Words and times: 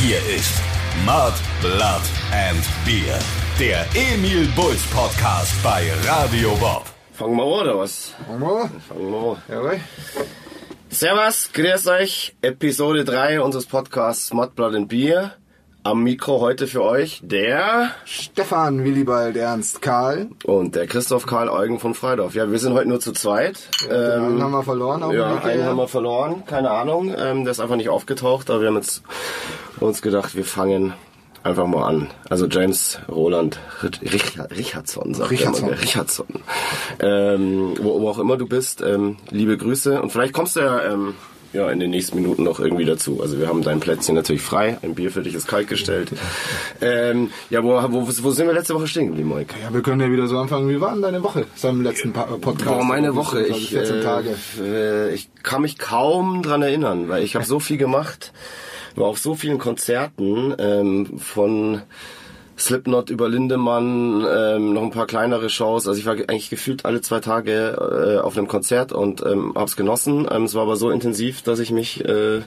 Hier 0.00 0.18
ist 0.36 0.52
Mud, 1.04 1.32
Blood 1.60 2.02
and 2.32 2.62
Beer. 2.84 3.18
Der 3.58 3.86
Emil 3.94 4.46
Bulls 4.54 4.82
Podcast 4.88 5.52
bei 5.62 5.84
Radio 6.06 6.54
Bob. 6.56 6.84
Fangen 7.12 7.36
wir 7.36 7.42
an, 7.42 7.48
oder 7.66 7.78
was? 7.78 8.12
Fangen 8.26 8.40
wir? 8.40 8.70
Fangen 8.88 9.10
wir 9.10 9.30
an. 9.32 9.36
Jawohl. 9.48 9.80
Servus, 10.90 11.50
grüß 11.52 11.86
euch. 11.88 12.36
Episode 12.42 13.04
3 13.04 13.40
unseres 13.40 13.66
Podcasts 13.66 14.32
Mud, 14.32 14.54
Blood 14.54 14.74
and 14.74 14.88
Beer. 14.88 15.32
Am 15.82 16.02
Mikro 16.02 16.40
heute 16.40 16.66
für 16.66 16.82
euch 16.82 17.20
der 17.22 17.92
Stefan 18.04 18.82
Willibald 18.82 19.36
Ernst 19.36 19.80
Karl. 19.80 20.30
und 20.44 20.74
der 20.74 20.88
Christoph 20.88 21.26
Karl 21.26 21.48
Eugen 21.48 21.78
von 21.78 21.94
Freidorf. 21.94 22.34
Ja, 22.34 22.50
wir 22.50 22.58
sind 22.58 22.74
heute 22.74 22.88
nur 22.88 22.98
zu 22.98 23.12
zweit. 23.12 23.68
Den 23.84 23.92
einen 23.92 24.42
haben 24.42 24.50
wir 24.50 24.64
verloren 24.64 25.04
auf 25.04 25.12
Ja, 25.14 25.36
einen 25.36 25.64
haben 25.64 25.76
wir 25.76 25.86
verloren, 25.86 26.42
keine 26.44 26.70
Ahnung. 26.72 27.14
Ähm, 27.16 27.44
der 27.44 27.52
ist 27.52 27.60
einfach 27.60 27.76
nicht 27.76 27.88
aufgetaucht, 27.88 28.50
aber 28.50 28.62
wir 28.62 28.68
haben 28.68 28.76
jetzt 28.76 29.04
uns 29.80 30.02
gedacht, 30.02 30.34
wir 30.34 30.44
fangen 30.44 30.94
einfach 31.46 31.66
mal 31.66 31.84
an. 31.86 32.08
Also 32.28 32.46
James 32.46 32.98
Roland 33.08 33.58
Rich 33.82 34.38
Richardson, 34.56 35.14
sagt 35.14 35.30
Richardson. 35.30 35.68
Er 35.68 35.74
der 35.74 35.82
Richardson. 35.82 36.26
Ähm, 37.00 37.74
wo, 37.80 38.00
wo 38.00 38.08
auch 38.10 38.18
immer 38.18 38.36
du 38.36 38.46
bist, 38.46 38.82
ähm, 38.82 39.16
liebe 39.30 39.56
Grüße. 39.56 40.00
Und 40.02 40.10
vielleicht 40.10 40.32
kommst 40.32 40.56
du 40.56 40.60
ja, 40.60 40.82
ähm, 40.92 41.14
ja 41.52 41.70
in 41.70 41.78
den 41.78 41.90
nächsten 41.90 42.16
Minuten 42.16 42.42
noch 42.42 42.58
irgendwie 42.58 42.84
dazu. 42.84 43.20
Also 43.22 43.38
wir 43.38 43.48
haben 43.48 43.62
dein 43.62 43.80
Plätzchen 43.80 44.14
natürlich 44.14 44.42
frei, 44.42 44.78
ein 44.82 44.94
Bier 44.94 45.10
für 45.10 45.22
dich 45.22 45.34
ist 45.34 45.46
kalt 45.46 45.68
gestellt. 45.68 46.10
Ähm, 46.80 47.30
ja, 47.48 47.62
wo, 47.62 47.80
wo, 47.92 48.06
wo 48.06 48.30
sind 48.30 48.46
wir 48.46 48.54
letzte 48.54 48.74
Woche 48.74 48.88
stehen 48.88 49.06
geblieben, 49.06 49.32
Mike? 49.34 49.54
Ja, 49.62 49.72
wir 49.72 49.82
können 49.82 50.00
ja 50.00 50.10
wieder 50.10 50.26
so 50.26 50.38
anfangen. 50.38 50.68
Wie 50.68 50.80
war 50.80 50.92
denn 50.92 51.02
deine 51.02 51.22
Woche 51.22 51.46
seinem 51.54 51.82
letzten 51.82 52.12
pa 52.12 52.24
Podcast? 52.24 52.66
Boah, 52.66 52.84
meine 52.84 53.14
Woche. 53.14 53.44
Ich, 53.46 53.70
14 53.70 54.02
Tage. 54.02 54.34
Äh, 54.60 55.14
ich 55.14 55.28
kann 55.42 55.62
mich 55.62 55.78
kaum 55.78 56.42
dran 56.42 56.62
erinnern, 56.62 57.08
weil 57.08 57.22
ich 57.22 57.36
habe 57.36 57.44
so 57.44 57.60
viel 57.60 57.76
gemacht, 57.76 58.32
war 58.96 59.06
auf 59.06 59.18
so 59.18 59.34
vielen 59.34 59.58
Konzerten 59.58 60.54
ähm, 60.58 61.18
von 61.18 61.82
Slipknot 62.58 63.10
über 63.10 63.28
Lindemann, 63.28 64.26
ähm, 64.28 64.72
noch 64.72 64.82
ein 64.82 64.90
paar 64.90 65.06
kleinere 65.06 65.50
Shows. 65.50 65.86
Also 65.86 65.98
ich 65.98 66.06
war 66.06 66.14
eigentlich 66.14 66.50
gefühlt 66.50 66.84
alle 66.84 67.00
zwei 67.02 67.20
Tage 67.20 68.16
äh, 68.16 68.20
auf 68.20 68.36
einem 68.36 68.48
Konzert 68.48 68.92
und 68.92 69.24
ähm, 69.24 69.52
hab's 69.54 69.76
genossen. 69.76 70.26
Ähm, 70.30 70.44
es 70.44 70.54
war 70.54 70.62
aber 70.62 70.76
so 70.76 70.90
intensiv, 70.90 71.42
dass 71.42 71.58
ich 71.58 71.70
mich 71.70 72.04
äh, 72.04 72.40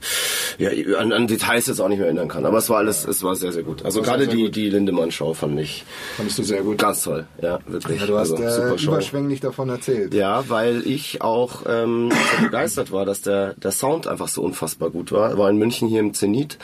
ja, 0.58 0.70
an, 0.98 1.12
an 1.12 1.28
Details 1.28 1.68
jetzt 1.68 1.80
auch 1.80 1.90
nicht 1.90 2.00
mehr 2.00 2.08
erinnern 2.08 2.28
kann. 2.28 2.46
Aber 2.46 2.58
es 2.58 2.70
war 2.70 2.78
alles, 2.78 3.08
es 3.08 3.24
war 3.24 3.36
sehr, 3.36 3.52
sehr 3.52 3.64
gut. 3.64 3.86
Also 3.86 4.02
gerade 4.02 4.28
die, 4.28 4.46
gut. 4.46 4.56
die 4.56 4.70
Lindemann-Show 4.70 5.34
fand 5.34 5.60
ich 5.60 5.86
Fandest 6.18 6.40
du 6.40 6.44
sehr 6.44 6.62
gut. 6.64 6.78
ganz 6.78 7.04
toll. 7.04 7.26
Ja, 7.42 7.60
wirklich. 7.68 8.02
Ja, 8.02 8.08
du 8.08 8.18
hast 8.18 8.32
also, 8.32 8.44
äh, 8.44 8.52
super 8.52 8.78
Show. 8.78 8.92
überschwänglich 8.92 9.40
davon 9.42 9.70
erzählt. 9.70 10.14
Ja, 10.14 10.44
weil 10.50 10.82
ich 10.86 11.22
auch 11.22 11.64
ähm, 11.68 12.12
so 12.12 12.44
begeistert 12.44 12.92
war, 12.92 13.06
dass 13.06 13.22
der, 13.22 13.54
der 13.54 13.72
Sound 13.72 14.08
einfach 14.08 14.28
so 14.28 14.42
unfassbar 14.42 14.90
gut 14.90 15.12
war. 15.12 15.38
War 15.38 15.50
in 15.50 15.58
München 15.58 15.88
hier 15.88 16.00
im 16.00 16.14
Zenit. 16.14 16.58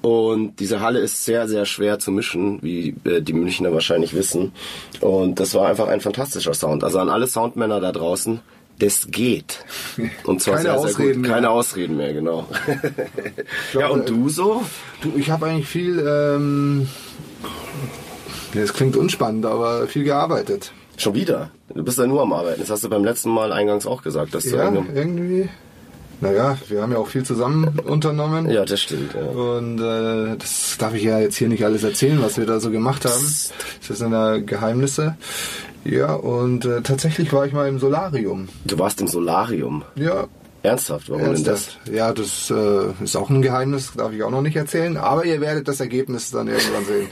Und 0.00 0.60
diese 0.60 0.80
Halle 0.80 1.00
ist 1.00 1.24
sehr, 1.24 1.48
sehr 1.48 1.66
schwer 1.66 1.98
zu 1.98 2.12
mischen, 2.12 2.58
wie 2.62 2.94
äh, 3.04 3.20
die 3.20 3.32
Münchner 3.32 3.72
wahrscheinlich 3.72 4.14
wissen. 4.14 4.52
Und 5.00 5.40
das 5.40 5.54
war 5.54 5.66
einfach 5.68 5.88
ein 5.88 6.00
fantastischer 6.00 6.54
Sound. 6.54 6.84
Also 6.84 6.98
an 7.00 7.08
alle 7.08 7.26
Soundmänner 7.26 7.80
da 7.80 7.90
draußen, 7.90 8.40
das 8.78 9.08
geht. 9.10 9.64
Und 10.24 10.40
zwar 10.40 10.54
Keine 10.56 10.68
sehr, 10.70 10.78
sehr 10.78 10.88
Ausreden 10.90 11.12
gut. 11.14 11.22
mehr. 11.22 11.30
Keine 11.32 11.50
Ausreden 11.50 11.96
mehr, 11.96 12.12
genau. 12.14 12.46
ja, 12.68 12.78
glaube, 13.72 13.92
und 13.94 14.08
du 14.08 14.28
so? 14.28 14.62
Du, 15.02 15.12
ich 15.16 15.30
habe 15.30 15.46
eigentlich 15.46 15.66
viel, 15.66 15.98
ähm, 15.98 16.88
ja, 18.54 18.60
das 18.62 18.72
klingt 18.72 18.96
unspannend, 18.96 19.46
aber 19.46 19.88
viel 19.88 20.04
gearbeitet. 20.04 20.72
Schon 20.96 21.14
wieder? 21.14 21.50
Du 21.74 21.82
bist 21.84 21.98
ja 21.98 22.06
nur 22.06 22.22
am 22.22 22.32
Arbeiten. 22.32 22.60
Das 22.60 22.70
hast 22.70 22.84
du 22.84 22.88
beim 22.88 23.04
letzten 23.04 23.30
Mal 23.30 23.52
eingangs 23.52 23.86
auch 23.86 24.02
gesagt, 24.02 24.34
dass 24.34 24.44
du 24.44 24.56
Ja, 24.56 24.70
irgendwie- 24.70 24.96
irgendwie. 24.98 25.48
Naja, 26.20 26.58
wir 26.68 26.82
haben 26.82 26.92
ja 26.92 26.98
auch 26.98 27.06
viel 27.06 27.24
zusammen 27.24 27.78
unternommen. 27.84 28.50
Ja, 28.50 28.64
das 28.64 28.80
stimmt. 28.80 29.14
Ja. 29.14 29.20
Und 29.20 29.78
äh, 29.80 30.36
das 30.36 30.76
darf 30.78 30.94
ich 30.94 31.04
ja 31.04 31.18
jetzt 31.18 31.36
hier 31.36 31.48
nicht 31.48 31.64
alles 31.64 31.84
erzählen, 31.84 32.20
was 32.20 32.38
wir 32.38 32.46
da 32.46 32.58
so 32.60 32.70
gemacht 32.70 33.04
haben. 33.04 33.22
Das 33.88 33.98
sind 33.98 34.12
ja 34.12 34.38
Geheimnisse. 34.38 35.16
Ja, 35.84 36.14
und 36.14 36.64
äh, 36.64 36.82
tatsächlich 36.82 37.32
war 37.32 37.46
ich 37.46 37.52
mal 37.52 37.68
im 37.68 37.78
Solarium. 37.78 38.48
Du 38.64 38.78
warst 38.78 39.00
im 39.00 39.06
Solarium. 39.06 39.84
Ja, 39.94 40.26
Ernsthaft? 40.62 41.08
Warum 41.08 41.22
denn 41.22 41.44
das? 41.44 41.46
ernsthaft. 41.46 41.88
Ja, 41.88 42.12
das 42.12 42.50
äh, 42.50 43.04
ist 43.04 43.16
auch 43.16 43.30
ein 43.30 43.42
Geheimnis, 43.42 43.92
darf 43.96 44.12
ich 44.12 44.22
auch 44.24 44.30
noch 44.30 44.42
nicht 44.42 44.56
erzählen. 44.56 44.96
Aber 44.96 45.24
ihr 45.24 45.40
werdet 45.40 45.68
das 45.68 45.78
Ergebnis 45.78 46.30
dann 46.32 46.48
irgendwann 46.48 46.84
sehen. 46.84 47.08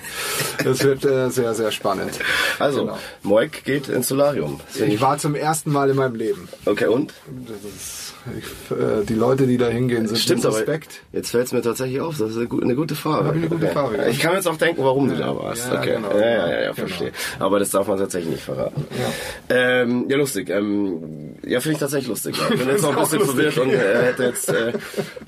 Das 0.65 0.83
wird 0.83 1.05
äh, 1.05 1.31
sehr, 1.31 1.55
sehr 1.55 1.71
spannend. 1.71 2.11
Also, 2.59 2.81
Genau. 2.87 2.99
Moik 3.23 3.65
geht 3.65 3.89
ins 3.89 4.09
Solarium. 4.09 4.61
Find 4.67 4.93
Ich 4.93 5.01
war 5.01 5.19
zum 5.19 5.37
ersten 5.37 5.71
Mal 5.71 5.91
in 5.91 5.97
meinem 5.97 6.17
Leben. 6.17 6.49
Okay, 6.65 6.87
und? 6.87 7.15
Das 7.47 7.57
ist, 7.59 8.06
ich, 8.39 8.77
äh, 8.77 9.05
die 9.05 9.15
Leute, 9.15 9.47
die 9.47 9.57
da 9.57 9.69
hingehen, 9.69 10.07
sind 10.07 10.19
Stimmt, 10.19 10.45
aber 10.45 10.57
suspekt. 10.57 11.03
jetzt 11.13 11.31
fällt 11.31 11.47
es 11.47 11.53
mir 11.53 11.63
tatsächlich 11.63 12.01
auf. 12.01 12.19
Das 12.19 12.31
ist 12.31 12.37
eine, 12.37 12.63
eine 12.63 12.75
gute 12.75 12.95
Frage. 12.95 13.31
Eine 13.31 13.49
gute 13.49 13.69
Frage, 13.69 13.97
ja. 13.99 14.07
Ich 14.09 14.19
kann 14.19 14.35
jetzt 14.35 14.49
auch 14.49 14.57
denken, 14.57 14.83
warum 14.83 15.09
du 15.09 15.17
da 15.17 15.37
warst. 15.37 15.69
ja, 15.69 15.79
okay. 15.79 15.95
genau, 15.97 16.11
ja, 16.13 16.19
ja, 16.19 16.31
ja, 16.31 16.49
ja, 16.49 16.61
genau. 16.73 16.75
verstehe. 16.75 17.13
Aber 17.39 17.59
das 17.59 17.71
darf 17.71 17.87
man 17.87 17.99
tatsächlich 17.99 18.33
nicht 18.33 18.45
verraten. 18.45 18.85
Ja, 18.99 19.57
ähm, 19.57 20.07
ja 20.09 20.17
lustig. 20.17 20.51
Ähm, 20.51 21.37
ja, 21.45 21.61
finde 21.61 21.75
ich 21.75 21.81
tatsächlich 21.81 22.09
lustig. 22.09 22.37
Ja. 22.37 22.49
Ich 22.51 22.59
bin 22.59 22.69
jetzt 22.69 22.83
noch 22.83 22.97
ein 22.97 23.03
bisschen 23.03 23.21
verwirrt 23.21 23.59
und 23.59 23.71
äh, 23.71 24.03
hätte 24.03 24.25
jetzt 24.25 24.49
äh, 24.49 24.73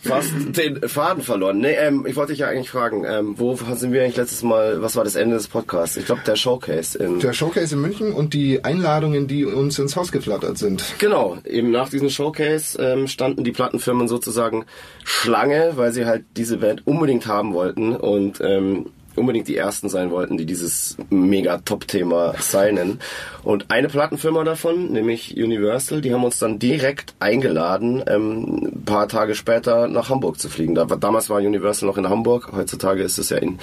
fast 0.00 0.32
den 0.48 0.88
Faden 0.88 1.22
verloren. 1.22 1.58
Nee, 1.58 1.74
ähm, 1.74 2.06
ich 2.06 2.16
wollte 2.16 2.32
dich 2.32 2.40
ja 2.40 2.48
eigentlich 2.48 2.70
fragen, 2.70 3.04
ähm, 3.04 3.34
wo 3.38 3.54
sind 3.56 3.92
wir 3.92 4.02
eigentlich 4.02 4.16
letztes 4.16 4.42
Mal, 4.42 4.82
was 4.82 4.96
war 4.96 5.04
das 5.04 5.14
Ende 5.14 5.36
des 5.36 5.48
Podcasts? 5.48 5.96
Ich 5.96 6.06
glaube, 6.06 6.22
der 6.26 6.36
Showcase 6.36 6.98
in 6.98 7.20
Der 7.20 7.32
Showcase 7.32 7.74
in 7.74 7.80
München 7.80 8.12
und 8.12 8.34
die 8.34 8.64
Einladungen, 8.64 9.26
die 9.26 9.44
uns 9.44 9.78
ins 9.78 9.96
Haus 9.96 10.12
geflattert 10.12 10.58
sind. 10.58 10.82
Genau, 10.98 11.38
eben 11.44 11.70
nach 11.70 11.88
diesem 11.88 12.10
Showcase 12.10 12.78
ähm, 12.92 13.06
standen 13.06 13.44
die 13.44 13.52
Plattenfirmen 13.52 14.08
sozusagen 14.08 14.66
Schlange, 15.04 15.72
weil 15.76 15.92
sie 15.92 16.06
halt 16.06 16.24
diese 16.36 16.58
Band 16.58 16.86
unbedingt 16.86 17.26
haben 17.26 17.54
wollten 17.54 17.94
und 17.94 18.40
ähm, 18.40 18.86
unbedingt 19.18 19.48
die 19.48 19.56
ersten 19.56 19.88
sein 19.88 20.10
wollten, 20.10 20.38
die 20.38 20.46
dieses 20.46 20.96
mega 21.10 21.58
Top-Thema 21.58 22.34
signen. 22.38 23.00
Und 23.42 23.70
eine 23.70 23.88
Plattenfirma 23.88 24.44
davon, 24.44 24.92
nämlich 24.92 25.36
Universal, 25.36 26.00
die 26.00 26.14
haben 26.14 26.24
uns 26.24 26.38
dann 26.38 26.58
direkt 26.58 27.14
eingeladen, 27.18 28.02
ähm, 28.06 28.70
ein 28.74 28.84
paar 28.84 29.08
Tage 29.08 29.34
später 29.34 29.88
nach 29.88 30.08
Hamburg 30.08 30.38
zu 30.38 30.48
fliegen. 30.48 30.74
Damals 30.74 31.28
war 31.28 31.38
Universal 31.38 31.88
noch 31.88 31.98
in 31.98 32.08
Hamburg, 32.08 32.52
heutzutage 32.52 33.02
ist 33.02 33.18
es 33.18 33.30
ja 33.30 33.38
in 33.38 33.58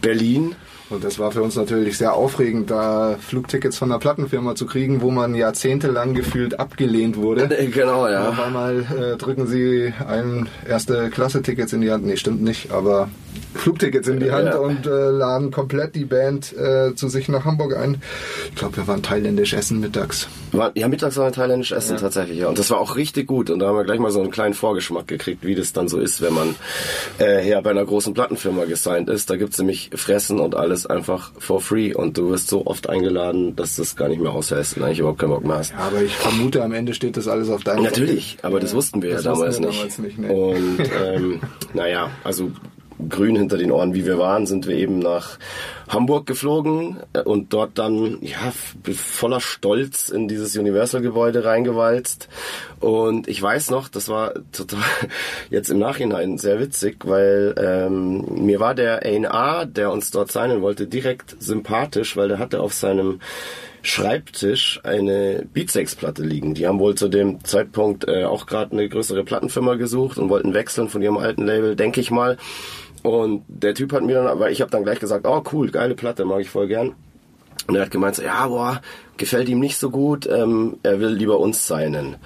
Berlin. 0.00 0.56
Und 0.94 1.04
das 1.04 1.18
war 1.18 1.32
für 1.32 1.42
uns 1.42 1.56
natürlich 1.56 1.98
sehr 1.98 2.14
aufregend, 2.14 2.70
da 2.70 3.16
Flugtickets 3.20 3.76
von 3.78 3.90
einer 3.90 3.98
Plattenfirma 3.98 4.54
zu 4.54 4.66
kriegen, 4.66 5.00
wo 5.02 5.10
man 5.10 5.34
jahrzehntelang 5.34 6.14
gefühlt 6.14 6.58
abgelehnt 6.60 7.16
wurde. 7.16 7.48
Genau, 7.74 8.06
ja. 8.08 8.28
Auf 8.28 8.38
einmal 8.40 8.80
äh, 8.80 9.16
drücken 9.16 9.46
sie 9.46 9.92
einem 10.06 10.46
erste 10.68 11.10
Klasse-Tickets 11.10 11.72
in 11.72 11.80
die 11.80 11.90
Hand. 11.90 12.04
Nee, 12.06 12.16
stimmt 12.16 12.42
nicht, 12.42 12.70
aber 12.70 13.08
Flugtickets 13.54 14.06
in 14.08 14.20
die 14.20 14.30
Hand 14.30 14.46
Ja. 14.46 14.58
und 14.58 14.86
äh, 14.86 15.10
laden 15.10 15.50
komplett 15.50 15.94
die 15.94 16.04
Band 16.04 16.52
äh, 16.56 16.94
zu 16.94 17.08
sich 17.08 17.28
nach 17.28 17.44
Hamburg 17.44 17.76
ein. 17.76 18.00
Ich 18.50 18.54
glaube, 18.56 18.76
wir 18.76 18.86
waren 18.86 19.02
thailändisch 19.02 19.54
essen 19.54 19.80
mittags. 19.80 20.28
Ja, 20.74 20.88
mittags 20.88 21.16
war 21.16 21.26
wir 21.26 21.32
thailändisch 21.32 21.72
essen 21.72 21.96
tatsächlich, 21.96 22.38
ja. 22.38 22.48
Und 22.48 22.58
das 22.58 22.70
war 22.70 22.78
auch 22.78 22.96
richtig 22.96 23.26
gut. 23.26 23.50
Und 23.50 23.58
da 23.60 23.68
haben 23.68 23.76
wir 23.76 23.84
gleich 23.84 23.98
mal 23.98 24.10
so 24.12 24.20
einen 24.20 24.30
kleinen 24.30 24.54
Vorgeschmack 24.54 25.06
gekriegt, 25.08 25.44
wie 25.44 25.54
das 25.54 25.72
dann 25.72 25.88
so 25.88 25.98
ist, 25.98 26.20
wenn 26.22 26.34
man 26.34 26.54
äh, 27.18 27.48
ja 27.48 27.60
bei 27.60 27.70
einer 27.70 27.84
großen 27.84 28.14
Plattenfirma 28.14 28.64
gesigned 28.66 29.08
ist. 29.08 29.30
Da 29.30 29.36
gibt's 29.36 29.58
nämlich 29.58 29.90
Fressen 29.94 30.38
und 30.38 30.54
alles 30.54 30.83
einfach 30.90 31.32
for 31.38 31.60
free. 31.60 31.94
Und 31.94 32.18
du 32.18 32.30
wirst 32.30 32.48
so 32.48 32.66
oft 32.66 32.88
eingeladen, 32.88 33.56
dass 33.56 33.76
das 33.76 33.96
gar 33.96 34.08
nicht 34.08 34.20
mehr 34.20 34.32
aushältst 34.32 34.76
und 34.76 34.84
eigentlich 34.84 35.00
überhaupt 35.00 35.18
keinen 35.20 35.30
Bock 35.30 35.44
mehr 35.44 35.58
hast. 35.58 35.72
Ja, 35.72 35.78
aber 35.78 36.02
ich 36.02 36.14
vermute, 36.14 36.62
am 36.62 36.72
Ende 36.72 36.94
steht 36.94 37.16
das 37.16 37.28
alles 37.28 37.50
auf 37.50 37.64
deinem 37.64 37.84
Natürlich, 37.84 38.38
aber 38.42 38.60
das 38.60 38.74
wussten 38.74 39.02
wir 39.02 39.10
das 39.12 39.24
ja 39.24 39.32
damals 39.32 39.60
wussten 39.60 39.64
wir 39.64 39.68
nicht. 39.70 39.78
damals 39.78 39.98
nicht, 39.98 40.18
nee. 40.18 40.28
Und 40.30 40.90
ähm, 41.02 41.40
naja, 41.74 42.10
also 42.24 42.50
grün 43.08 43.36
hinter 43.36 43.58
den 43.58 43.70
Ohren, 43.70 43.94
wie 43.94 44.04
wir 44.04 44.18
waren, 44.18 44.46
sind 44.46 44.66
wir 44.66 44.76
eben 44.76 44.98
nach 44.98 45.38
Hamburg 45.88 46.26
geflogen 46.26 46.98
äh, 47.12 47.20
und 47.20 47.52
dort 47.52 47.78
dann 47.78 48.18
ja 48.20 48.52
voller 48.94 49.40
Stolz 49.40 50.08
in 50.08 50.28
dieses 50.28 50.56
Universal-Gebäude 50.56 51.44
reingewalzt. 51.44 52.28
Und 52.80 53.28
ich 53.28 53.40
weiß 53.40 53.70
noch, 53.70 53.88
das 53.88 54.08
war 54.08 54.34
total 54.52 54.80
jetzt 55.50 55.70
im 55.70 55.78
Nachhinein 55.78 56.38
sehr 56.38 56.60
witzig, 56.60 56.98
weil 57.04 57.54
ähm, 57.58 58.44
mir 58.44 58.60
war 58.60 58.74
der 58.74 59.02
A&R, 59.02 59.66
der 59.66 59.90
uns 59.90 60.10
dort 60.10 60.32
signen 60.32 60.62
wollte, 60.62 60.86
direkt 60.86 61.36
sympathisch, 61.40 62.16
weil 62.16 62.28
der 62.28 62.38
hatte 62.38 62.60
auf 62.60 62.72
seinem 62.72 63.20
Schreibtisch 63.86 64.80
eine 64.82 65.46
Beatsex-Platte 65.52 66.22
liegen. 66.22 66.54
Die 66.54 66.66
haben 66.66 66.78
wohl 66.78 66.94
zu 66.94 67.08
dem 67.08 67.44
Zeitpunkt 67.44 68.08
äh, 68.08 68.24
auch 68.24 68.46
gerade 68.46 68.72
eine 68.72 68.88
größere 68.88 69.24
Plattenfirma 69.24 69.74
gesucht 69.74 70.16
und 70.16 70.30
wollten 70.30 70.54
wechseln 70.54 70.88
von 70.88 71.02
ihrem 71.02 71.18
alten 71.18 71.44
Label, 71.44 71.76
denke 71.76 72.00
ich 72.00 72.10
mal. 72.10 72.38
Und 73.02 73.44
der 73.46 73.74
Typ 73.74 73.92
hat 73.92 74.02
mir 74.02 74.14
dann, 74.14 74.26
aber 74.26 74.50
ich 74.50 74.62
habe 74.62 74.70
dann 74.70 74.84
gleich 74.84 75.00
gesagt, 75.00 75.26
oh 75.26 75.44
cool, 75.52 75.70
geile 75.70 75.94
Platte, 75.94 76.24
mag 76.24 76.40
ich 76.40 76.48
voll 76.48 76.66
gern. 76.66 76.94
Und 77.66 77.76
er 77.76 77.82
hat 77.82 77.90
gemeint, 77.90 78.16
so, 78.16 78.22
ja, 78.22 78.48
boah, 78.48 78.80
gefällt 79.18 79.50
ihm 79.50 79.60
nicht 79.60 79.76
so 79.76 79.90
gut, 79.90 80.26
ähm, 80.26 80.78
er 80.82 81.00
will 81.00 81.10
lieber 81.10 81.38
uns 81.38 81.66
signen. 81.66 82.16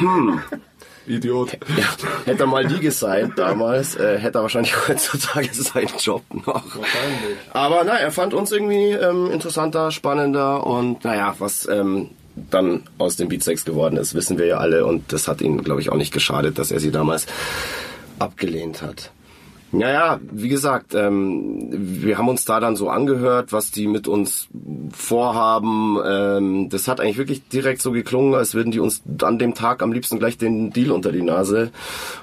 Idiot. 1.06 1.52
Ja, 1.76 1.84
hätte 2.24 2.44
er 2.44 2.46
mal 2.46 2.66
die 2.66 2.80
gesigned 2.80 3.38
damals, 3.38 3.96
äh, 3.96 4.18
hätte 4.18 4.38
er 4.38 4.42
wahrscheinlich 4.42 4.74
heutzutage 4.88 5.52
seinen 5.52 5.96
Job 5.98 6.22
noch. 6.32 6.64
Wahrscheinlich. 6.64 7.38
Aber 7.52 7.82
na, 7.84 7.94
er 7.94 8.10
fand 8.10 8.34
uns 8.34 8.52
irgendwie 8.52 8.90
ähm, 8.90 9.30
interessanter, 9.30 9.90
spannender 9.90 10.66
und 10.66 11.04
naja, 11.04 11.34
was 11.38 11.66
ähm, 11.68 12.10
dann 12.34 12.84
aus 12.98 13.16
dem 13.16 13.28
Beat 13.28 13.42
6 13.42 13.64
geworden 13.64 13.96
ist, 13.96 14.14
wissen 14.14 14.38
wir 14.38 14.46
ja 14.46 14.58
alle 14.58 14.86
und 14.86 15.12
das 15.12 15.28
hat 15.28 15.40
ihm, 15.42 15.62
glaube 15.62 15.80
ich, 15.80 15.90
auch 15.90 15.96
nicht 15.96 16.12
geschadet, 16.12 16.58
dass 16.58 16.70
er 16.70 16.80
sie 16.80 16.90
damals 16.90 17.26
abgelehnt 18.18 18.82
hat. 18.82 19.10
Naja, 19.72 20.20
wie 20.30 20.50
gesagt, 20.50 20.94
ähm, 20.94 21.68
wir 21.70 22.18
haben 22.18 22.28
uns 22.28 22.44
da 22.44 22.60
dann 22.60 22.76
so 22.76 22.90
angehört, 22.90 23.52
was 23.52 23.70
die 23.70 23.86
mit 23.86 24.06
uns 24.06 24.48
vorhaben. 24.92 25.98
Ähm, 26.06 26.68
das 26.68 26.88
hat 26.88 27.00
eigentlich 27.00 27.16
wirklich 27.16 27.48
direkt 27.48 27.80
so 27.80 27.90
geklungen, 27.90 28.34
als 28.34 28.54
würden 28.54 28.70
die 28.70 28.80
uns 28.80 29.02
an 29.22 29.38
dem 29.38 29.54
Tag 29.54 29.82
am 29.82 29.92
liebsten 29.92 30.18
gleich 30.18 30.36
den 30.36 30.70
Deal 30.70 30.90
unter 30.90 31.10
die 31.10 31.22
Nase 31.22 31.70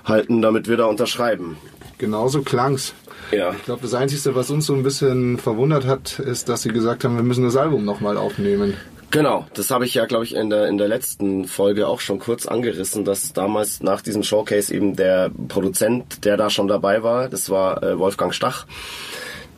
halten, 0.05 0.43
damit 0.43 0.67
wir 0.67 0.77
da 0.77 0.85
unterschreiben. 0.85 1.57
Genauso 1.97 2.43
klang's. 2.43 2.93
Ja. 3.31 3.51
Ich 3.51 3.65
glaube, 3.65 3.81
das 3.81 3.95
Einzige, 3.95 4.35
was 4.35 4.51
uns 4.51 4.67
so 4.67 4.75
ein 4.75 4.83
bisschen 4.83 5.37
verwundert 5.39 5.85
hat, 5.85 6.19
ist, 6.19 6.49
dass 6.49 6.61
sie 6.61 6.69
gesagt 6.69 7.03
haben, 7.03 7.15
wir 7.15 7.23
müssen 7.23 7.43
das 7.43 7.57
Album 7.57 7.83
nochmal 7.83 8.17
aufnehmen. 8.17 8.75
Genau, 9.11 9.47
das 9.55 9.71
habe 9.71 9.85
ich 9.85 9.95
ja, 9.95 10.05
glaube 10.05 10.23
ich, 10.23 10.35
in 10.35 10.51
der, 10.51 10.67
in 10.67 10.77
der 10.77 10.87
letzten 10.87 11.45
Folge 11.45 11.87
auch 11.87 11.99
schon 11.99 12.19
kurz 12.19 12.45
angerissen, 12.45 13.05
dass 13.05 13.33
damals 13.33 13.81
nach 13.81 14.01
diesem 14.01 14.21
Showcase 14.21 14.71
eben 14.73 14.95
der 14.95 15.31
Produzent, 15.47 16.25
der 16.25 16.37
da 16.37 16.51
schon 16.51 16.67
dabei 16.67 17.01
war, 17.01 17.27
das 17.27 17.49
war 17.49 17.81
äh, 17.81 17.97
Wolfgang 17.97 18.35
Stach, 18.35 18.67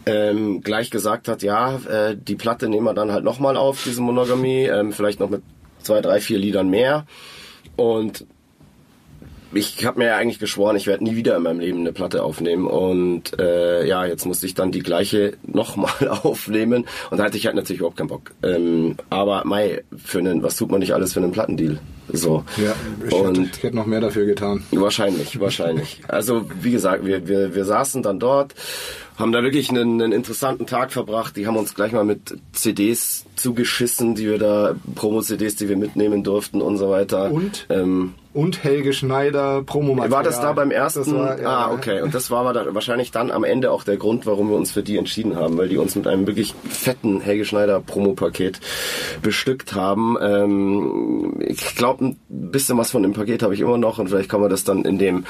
ähm, 0.06 0.62
gleich 0.62 0.90
gesagt 0.90 1.28
hat, 1.28 1.44
ja, 1.44 1.76
äh, 1.80 2.16
die 2.16 2.36
Platte 2.36 2.70
nehmen 2.70 2.86
wir 2.86 2.94
dann 2.94 3.12
halt 3.12 3.26
nochmal 3.26 3.58
auf, 3.58 3.84
diese 3.84 4.02
Monogamie, 4.02 4.68
ähm, 4.68 4.94
vielleicht 4.94 5.20
noch 5.20 5.30
mit 5.30 5.44
zwei, 5.80 6.00
drei, 6.00 6.22
vier 6.22 6.40
Liedern 6.40 6.70
mehr. 6.70 7.06
Und 7.76 8.26
ich 9.54 9.86
habe 9.86 10.00
mir 10.00 10.08
ja 10.08 10.18
eigentlich 10.18 10.40
geschworen, 10.40 10.76
ich 10.76 10.88
werde 10.88 11.04
nie 11.04 11.16
wieder 11.16 11.36
in 11.38 11.44
meinem 11.44 11.60
Leben 11.60 11.80
eine 11.80 11.94
Platte 11.94 12.24
aufnehmen 12.24 12.68
und 12.68 13.40
äh, 13.40 13.86
ja, 13.86 14.06
jetzt 14.06 14.26
musste 14.26 14.46
ich 14.46 14.54
dann 14.54 14.72
die 14.72 14.80
gleiche 14.80 15.34
nochmal 15.44 16.08
aufnehmen 16.24 16.86
und 17.10 17.18
da 17.18 17.26
hatte 17.26 17.38
ich 17.38 17.46
halt 17.46 17.56
natürlich 17.56 17.80
überhaupt 17.80 17.98
keinen 17.98 18.08
Bock. 18.08 18.32
Ähm, 18.44 18.96
aber 19.10 19.44
Mai, 19.46 19.84
für 19.98 20.20
einen, 20.20 20.44
was 20.44 20.56
tut 20.56 20.72
man 20.72 20.80
nicht 20.80 20.94
alles 20.94 21.14
für 21.14 21.20
einen 21.20 21.32
Plattendeal? 21.32 21.80
So. 22.14 22.44
Ja, 22.58 22.76
ich, 23.08 23.14
und 23.14 23.38
hätte, 23.38 23.50
ich 23.54 23.64
hätte 23.64 23.76
noch 23.76 23.86
mehr 23.86 24.02
dafür 24.02 24.26
getan. 24.26 24.64
Wahrscheinlich, 24.72 25.40
wahrscheinlich. 25.40 26.02
Also 26.08 26.46
wie 26.62 26.72
gesagt, 26.72 27.06
wir, 27.06 27.28
wir, 27.28 27.56
wir 27.56 27.64
saßen 27.64 28.04
dann 28.04 28.20
dort, 28.20 28.54
haben 29.18 29.32
da 29.32 29.44
wirklich 29.44 29.70
einen, 29.70 30.02
einen 30.02 30.12
interessanten 30.12 30.66
Tag 30.66 30.92
verbracht. 30.92 31.38
Die 31.38 31.48
haben 31.48 31.56
uns 31.56 31.74
gleich 31.74 31.94
mal 31.94 32.04
mit 32.04 32.38
CDs 32.52 33.26
zugeschissen, 33.36 34.16
die 34.16 34.28
wir 34.28 34.38
da, 34.38 34.76
Promo-CDs, 34.96 35.56
die 35.56 35.70
wir 35.70 35.78
mitnehmen 35.78 36.24
durften 36.24 36.62
und 36.62 36.78
so 36.78 36.90
weiter. 36.90 37.32
Und? 37.32 37.66
Ähm, 37.70 38.14
Und 38.34 38.64
Helge 38.64 38.94
Schneider, 38.94 39.62
Promomaterial. 39.64 40.12
war 40.12 40.24
das 40.24 40.40
da 40.40 40.54
beim 40.54 40.72
ersten? 40.72 41.06
War, 41.16 41.40
ja, 41.42 41.50
ah, 41.50 41.72
okay. 41.74 42.02
Und 42.02 42.16
das 42.16 42.32
war 42.32 42.54
dann 42.54 42.74
wahrscheinlich 42.74 43.12
dann 43.12 43.30
am 43.30 43.44
Ende 43.44 43.72
auch 43.72 43.84
der 43.84 43.98
Grund, 43.98 44.26
warum 44.26 44.50
wir 44.50 44.56
uns 44.56 44.72
für 44.72 44.84
die 44.84 44.98
entschieden 44.98 45.36
haben, 45.36 45.58
weil 45.58 45.68
die 45.68 45.78
uns 45.78 45.96
mit 45.96 46.08
einem 46.08 46.26
wirklich 46.28 46.56
fetten 46.70 47.20
Helge 47.20 47.44
Schneider 47.44 47.82
Promopaket 47.82 48.62
bestückt 49.22 49.74
haben. 49.76 50.16
Ähm, 50.22 51.36
ich 51.46 51.76
glaube, 51.76 52.06
ein 52.06 52.18
bisschen 52.30 52.78
was 52.78 52.92
von 52.92 53.04
dem 53.04 53.12
Paket 53.14 53.44
habe 53.44 53.54
ich 53.54 53.60
immer 53.60 53.78
noch 53.78 54.00
und 54.00 54.08
vielleicht 54.08 54.30
kann 54.30 54.40
man 54.42 54.50
das 54.50 54.64
dann 54.64 54.86
in 54.86 54.98
dem 54.98 55.26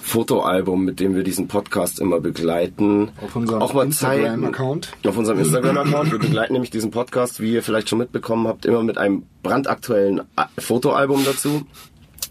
Fotoalbum, 0.00 0.84
mit 0.84 1.00
dem 1.00 1.14
wir 1.16 1.22
diesen 1.22 1.48
Podcast 1.48 1.98
immer 1.98 2.20
begleiten, 2.20 3.10
Auf 3.24 3.36
unserem 3.36 3.62
auch 3.62 3.72
mal 3.72 3.86
Instagram-Account. 3.86 4.86
zeigen. 4.86 5.08
Auf 5.08 5.16
unserem 5.16 5.38
Instagram-Account. 5.38 6.12
Wir 6.12 6.18
begleiten 6.18 6.52
nämlich 6.52 6.70
diesen 6.70 6.90
Podcast, 6.90 7.40
wie 7.40 7.54
ihr 7.54 7.62
vielleicht 7.62 7.88
schon 7.88 8.00
mitbekommen 8.00 8.46
habt, 8.46 8.66
immer 8.66 8.82
mit 8.82 8.98
einem 8.98 9.22
brandaktuellen 9.42 10.20
A- 10.36 10.48
Fotoalbum 10.58 11.24
dazu, 11.24 11.62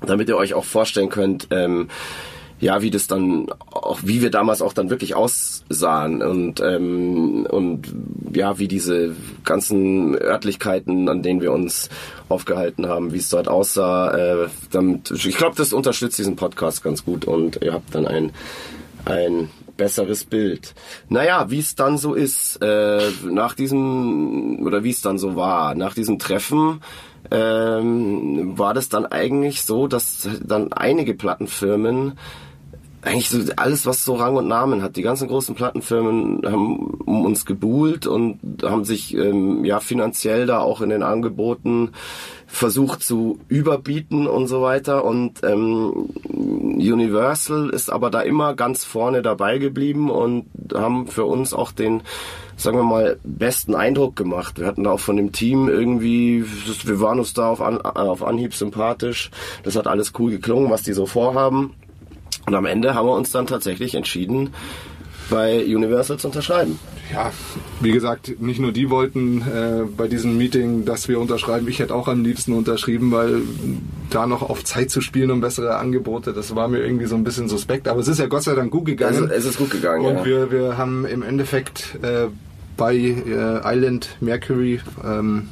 damit 0.05 0.29
ihr 0.29 0.38
euch 0.38 0.53
auch 0.53 0.65
vorstellen 0.65 1.09
könnt, 1.09 1.47
ähm, 1.51 1.89
ja, 2.59 2.81
wie 2.81 2.91
das 2.91 3.07
dann 3.07 3.47
auch, 3.71 4.00
wie 4.03 4.21
wir 4.21 4.31
damals 4.31 4.61
auch 4.61 4.71
dann 4.71 4.89
wirklich 4.89 5.15
aussahen 5.15 6.21
und 6.21 6.61
ähm, 6.61 7.45
und 7.50 7.94
ja, 8.33 8.57
wie 8.57 8.69
diese 8.69 9.15
ganzen 9.44 10.15
Örtlichkeiten, 10.15 11.09
an 11.09 11.23
denen 11.23 11.41
wir 11.41 11.51
uns 11.51 11.89
aufgehalten 12.29 12.88
haben, 12.88 13.11
wie 13.11 13.17
es 13.17 13.27
dort 13.27 13.50
aussah. 13.50 14.11
Äh, 14.15 14.47
damit, 14.71 15.11
ich 15.11 15.35
glaube, 15.35 15.57
das 15.57 15.73
unterstützt 15.73 16.17
diesen 16.17 16.38
Podcast 16.38 16.83
ganz 16.83 17.03
gut 17.03 17.25
und 17.25 17.61
ihr 17.61 17.73
habt 17.73 17.94
dann 17.94 18.07
ein 18.07 18.31
ein 19.06 19.49
besseres 19.75 20.23
Bild. 20.23 20.73
Naja, 21.09 21.49
wie 21.49 21.59
es 21.59 21.75
dann 21.75 21.97
so 21.97 22.13
ist, 22.13 22.57
äh, 22.61 23.09
nach 23.25 23.53
diesem, 23.56 24.65
oder 24.65 24.83
wie 24.83 24.91
es 24.91 25.01
dann 25.01 25.17
so 25.17 25.35
war, 25.35 25.75
nach 25.75 25.94
diesem 25.94 26.19
Treffen, 26.19 26.81
ähm, 27.31 28.57
war 28.57 28.73
das 28.73 28.89
dann 28.89 29.05
eigentlich 29.05 29.63
so, 29.63 29.87
dass 29.87 30.29
dann 30.43 30.73
einige 30.73 31.13
Plattenfirmen 31.13 32.13
eigentlich 33.01 33.29
so 33.29 33.39
alles, 33.57 33.85
was 33.85 34.05
so 34.05 34.15
Rang 34.15 34.35
und 34.35 34.47
Namen 34.47 34.81
hat. 34.81 34.95
Die 34.95 35.01
ganzen 35.01 35.27
großen 35.27 35.55
Plattenfirmen 35.55 36.41
haben 36.45 37.01
um 37.05 37.25
uns 37.25 37.45
gebuhlt 37.45 38.07
und 38.07 38.39
haben 38.63 38.85
sich 38.85 39.15
ähm, 39.15 39.65
ja 39.65 39.79
finanziell 39.79 40.45
da 40.45 40.59
auch 40.59 40.81
in 40.81 40.89
den 40.89 41.03
Angeboten 41.03 41.91
versucht 42.53 43.01
zu 43.01 43.39
überbieten 43.47 44.27
und 44.27 44.45
so 44.45 44.61
weiter. 44.61 45.03
Und 45.03 45.44
ähm, 45.44 46.09
Universal 46.23 47.71
ist 47.71 47.91
aber 47.91 48.11
da 48.11 48.21
immer 48.21 48.53
ganz 48.53 48.85
vorne 48.85 49.23
dabei 49.23 49.57
geblieben 49.57 50.11
und 50.11 50.45
haben 50.71 51.07
für 51.07 51.25
uns 51.25 51.53
auch 51.53 51.71
den 51.71 52.03
sagen 52.55 52.77
wir 52.77 52.83
mal, 52.83 53.17
besten 53.23 53.73
Eindruck 53.73 54.15
gemacht. 54.15 54.59
Wir 54.59 54.67
hatten 54.67 54.83
da 54.83 54.91
auch 54.91 55.00
von 55.00 55.17
dem 55.17 55.31
Team 55.31 55.67
irgendwie, 55.67 56.45
wir 56.83 57.01
waren 57.01 57.17
uns 57.17 57.33
da 57.33 57.50
auf, 57.50 57.59
An 57.59 57.81
auf 57.81 58.23
Anhieb 58.23 58.53
sympathisch. 58.53 59.31
Das 59.63 59.75
hat 59.75 59.88
alles 59.88 60.13
cool 60.19 60.29
geklungen, 60.29 60.69
was 60.69 60.83
die 60.83 60.94
so 60.94 61.07
vorhaben. 61.07 61.73
Und 62.45 62.53
am 62.53 62.67
Ende 62.67 62.94
haben 62.94 63.07
wir 63.07 63.15
uns 63.15 63.31
dann 63.31 63.47
tatsächlich 63.47 63.95
entschieden, 63.95 64.53
bei 65.33 65.65
Universal 65.65 66.18
zu 66.18 66.27
unterschreiben. 66.27 66.77
Ja, 67.12 67.31
wie 67.81 67.91
gesagt, 67.91 68.39
nicht 68.39 68.59
nur 68.59 68.71
die 68.71 68.91
wollten 68.91 69.41
äh, 69.41 69.81
bei 69.97 70.07
diesem 70.07 70.38
Meeting, 70.38 70.85
dass 70.85 71.07
wir 71.07 71.19
unterschreiben. 71.19 71.68
Ich 71.68 71.80
hätte 71.80 71.95
auch 71.95 72.07
am 72.07 72.24
liebsten 72.24 72.53
unterschrieben, 72.53 73.12
weil 73.12 73.41
da 74.12 74.27
noch 74.27 74.47
auf 74.47 74.63
Zeit 74.63 74.91
zu 74.91 75.01
spielen 75.01 75.31
und 75.31 75.41
bessere 75.41 75.77
Angebote, 75.77 76.33
das 76.33 76.56
war 76.56 76.68
mir 76.68 76.85
irgendwie 76.85 77.06
so 77.06 77.15
ein 77.15 77.24
bisschen 77.24 77.50
suspekt. 77.50 77.88
Aber 77.88 78.00
es 78.00 78.07
ist 78.07 78.19
ja 78.19 78.27
Gott 78.27 78.44
sei 78.44 78.53
Dank 78.53 78.71
gut 78.71 78.85
gegangen. 78.85 79.31
Es 79.33 79.45
ist 79.45 79.57
gut 79.57 79.71
gegangen, 79.71 80.06
Und 80.06 80.18
ja. 80.18 80.25
wir, 80.25 80.51
wir 80.51 80.77
haben 80.77 81.03
im 81.06 81.24
Endeffekt 81.24 81.97
äh, 82.03 82.27
bei 82.77 82.95
äh, 82.95 83.75
Island 83.75 84.15
Mercury, 84.21 84.81
ähm, 85.03 85.50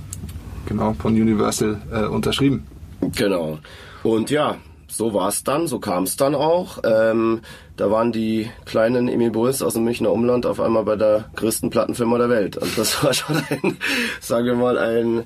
genau, 0.68 0.94
von 0.94 1.14
Universal 1.14 1.82
äh, 1.92 2.04
unterschrieben. 2.06 2.68
Genau. 3.16 3.58
Und 4.04 4.30
ja, 4.30 4.58
so 4.92 5.14
war 5.14 5.30
es 5.30 5.44
dann, 5.44 5.68
so 5.68 5.80
kam 5.80 6.04
es 6.04 6.18
dann 6.18 6.36
auch. 6.36 6.80
Ähm, 6.84 7.42
da 7.78 7.90
waren 7.90 8.12
die 8.12 8.50
kleinen 8.66 9.08
Emil 9.08 9.32
Bulls 9.32 9.62
aus 9.62 9.74
dem 9.74 9.86
Münchner 9.86 10.12
Umland 10.12 10.46
auf 10.46 10.60
einmal 10.60 10.84
bei 10.84 10.96
der 10.96 11.30
größten 11.36 11.70
Plattenfirma 11.70 12.18
der 12.18 12.30
Welt. 12.30 12.58
Und 12.58 12.78
das 12.78 13.04
war 13.04 13.14
schon 13.14 13.38
ein, 13.38 13.78
sagen 14.20 14.46
wir 14.46 14.56
mal, 14.56 14.78
ein, 14.78 15.24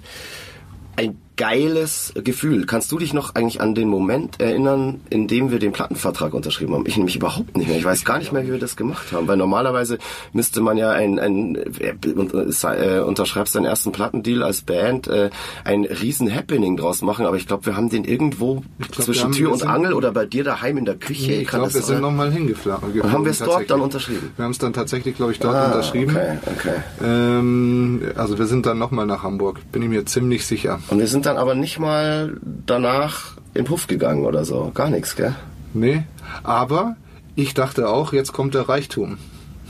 ein 0.95 1.19
geiles 1.37 2.13
Gefühl. 2.23 2.65
Kannst 2.65 2.91
du 2.91 2.97
dich 2.97 3.13
noch 3.13 3.35
eigentlich 3.35 3.61
an 3.61 3.75
den 3.75 3.87
Moment 3.89 4.39
erinnern, 4.39 5.01
in 5.09 5.27
dem 5.27 5.51
wir 5.51 5.59
den 5.59 5.71
Plattenvertrag 5.71 6.33
unterschrieben 6.33 6.73
haben? 6.73 6.85
Ich 6.87 6.97
nämlich 6.97 7.15
überhaupt 7.15 7.57
nicht 7.57 7.67
mehr. 7.67 7.77
Ich 7.77 7.85
weiß 7.85 8.05
gar 8.05 8.17
nicht 8.19 8.31
mehr, 8.31 8.43
wie 8.45 8.51
wir 8.51 8.59
das 8.59 8.75
gemacht 8.75 9.11
haben, 9.11 9.27
weil 9.27 9.37
normalerweise 9.37 9.97
müsste 10.33 10.61
man 10.61 10.77
ja 10.77 10.91
ein, 10.91 11.19
ein 11.19 11.55
äh, 11.55 12.99
unterschreibst 12.99 13.55
deinen 13.55 13.65
ersten 13.65 13.91
Plattendeal 13.91 14.43
als 14.43 14.61
Band, 14.61 15.07
äh, 15.07 15.29
ein 15.63 15.85
riesen 15.85 16.33
Happening 16.33 16.77
draus 16.77 17.01
machen, 17.01 17.25
aber 17.25 17.37
ich 17.37 17.47
glaube, 17.47 17.65
wir 17.65 17.75
haben 17.75 17.89
den 17.89 18.03
irgendwo 18.03 18.63
glaub, 18.79 19.05
zwischen 19.05 19.31
Tür 19.31 19.51
und 19.51 19.63
Angel 19.65 19.93
oder 19.93 20.11
bei 20.11 20.25
dir 20.25 20.43
daheim 20.43 20.77
in 20.77 20.85
der 20.85 20.95
Küche. 20.95 21.33
Ich 21.33 21.47
kann 21.47 21.61
glaube, 21.61 21.73
wir 21.73 21.81
sind 21.81 22.01
nochmal 22.01 22.31
hingeflogen. 22.31 23.01
Und 23.01 23.11
haben 23.11 23.25
wir 23.25 23.31
es 23.31 23.39
dort 23.39 23.69
dann 23.69 23.81
unterschrieben? 23.81 24.31
Wir 24.35 24.45
haben 24.45 24.51
es 24.51 24.57
dann 24.57 24.73
tatsächlich, 24.73 25.15
glaube 25.15 25.31
ich, 25.31 25.39
dort 25.39 25.55
Ah, 25.55 25.67
unterschrieben. 25.67 26.15
okay, 26.15 26.37
okay. 26.45 26.75
Ähm, 27.03 28.01
also 28.15 28.37
wir 28.37 28.45
sind 28.45 28.65
dann 28.65 28.77
nochmal 28.77 29.05
nach 29.05 29.23
Hamburg, 29.23 29.59
bin 29.71 29.81
ich 29.81 29.89
mir 29.89 30.05
ziemlich 30.05 30.45
sicher. 30.45 30.79
Und 30.89 30.99
wir 30.99 31.07
sind 31.07 31.24
dann 31.25 31.37
aber 31.37 31.55
nicht 31.55 31.79
mal 31.79 32.37
danach 32.65 33.33
in 33.53 33.65
Puff 33.65 33.87
gegangen 33.87 34.25
oder 34.25 34.45
so. 34.45 34.71
Gar 34.73 34.89
nichts, 34.89 35.15
gell? 35.15 35.35
Nee, 35.73 36.03
aber 36.43 36.95
ich 37.35 37.53
dachte 37.53 37.89
auch, 37.89 38.13
jetzt 38.13 38.33
kommt 38.33 38.53
der 38.53 38.69
Reichtum. 38.69 39.17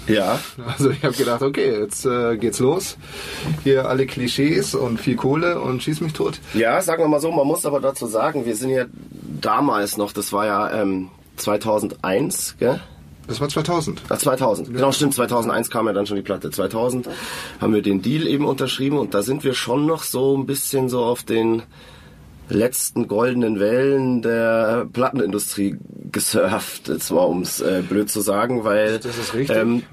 Ja. 0.08 0.40
Also 0.68 0.90
ich 0.92 1.04
habe 1.04 1.16
gedacht, 1.16 1.42
okay, 1.42 1.80
jetzt 1.80 2.06
äh, 2.06 2.38
geht's 2.38 2.60
los. 2.60 2.98
Hier 3.64 3.88
alle 3.88 4.06
Klischees 4.06 4.76
und 4.76 5.00
viel 5.00 5.16
Kohle 5.16 5.60
und 5.60 5.82
schieß 5.82 6.02
mich 6.02 6.14
tot. 6.14 6.40
Ja, 6.54 6.82
sagen 6.82 7.04
wir 7.04 7.08
mal 7.08 7.20
so, 7.20 7.32
man 7.32 7.48
muss 7.48 7.66
aber 7.66 7.80
dazu 7.80 8.06
sagen, 8.06 8.46
wir 8.46 8.56
sind 8.56 8.70
ja 8.70 8.86
damals 9.42 9.98
noch, 9.98 10.12
das 10.12 10.34
war 10.34 10.46
ja 10.46 10.82
ähm, 10.82 11.10
2001, 11.38 12.56
gell? 12.60 12.80
Das 13.28 13.42
war 13.42 13.50
2000. 13.50 14.04
Ach, 14.10 14.18
2000. 14.18 14.74
Genau, 14.74 14.92
stimmt. 14.92 15.14
2001 15.16 15.70
kam 15.70 15.88
ja 15.88 15.94
dann 15.94 16.06
schon 16.06 16.18
die 16.18 16.24
Platte. 16.24 16.52
2000 16.52 17.10
haben 17.60 17.74
wir 17.74 17.82
den 17.82 18.02
Deal 18.02 18.28
eben 18.28 18.46
unterschrieben 18.46 18.98
und 18.98 19.14
da 19.14 19.22
sind 19.22 19.44
wir 19.44 19.54
schon 19.54 19.86
noch 19.86 20.04
so 20.04 20.38
ein 20.38 20.46
bisschen 20.46 20.90
so 20.90 21.04
auf 21.04 21.24
den 21.24 21.64
letzten 22.50 23.08
goldenen 23.08 23.60
Wellen 23.60 24.22
der 24.22 24.88
Plattenindustrie 24.92 25.78
gesurft. 26.12 26.88
Jetzt 26.88 27.12
mal, 27.12 27.28
ums 27.28 27.62
äh, 27.62 27.84
blöd 27.88 28.10
zu 28.10 28.22
sagen, 28.22 28.64
weil 28.64 29.00
Das 29.00 29.18
ist 29.18 29.34
richtig. 29.34 29.58
Ähm, 29.58 29.84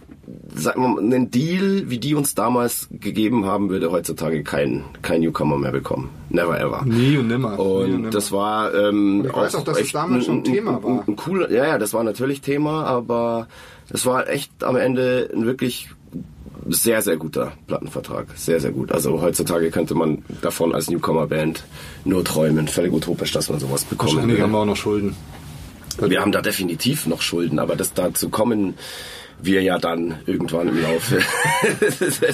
sagen 0.55 0.83
wir 0.83 0.89
mal, 0.89 1.01
einen 1.01 1.31
Deal, 1.31 1.85
wie 1.91 1.99
die 1.99 2.15
uns 2.15 2.35
damals 2.35 2.89
gegeben 2.91 3.47
haben, 3.47 3.71
würde 3.71 3.91
heutzutage 3.91 4.43
kein, 4.43 4.85
kein 5.03 5.21
Newcomer 5.21 5.59
mehr 5.59 5.73
bekommen. 5.73 6.11
Never 6.31 6.59
ever. 6.61 6.85
Nie 6.85 7.17
und 7.19 7.29
nimmer. 7.29 7.57
Nie 7.57 7.59
und 7.59 7.83
Und 7.83 7.91
nimmer. 7.91 8.11
das 8.11 8.33
war 8.33 8.75
ähm, 8.75 9.25
ich 9.27 9.35
weiß 9.35 9.55
auch, 9.57 9.65
dass 9.65 9.81
es 9.81 9.93
damals 9.93 10.27
schon 10.27 10.45
Thema 10.45 10.83
war. 10.83 10.91
Ein, 10.91 11.09
ein 11.09 11.17
cooler, 11.17 11.51
ja, 11.51 11.67
ja, 11.67 11.79
das 11.79 11.95
war 11.95 12.05
natürlich 12.05 12.41
Thema, 12.41 12.85
aber 12.85 13.49
es 13.91 14.07
war 14.07 14.29
echt 14.29 14.65
am 14.65 14.77
Ende 14.77 15.31
ein 15.35 15.45
wirklich 15.45 15.91
sehr, 16.69 17.03
sehr 17.03 17.17
guter 17.17 17.53
Plattenvertrag. 17.67 18.27
Sehr, 18.37 18.61
sehr 18.61 18.71
gut. 18.71 18.93
Also 18.93 19.21
heutzutage 19.21 19.71
könnte 19.71 19.95
man 19.95 20.25
davon 20.43 20.75
als 20.75 20.89
Newcomer-Band 20.91 21.65
nur 22.05 22.25
träumen. 22.25 22.69
Völlig 22.69 22.93
utopisch, 22.93 23.33
dass 23.33 23.51
man 23.51 23.59
sowas 23.59 23.85
bekommen 23.85 24.15
Wahrscheinlich 24.15 24.41
haben 24.41 24.53
wir 24.53 24.59
auch 24.59 24.65
noch 24.65 24.77
Schulden. 24.77 25.17
Wir 26.01 26.21
haben 26.21 26.33
da 26.33 26.41
definitiv 26.41 27.07
noch 27.07 27.21
Schulden, 27.21 27.59
aber 27.59 27.77
das 27.77 27.93
dazu 27.93 28.31
kommen 28.31 28.75
wir 29.43 29.63
ja 29.63 29.79
dann 29.79 30.17
irgendwann 30.27 30.69
im 30.69 30.81
Laufe 30.83 31.21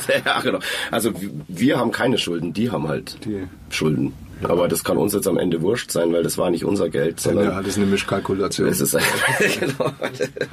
der 0.09 0.23
Jahre 0.25 0.53
noch. 0.53 0.63
Also 0.91 1.13
wir 1.49 1.79
haben 1.79 1.91
keine 1.93 2.19
Schulden, 2.19 2.53
die 2.53 2.71
haben 2.71 2.89
halt 2.89 3.25
Die. 3.25 3.45
Schulden. 3.71 4.13
Aber 4.45 4.69
das 4.69 4.85
kann 4.85 4.97
uns 4.99 5.13
jetzt 5.15 5.27
am 5.27 5.37
Ende 5.37 5.63
wurscht 5.63 5.91
sein, 5.91 6.13
weil 6.13 6.23
das 6.23 6.39
war 6.39 6.51
nicht 6.51 6.65
unser 6.65 6.89
Geld, 6.89 7.19
sondern 7.19 7.47
Ja, 7.47 7.59
das 7.59 7.71
ist 7.71 7.77
eine 7.79 7.87
Mischkalkulation. 7.87 8.69
es 8.69 8.81
ist 8.81 8.95
ein, 8.95 9.03
genau, 9.59 9.91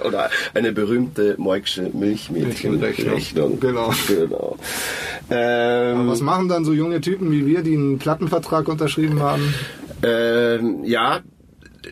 oder 0.03 0.31
eine 0.55 0.71
berühmte 0.71 1.35
Moiksche. 1.37 1.91
Milchmädchenrechnung, 1.93 3.59
genau. 3.59 3.93
genau. 4.07 4.57
Ähm, 5.29 6.07
Was 6.07 6.21
machen 6.21 6.49
dann 6.49 6.65
so 6.65 6.73
junge 6.73 6.99
Typen 7.01 7.31
wie 7.31 7.45
wir, 7.45 7.61
die 7.61 7.75
einen 7.75 7.99
Plattenvertrag 7.99 8.67
unterschrieben 8.67 9.21
haben? 9.21 9.53
Ähm, 10.01 10.83
ja, 10.83 11.19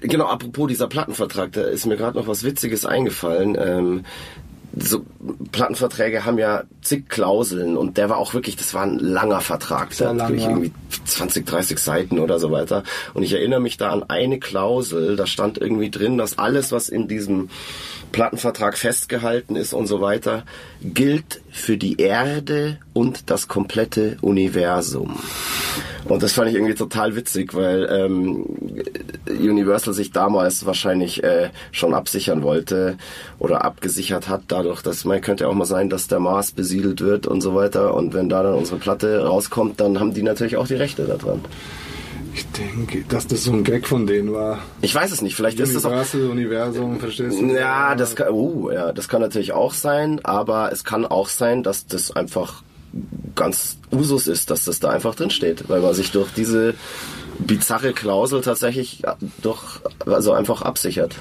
genau, 0.02 0.26
apropos 0.26 0.68
dieser 0.70 0.88
Plattenvertrag, 0.88 1.52
da 1.52 1.62
ist 1.62 1.86
mir 1.86 1.96
gerade 1.98 2.18
noch 2.18 2.28
was 2.28 2.44
Witziges 2.44 2.86
eingefallen. 2.88 3.56
Ähm, 3.60 4.04
so 4.76 5.06
Plattenverträge 5.52 6.26
haben 6.26 6.38
ja 6.38 6.64
zig 6.82 7.08
Klauseln 7.08 7.78
und 7.78 7.98
der 7.98 8.10
war 8.10 8.18
auch 8.18 8.34
wirklich, 8.34 8.56
das 8.56 8.74
war 8.74 8.84
ein 8.84 8.98
langer 8.98 9.42
Vertrag, 9.42 9.94
Sehr 9.94 10.08
der 10.08 10.10
hat 10.10 10.18
lang, 10.18 10.28
wirklich 10.30 10.44
ja. 10.44 10.50
irgendwie 10.50 10.72
20, 11.06 11.46
30 11.46 11.80
Seiten 11.80 12.20
oder 12.20 12.40
so 12.40 12.52
weiter. 12.52 12.84
Und 13.14 13.24
ich 13.24 13.34
erinnere 13.34 13.60
mich 13.60 13.78
da 13.78 13.92
an 13.92 14.04
eine 14.04 14.40
Klausel, 14.40 15.16
da 15.16 15.28
stand 15.28 15.60
irgendwie 15.60 15.92
drin, 15.92 16.18
dass 16.18 16.40
alles, 16.40 16.72
was 16.72 16.90
in 16.90 17.08
diesem 17.08 17.50
Plattenvertrag 18.14 18.78
festgehalten 18.78 19.58
ist 19.58 19.74
und 19.74 19.88
so 19.88 20.00
weiter, 20.00 20.46
gilt 20.82 21.42
für 21.52 21.76
die 21.76 22.00
Erde 22.00 22.78
und 22.94 23.30
das 23.30 23.50
komplette 23.50 24.18
Universum. 24.22 25.20
Und 26.06 26.22
das 26.22 26.34
fand 26.34 26.50
ich 26.50 26.56
irgendwie 26.56 26.76
total 26.76 27.16
witzig, 27.16 27.54
weil 27.54 27.88
ähm, 27.90 28.46
Universal 29.28 29.94
sich 29.94 30.12
damals 30.12 30.66
wahrscheinlich 30.66 31.24
äh, 31.24 31.50
schon 31.72 31.94
absichern 31.94 32.44
wollte 32.44 32.98
oder 33.40 33.66
abgesichert 33.66 34.30
hat, 34.30 34.44
dadurch, 34.48 34.82
dass 34.82 35.06
man 35.06 35.22
könnte 35.22 35.46
ja 35.46 35.50
auch 35.50 35.54
mal 35.56 35.66
sein, 35.66 35.90
dass 35.90 36.08
der 36.08 36.20
Mars 36.20 36.52
besiedelt 36.52 37.02
wird 37.02 37.26
und 37.26 37.42
so 37.42 37.56
weiter. 37.56 37.94
Und 37.94 38.14
wenn 38.14 38.30
da 38.30 38.44
dann 38.44 38.56
unsere 38.56 38.80
Platte 38.80 39.26
rauskommt, 39.26 39.80
dann 39.80 40.00
haben 40.00 40.14
die 40.14 40.24
natürlich 40.24 40.58
auch 40.58 40.68
die 40.68 40.76
Rechte 40.76 41.06
daran. 41.06 41.42
Ich 42.34 42.48
denke, 42.52 43.04
dass 43.08 43.28
das 43.28 43.44
so 43.44 43.52
ein 43.52 43.64
Gag 43.64 43.88
von 43.88 44.08
denen 44.08 44.34
war. 44.34 44.60
Ich 44.82 44.94
weiß 44.94 45.12
es 45.12 45.22
nicht, 45.22 45.36
vielleicht 45.36 45.60
ist 45.60 45.76
das 45.76 45.86
auch. 45.86 46.14
Universum, 46.14 47.00
verstehst 47.00 47.40
du? 47.40 47.46
Ja, 47.54 47.96
das 47.96 48.16
kann, 48.16 48.30
uh, 48.32 48.72
ja, 48.72 48.92
das 48.92 49.08
kann 49.08 49.22
natürlich 49.22 49.54
auch 49.54 49.74
sein, 49.74 50.20
aber 50.24 50.72
es 50.72 50.84
kann 50.84 51.06
auch 51.06 51.28
sein, 51.28 51.62
dass 51.64 51.86
das 51.86 52.12
einfach 52.12 52.64
ganz 53.36 53.78
Usus 53.92 54.28
ist, 54.28 54.50
dass 54.50 54.66
das 54.66 54.80
da 54.80 54.90
einfach 54.90 55.16
drin 55.16 55.30
steht, 55.30 55.70
weil 55.70 55.82
man 55.82 55.94
sich 55.94 56.12
durch 56.12 56.32
diese 56.34 56.76
bizarre 57.40 57.94
Klausel 57.94 58.42
tatsächlich 58.42 59.02
durch, 59.42 59.80
also 60.06 60.34
einfach 60.34 60.62
absichert. 60.62 61.16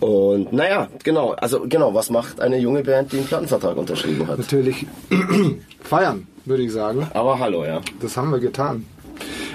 Und 0.00 0.52
naja, 0.52 0.88
genau, 1.02 1.32
also 1.32 1.64
genau, 1.66 1.94
was 1.94 2.10
macht 2.10 2.40
eine 2.40 2.58
junge 2.58 2.82
Band, 2.82 3.12
die 3.12 3.18
einen 3.18 3.26
Plattenvertrag 3.26 3.76
unterschrieben 3.76 4.26
hat? 4.28 4.38
Natürlich 4.38 4.86
feiern, 5.82 6.26
würde 6.44 6.62
ich 6.62 6.72
sagen. 6.72 7.08
Aber 7.14 7.38
hallo, 7.38 7.64
ja. 7.64 7.80
Das 8.00 8.16
haben 8.16 8.30
wir 8.30 8.38
getan. 8.38 8.84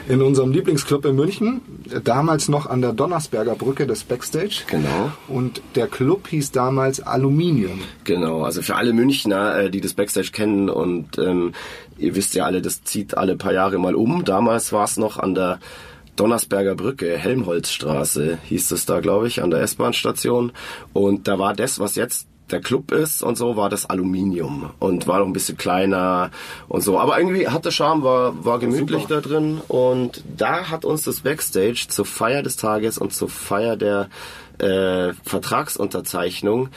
In 0.07 0.21
unserem 0.21 0.51
Lieblingsclub 0.51 1.05
in 1.05 1.15
München, 1.15 1.61
damals 2.03 2.47
noch 2.47 2.67
an 2.67 2.81
der 2.81 2.93
Donnersberger 2.93 3.55
Brücke, 3.55 3.87
das 3.87 4.03
Backstage. 4.03 4.61
Genau. 4.67 5.11
Und 5.27 5.61
der 5.73 5.87
Club 5.87 6.27
hieß 6.27 6.51
damals 6.51 7.01
Aluminium. 7.01 7.81
Genau, 8.03 8.43
also 8.43 8.61
für 8.61 8.75
alle 8.75 8.93
Münchner, 8.93 9.57
äh, 9.57 9.69
die 9.71 9.81
das 9.81 9.95
Backstage 9.95 10.29
kennen 10.31 10.69
und 10.69 11.17
ähm, 11.17 11.53
ihr 11.97 12.15
wisst 12.15 12.35
ja 12.35 12.45
alle, 12.45 12.61
das 12.61 12.83
zieht 12.83 13.17
alle 13.17 13.35
paar 13.35 13.53
Jahre 13.53 13.79
mal 13.79 13.95
um. 13.95 14.23
Damals 14.23 14.71
war 14.71 14.85
es 14.85 14.97
noch 14.97 15.17
an 15.17 15.33
der 15.33 15.59
Donnersberger 16.15 16.75
Brücke, 16.75 17.17
Helmholtzstraße 17.17 18.37
hieß 18.43 18.71
es 18.71 18.85
da, 18.85 18.99
glaube 18.99 19.27
ich, 19.27 19.41
an 19.41 19.49
der 19.49 19.61
S-Bahn-Station. 19.61 20.51
Und 20.93 21.27
da 21.27 21.39
war 21.39 21.53
das, 21.53 21.79
was 21.79 21.95
jetzt 21.95 22.27
der 22.51 22.61
Club 22.61 22.91
ist 22.91 23.23
und 23.23 23.37
so, 23.37 23.55
war 23.57 23.69
das 23.69 23.85
Aluminium 23.87 24.71
und 24.79 25.07
war 25.07 25.19
noch 25.19 25.25
ein 25.25 25.33
bisschen 25.33 25.57
kleiner 25.57 26.31
und 26.67 26.81
so. 26.81 26.99
Aber 26.99 27.17
irgendwie 27.17 27.47
hatte 27.47 27.71
Charme, 27.71 28.03
war, 28.03 28.45
war 28.45 28.59
gemütlich 28.59 29.03
Super. 29.03 29.15
da 29.15 29.21
drin 29.21 29.61
und 29.67 30.23
da 30.37 30.69
hat 30.69 30.85
uns 30.85 31.03
das 31.03 31.21
Backstage 31.21 31.87
zur 31.89 32.05
Feier 32.05 32.43
des 32.43 32.55
Tages 32.55 32.97
und 32.97 33.13
zur 33.13 33.29
Feier 33.29 33.77
der 33.77 34.09
äh, 34.59 35.13
Vertragsunterzeichnung 35.23 36.69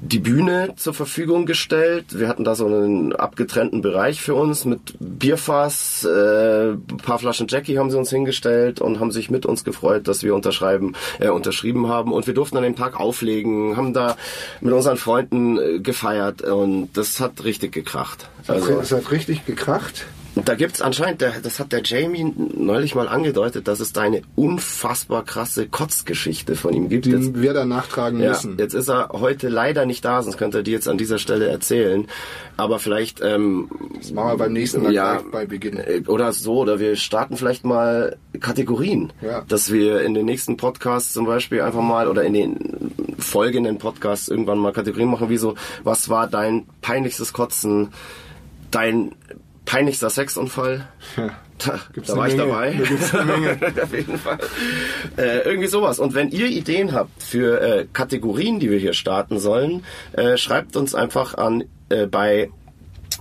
die 0.00 0.18
Bühne 0.18 0.74
zur 0.76 0.94
Verfügung 0.94 1.46
gestellt. 1.46 2.18
Wir 2.18 2.28
hatten 2.28 2.44
da 2.44 2.54
so 2.54 2.66
einen 2.66 3.14
abgetrennten 3.14 3.80
Bereich 3.80 4.20
für 4.20 4.34
uns 4.34 4.64
mit 4.64 4.94
Bierfass, 5.00 6.04
äh, 6.04 6.72
ein 6.72 6.96
paar 6.98 7.18
Flaschen 7.18 7.46
Jackie 7.48 7.78
haben 7.78 7.90
sie 7.90 7.98
uns 7.98 8.10
hingestellt 8.10 8.80
und 8.80 9.00
haben 9.00 9.10
sich 9.10 9.30
mit 9.30 9.46
uns 9.46 9.64
gefreut, 9.64 10.06
dass 10.06 10.22
wir 10.22 10.34
unterschreiben, 10.34 10.94
äh, 11.18 11.28
unterschrieben 11.28 11.88
haben. 11.88 12.12
Und 12.12 12.26
wir 12.26 12.34
durften 12.34 12.56
an 12.56 12.62
dem 12.62 12.76
Tag 12.76 13.00
auflegen, 13.00 13.76
haben 13.76 13.92
da 13.92 14.16
mit 14.60 14.72
unseren 14.72 14.96
Freunden 14.96 15.58
äh, 15.58 15.78
gefeiert 15.80 16.42
und 16.42 16.90
das 16.94 17.20
hat 17.20 17.44
richtig 17.44 17.72
gekracht. 17.72 18.28
Also, 18.46 18.78
Es 18.80 18.92
hat 18.92 19.10
richtig 19.10 19.46
gekracht. 19.46 20.04
Da 20.36 20.54
gibt's 20.56 20.82
anscheinend, 20.82 21.22
das 21.22 21.60
hat 21.60 21.70
der 21.72 21.82
Jamie 21.84 22.32
neulich 22.36 22.94
mal 22.96 23.06
angedeutet, 23.08 23.68
dass 23.68 23.78
es 23.78 23.92
da 23.92 24.00
eine 24.02 24.22
unfassbar 24.34 25.24
krasse 25.24 25.68
Kotzgeschichte 25.68 26.56
von 26.56 26.72
ihm 26.74 26.88
gibt. 26.88 27.06
Jetzt- 27.06 27.28
Die 27.36 27.42
wir 27.42 27.52
dann 27.54 27.68
nachtragen 27.68 28.18
ja, 28.20 28.30
müssen. 28.30 28.56
jetzt 28.58 28.74
ist 28.74 28.88
er 28.88 29.10
heute 29.12 29.48
leider 29.48 29.86
nicht 29.86 30.04
da, 30.04 30.22
sonst 30.22 30.36
könnte 30.36 30.58
er 30.58 30.62
die 30.64 30.72
jetzt 30.72 30.88
an 30.88 30.98
dieser 30.98 31.18
Stelle 31.18 31.46
erzählen. 31.48 32.08
Aber 32.56 32.78
vielleicht, 32.80 33.20
ähm, 33.22 33.68
Das 33.98 34.10
machen 34.12 34.30
wir 34.32 34.36
beim 34.38 34.52
nächsten 34.52 34.82
Mal 34.82 34.92
ja, 34.92 35.18
gleich 35.18 35.30
bei 35.30 35.46
Beginn. 35.46 35.76
äh, 35.78 36.02
oder 36.08 36.32
so, 36.32 36.58
oder 36.58 36.80
wir 36.80 36.96
starten 36.96 37.36
vielleicht 37.36 37.64
mal 37.64 38.16
Kategorien, 38.40 39.12
Ja. 39.22 39.42
dass 39.46 39.72
wir 39.72 40.02
in 40.02 40.14
den 40.14 40.26
nächsten 40.26 40.56
Podcasts 40.56 41.12
zum 41.12 41.26
Beispiel 41.26 41.60
einfach 41.60 41.82
mal 41.82 42.08
oder 42.08 42.24
in 42.24 42.32
den 42.34 42.92
folgenden 43.18 43.78
Podcasts 43.78 44.28
irgendwann 44.28 44.58
mal 44.58 44.72
Kategorien 44.72 45.10
machen, 45.10 45.28
wie 45.28 45.36
so, 45.36 45.54
was 45.84 46.08
war 46.08 46.26
dein 46.26 46.66
peinlichstes 46.80 47.32
Kotzen, 47.32 47.88
dein 48.72 49.12
peinlichster 49.64 50.10
Sexunfall? 50.10 50.88
Da, 51.58 51.78
Gibt's 51.92 52.08
da 52.08 52.14
eine 52.14 52.20
war 52.20 52.28
ich 52.28 52.36
dabei. 52.36 52.80
Da. 53.12 53.82
Auf 53.84 53.94
jeden 53.94 54.18
Fall. 54.18 54.38
Äh, 55.16 55.44
irgendwie 55.44 55.68
sowas. 55.68 56.00
Und 56.00 56.14
wenn 56.14 56.30
ihr 56.30 56.46
Ideen 56.46 56.92
habt 56.92 57.22
für 57.22 57.60
äh, 57.60 57.86
Kategorien, 57.92 58.58
die 58.58 58.70
wir 58.70 58.78
hier 58.78 58.92
starten 58.92 59.38
sollen, 59.38 59.84
äh, 60.12 60.36
schreibt 60.36 60.76
uns 60.76 60.94
einfach 60.94 61.34
an 61.34 61.64
äh, 61.90 62.06
bei 62.06 62.50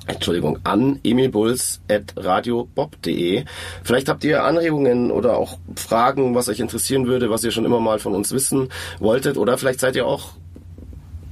Entschuldigung, 0.08 0.60
an 0.64 1.00
emilbulls.radiobob.de. 1.04 3.46
Vielleicht 3.84 4.10
habt 4.10 4.26
ihr 4.26 4.44
Anregungen 4.44 5.12
oder 5.12 5.38
auch 5.38 5.60
Fragen, 5.76 6.34
was 6.36 6.50
euch 6.50 6.60
interessieren 6.60 7.08
würde, 7.08 7.30
was 7.30 7.44
ihr 7.44 7.52
schon 7.52 7.66
immer 7.66 7.80
mal 7.80 8.00
von 8.00 8.14
uns 8.14 8.34
wissen 8.34 8.70
wolltet. 9.00 9.38
Oder 9.38 9.58
vielleicht 9.58 9.80
seid 9.80 9.96
ihr 9.96 10.06
auch 10.06 10.34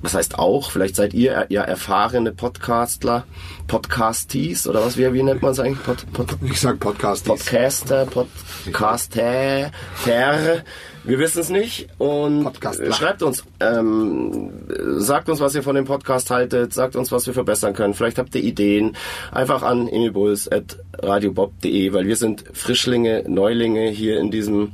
was 0.01 0.15
heißt 0.15 0.39
auch, 0.39 0.71
vielleicht 0.71 0.95
seid 0.95 1.13
ihr 1.13 1.45
ja 1.49 1.61
erfahrene 1.61 2.31
Podcastler, 2.31 3.25
Podcasties 3.67 4.67
oder 4.67 4.83
was, 4.83 4.97
wie, 4.97 5.13
wie 5.13 5.23
nennt 5.23 5.41
man 5.41 5.51
es 5.51 5.59
eigentlich? 5.59 5.83
Pod, 5.83 6.05
Pod, 6.11 6.37
Ich 6.41 6.59
sag 6.59 6.79
Podcast. 6.79 7.25
Podcaster, 7.25 8.05
Podcaster, 8.05 9.71
Ter. 10.03 10.63
Wir 11.03 11.17
wissen 11.17 11.39
es 11.39 11.49
nicht 11.49 11.87
und 11.97 12.43
Podcastler. 12.43 12.93
schreibt 12.93 13.23
uns, 13.23 13.43
ähm, 13.59 14.51
sagt 14.97 15.29
uns, 15.29 15.39
was 15.39 15.55
ihr 15.55 15.63
von 15.63 15.73
dem 15.75 15.85
Podcast 15.85 16.29
haltet, 16.29 16.73
sagt 16.73 16.95
uns, 16.95 17.11
was 17.11 17.25
wir 17.25 17.33
verbessern 17.33 17.73
können. 17.73 17.95
Vielleicht 17.95 18.19
habt 18.19 18.35
ihr 18.35 18.43
Ideen. 18.43 18.95
Einfach 19.31 19.63
an 19.63 19.87
emilbulls.radiobob.de, 19.87 21.93
weil 21.93 22.07
wir 22.07 22.15
sind 22.15 22.43
Frischlinge, 22.53 23.23
Neulinge 23.27 23.89
hier 23.89 24.19
in 24.19 24.29
diesem 24.31 24.73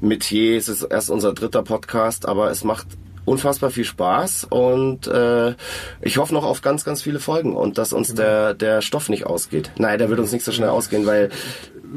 Metier. 0.00 0.58
Es 0.58 0.68
ist 0.68 0.82
erst 0.82 1.10
unser 1.10 1.32
dritter 1.32 1.62
Podcast, 1.62 2.28
aber 2.28 2.50
es 2.50 2.62
macht 2.62 2.86
unfassbar 3.24 3.70
viel 3.70 3.84
Spaß 3.84 4.46
und 4.50 5.06
äh, 5.06 5.54
ich 6.02 6.18
hoffe 6.18 6.34
noch 6.34 6.44
auf 6.44 6.62
ganz, 6.62 6.84
ganz 6.84 7.02
viele 7.02 7.20
Folgen 7.20 7.56
und 7.56 7.78
dass 7.78 7.92
uns 7.92 8.14
der, 8.14 8.54
der 8.54 8.82
Stoff 8.82 9.08
nicht 9.08 9.26
ausgeht. 9.26 9.70
Nein, 9.78 9.98
der 9.98 10.08
wird 10.08 10.20
uns 10.20 10.32
nicht 10.32 10.44
so 10.44 10.52
schnell 10.52 10.68
ausgehen, 10.68 11.06
weil 11.06 11.30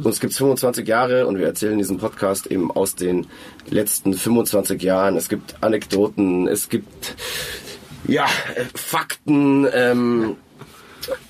uns 0.03 0.19
gibt's 0.19 0.37
25 0.37 0.87
Jahre 0.87 1.27
und 1.27 1.37
wir 1.37 1.45
erzählen 1.45 1.77
diesen 1.77 1.97
Podcast 1.97 2.47
eben 2.47 2.71
aus 2.71 2.95
den 2.95 3.27
letzten 3.69 4.13
25 4.13 4.81
Jahren. 4.81 5.17
Es 5.17 5.27
gibt 5.29 5.55
Anekdoten, 5.61 6.47
es 6.47 6.69
gibt 6.69 7.15
ja 8.07 8.25
Fakten. 8.73 9.67
Ähm, 9.73 10.35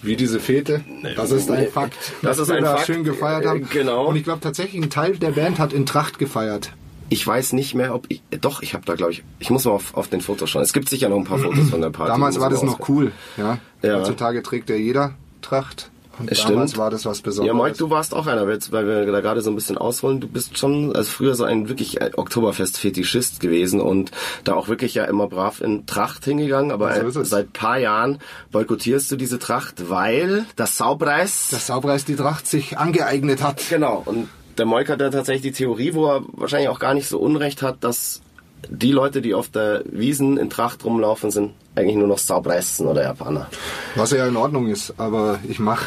Wie 0.01 0.15
diese 0.15 0.39
Fete. 0.39 0.83
Das 1.15 1.31
ist 1.31 1.49
ein 1.51 1.67
Fakt. 1.69 1.95
Das 2.21 2.39
ist 2.39 2.49
wir 2.49 2.55
ein 2.55 2.63
da 2.63 2.75
Fakt. 2.75 2.87
schön 2.87 3.03
gefeiert 3.03 3.45
haben. 3.45 3.63
Äh, 3.63 3.65
genau. 3.69 4.07
Und 4.07 4.15
ich 4.15 4.23
glaube 4.23 4.41
tatsächlich, 4.41 4.81
ein 4.81 4.89
Teil 4.89 5.17
der 5.17 5.31
Band 5.31 5.59
hat 5.59 5.73
in 5.73 5.85
Tracht 5.85 6.19
gefeiert. 6.19 6.71
Ich 7.09 7.25
weiß 7.25 7.53
nicht 7.53 7.73
mehr, 7.75 7.93
ob 7.95 8.05
ich. 8.09 8.21
Doch, 8.41 8.61
ich 8.61 8.73
habe 8.73 8.85
da 8.85 8.95
glaube 8.95 9.11
ich. 9.13 9.23
Ich 9.39 9.49
muss 9.49 9.65
mal 9.65 9.71
auf, 9.71 9.93
auf 9.95 10.07
den 10.09 10.21
Fotos 10.21 10.49
schauen. 10.49 10.61
Es 10.61 10.73
gibt 10.73 10.89
sicher 10.89 11.09
noch 11.09 11.17
ein 11.17 11.23
paar 11.25 11.39
Fotos 11.39 11.69
von 11.69 11.81
der 11.81 11.89
Party. 11.89 12.11
Damals 12.11 12.39
war 12.39 12.49
das 12.49 12.63
noch 12.63 12.79
auswählen. 12.79 13.11
cool. 13.37 13.43
Ja? 13.43 13.57
Ja. 13.81 13.99
Heutzutage 13.99 14.43
trägt 14.43 14.69
ja 14.69 14.75
jeder 14.75 15.13
Tracht. 15.41 15.89
Und 16.19 16.31
Es 16.31 16.43
damals 16.43 16.71
stimmt. 16.71 16.81
war 16.81 16.89
das 16.89 17.05
was 17.05 17.19
Ja, 17.19 17.23
Besonderes. 17.25 17.61
Mike, 17.61 17.77
du 17.77 17.89
warst 17.91 18.15
auch 18.15 18.25
einer, 18.25 18.47
weil 18.47 18.87
wir 18.87 19.05
da 19.11 19.21
gerade 19.21 19.41
so 19.41 19.51
ein 19.51 19.55
bisschen 19.55 19.77
ausholen. 19.77 20.19
Du 20.19 20.27
bist 20.27 20.57
schon, 20.57 20.95
also 20.95 21.11
früher 21.11 21.35
so 21.35 21.43
ein 21.43 21.69
wirklich 21.69 22.01
äh, 22.01 22.09
Oktoberfest-Fetischist 22.15 23.39
gewesen 23.39 23.79
und 23.81 24.09
da 24.43 24.55
auch 24.55 24.67
wirklich 24.67 24.95
ja 24.95 25.03
immer 25.05 25.27
brav 25.27 25.61
in 25.61 25.85
Tracht 25.85 26.25
hingegangen. 26.25 26.71
Aber 26.71 26.93
So 27.01 27.07
ist 27.07 27.15
es. 27.17 27.29
seit 27.29 27.53
paar 27.53 27.77
Jahren 27.77 28.17
boykottierst 28.51 29.11
du 29.11 29.15
diese 29.15 29.37
Tracht, 29.39 29.89
weil 29.89 30.45
das 30.55 30.75
Saupreis. 30.77 31.49
Dass 31.51 31.67
Saupreis 31.67 32.05
die 32.05 32.15
Tracht 32.15 32.47
sich 32.47 32.77
angeeignet 32.79 33.43
hat. 33.43 33.61
Genau. 33.69 34.01
Und 34.03 34.27
der 34.57 34.65
Moik 34.65 34.89
hat 34.89 34.99
ja 35.01 35.09
tatsächlich 35.09 35.53
die 35.53 35.57
Theorie, 35.57 35.93
wo 35.93 36.07
er 36.07 36.21
wahrscheinlich 36.33 36.69
auch 36.69 36.79
gar 36.79 36.93
nicht 36.93 37.07
so 37.07 37.19
Unrecht 37.19 37.61
hat, 37.61 37.83
dass 37.83 38.21
die 38.69 38.91
Leute, 38.91 39.21
die 39.21 39.33
auf 39.33 39.49
der 39.49 39.83
Wiesen 39.85 40.37
in 40.37 40.49
Tracht 40.49 40.83
rumlaufen, 40.83 41.29
sind 41.31 41.51
eigentlich 41.75 41.95
nur 41.95 42.07
noch 42.07 42.17
Saubressen 42.17 42.87
oder 42.87 43.03
Japaner. 43.03 43.47
Was 43.95 44.11
ja 44.11 44.25
in 44.27 44.35
Ordnung 44.35 44.67
ist, 44.67 44.95
aber 44.97 45.39
ich 45.47 45.59
mach 45.59 45.83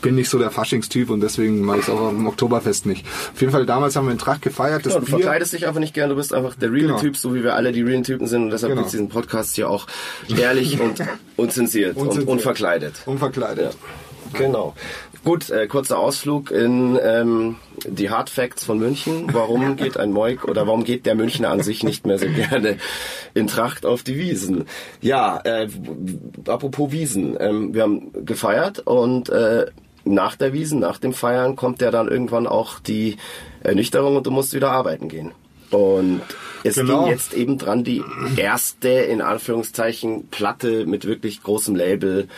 bin 0.00 0.14
nicht 0.14 0.30
so 0.30 0.38
der 0.38 0.52
Faschingstyp 0.52 1.10
und 1.10 1.20
deswegen 1.22 1.60
mache 1.62 1.78
ich 1.78 1.82
es 1.82 1.90
auch 1.90 2.10
am 2.10 2.24
Oktoberfest 2.28 2.86
nicht. 2.86 3.04
Auf 3.34 3.40
jeden 3.40 3.52
Fall 3.52 3.66
damals 3.66 3.96
haben 3.96 4.06
wir 4.06 4.12
in 4.12 4.18
Tracht 4.18 4.42
gefeiert. 4.42 4.86
Das 4.86 4.92
Ja, 4.94 5.00
du 5.00 5.06
Bier- 5.06 5.10
verkleidest 5.16 5.52
dich 5.54 5.66
einfach 5.66 5.80
nicht 5.80 5.92
gern, 5.92 6.08
du 6.08 6.14
bist 6.14 6.32
einfach 6.32 6.54
der 6.54 6.70
reale 6.70 6.86
Genau. 6.86 7.00
Typ, 7.00 7.16
so 7.16 7.34
wie 7.34 7.42
wir 7.42 7.56
alle 7.56 7.72
die 7.72 7.82
realen 7.82 8.04
Typen 8.04 8.28
sind 8.28 8.44
und 8.44 8.50
deshalb 8.50 8.70
Genau. 8.70 8.82
gibt's 8.82 8.92
diesen 8.92 9.08
Podcast 9.08 9.56
hier 9.56 9.68
auch 9.68 9.88
ehrlich 10.40 10.80
und 10.80 11.02
unzensiert 11.36 11.96
und 11.96 12.02
Unzensiert. 12.04 12.28
unverkleidet. 12.28 12.94
unverkleidet. 13.06 13.76
Genau. 14.34 14.74
Gut, 15.24 15.50
äh, 15.50 15.66
kurzer 15.66 15.98
Ausflug 15.98 16.50
in 16.50 16.98
ähm, 17.02 17.56
die 17.86 18.08
Hard 18.08 18.30
Facts 18.30 18.64
von 18.64 18.78
München. 18.78 19.28
Warum 19.32 19.76
geht 19.76 19.96
ein 19.96 20.12
Moik 20.12 20.44
oder 20.44 20.66
warum 20.66 20.84
geht 20.84 21.06
der 21.06 21.14
Münchner 21.14 21.50
an 21.50 21.62
sich 21.62 21.82
nicht 21.82 22.06
mehr 22.06 22.18
so 22.18 22.26
gerne 22.28 22.78
in 23.34 23.46
Tracht 23.46 23.84
auf 23.84 24.02
die 24.02 24.16
Wiesen? 24.16 24.64
Ja, 25.00 25.40
äh, 25.44 25.68
apropos 26.46 26.92
Wiesen. 26.92 27.36
Ähm, 27.40 27.74
wir 27.74 27.82
haben 27.82 28.12
gefeiert 28.24 28.80
und 28.80 29.28
äh, 29.28 29.66
nach 30.04 30.36
der 30.36 30.52
Wiesen, 30.52 30.78
nach 30.80 30.98
dem 30.98 31.12
Feiern 31.12 31.56
kommt 31.56 31.82
ja 31.82 31.90
dann 31.90 32.08
irgendwann 32.08 32.46
auch 32.46 32.78
die 32.78 33.16
Ernüchterung 33.62 34.16
und 34.16 34.26
du 34.26 34.30
musst 34.30 34.54
wieder 34.54 34.70
arbeiten 34.70 35.08
gehen. 35.08 35.32
Und 35.70 36.22
es 36.64 36.76
Genau. 36.76 37.02
ging 37.04 37.12
jetzt 37.12 37.34
eben 37.34 37.58
dran, 37.58 37.84
die 37.84 38.02
erste, 38.36 38.88
in 38.88 39.20
Anführungszeichen, 39.20 40.28
Platte 40.28 40.86
mit 40.86 41.04
wirklich 41.04 41.42
großem 41.42 41.76
Label 41.76 42.28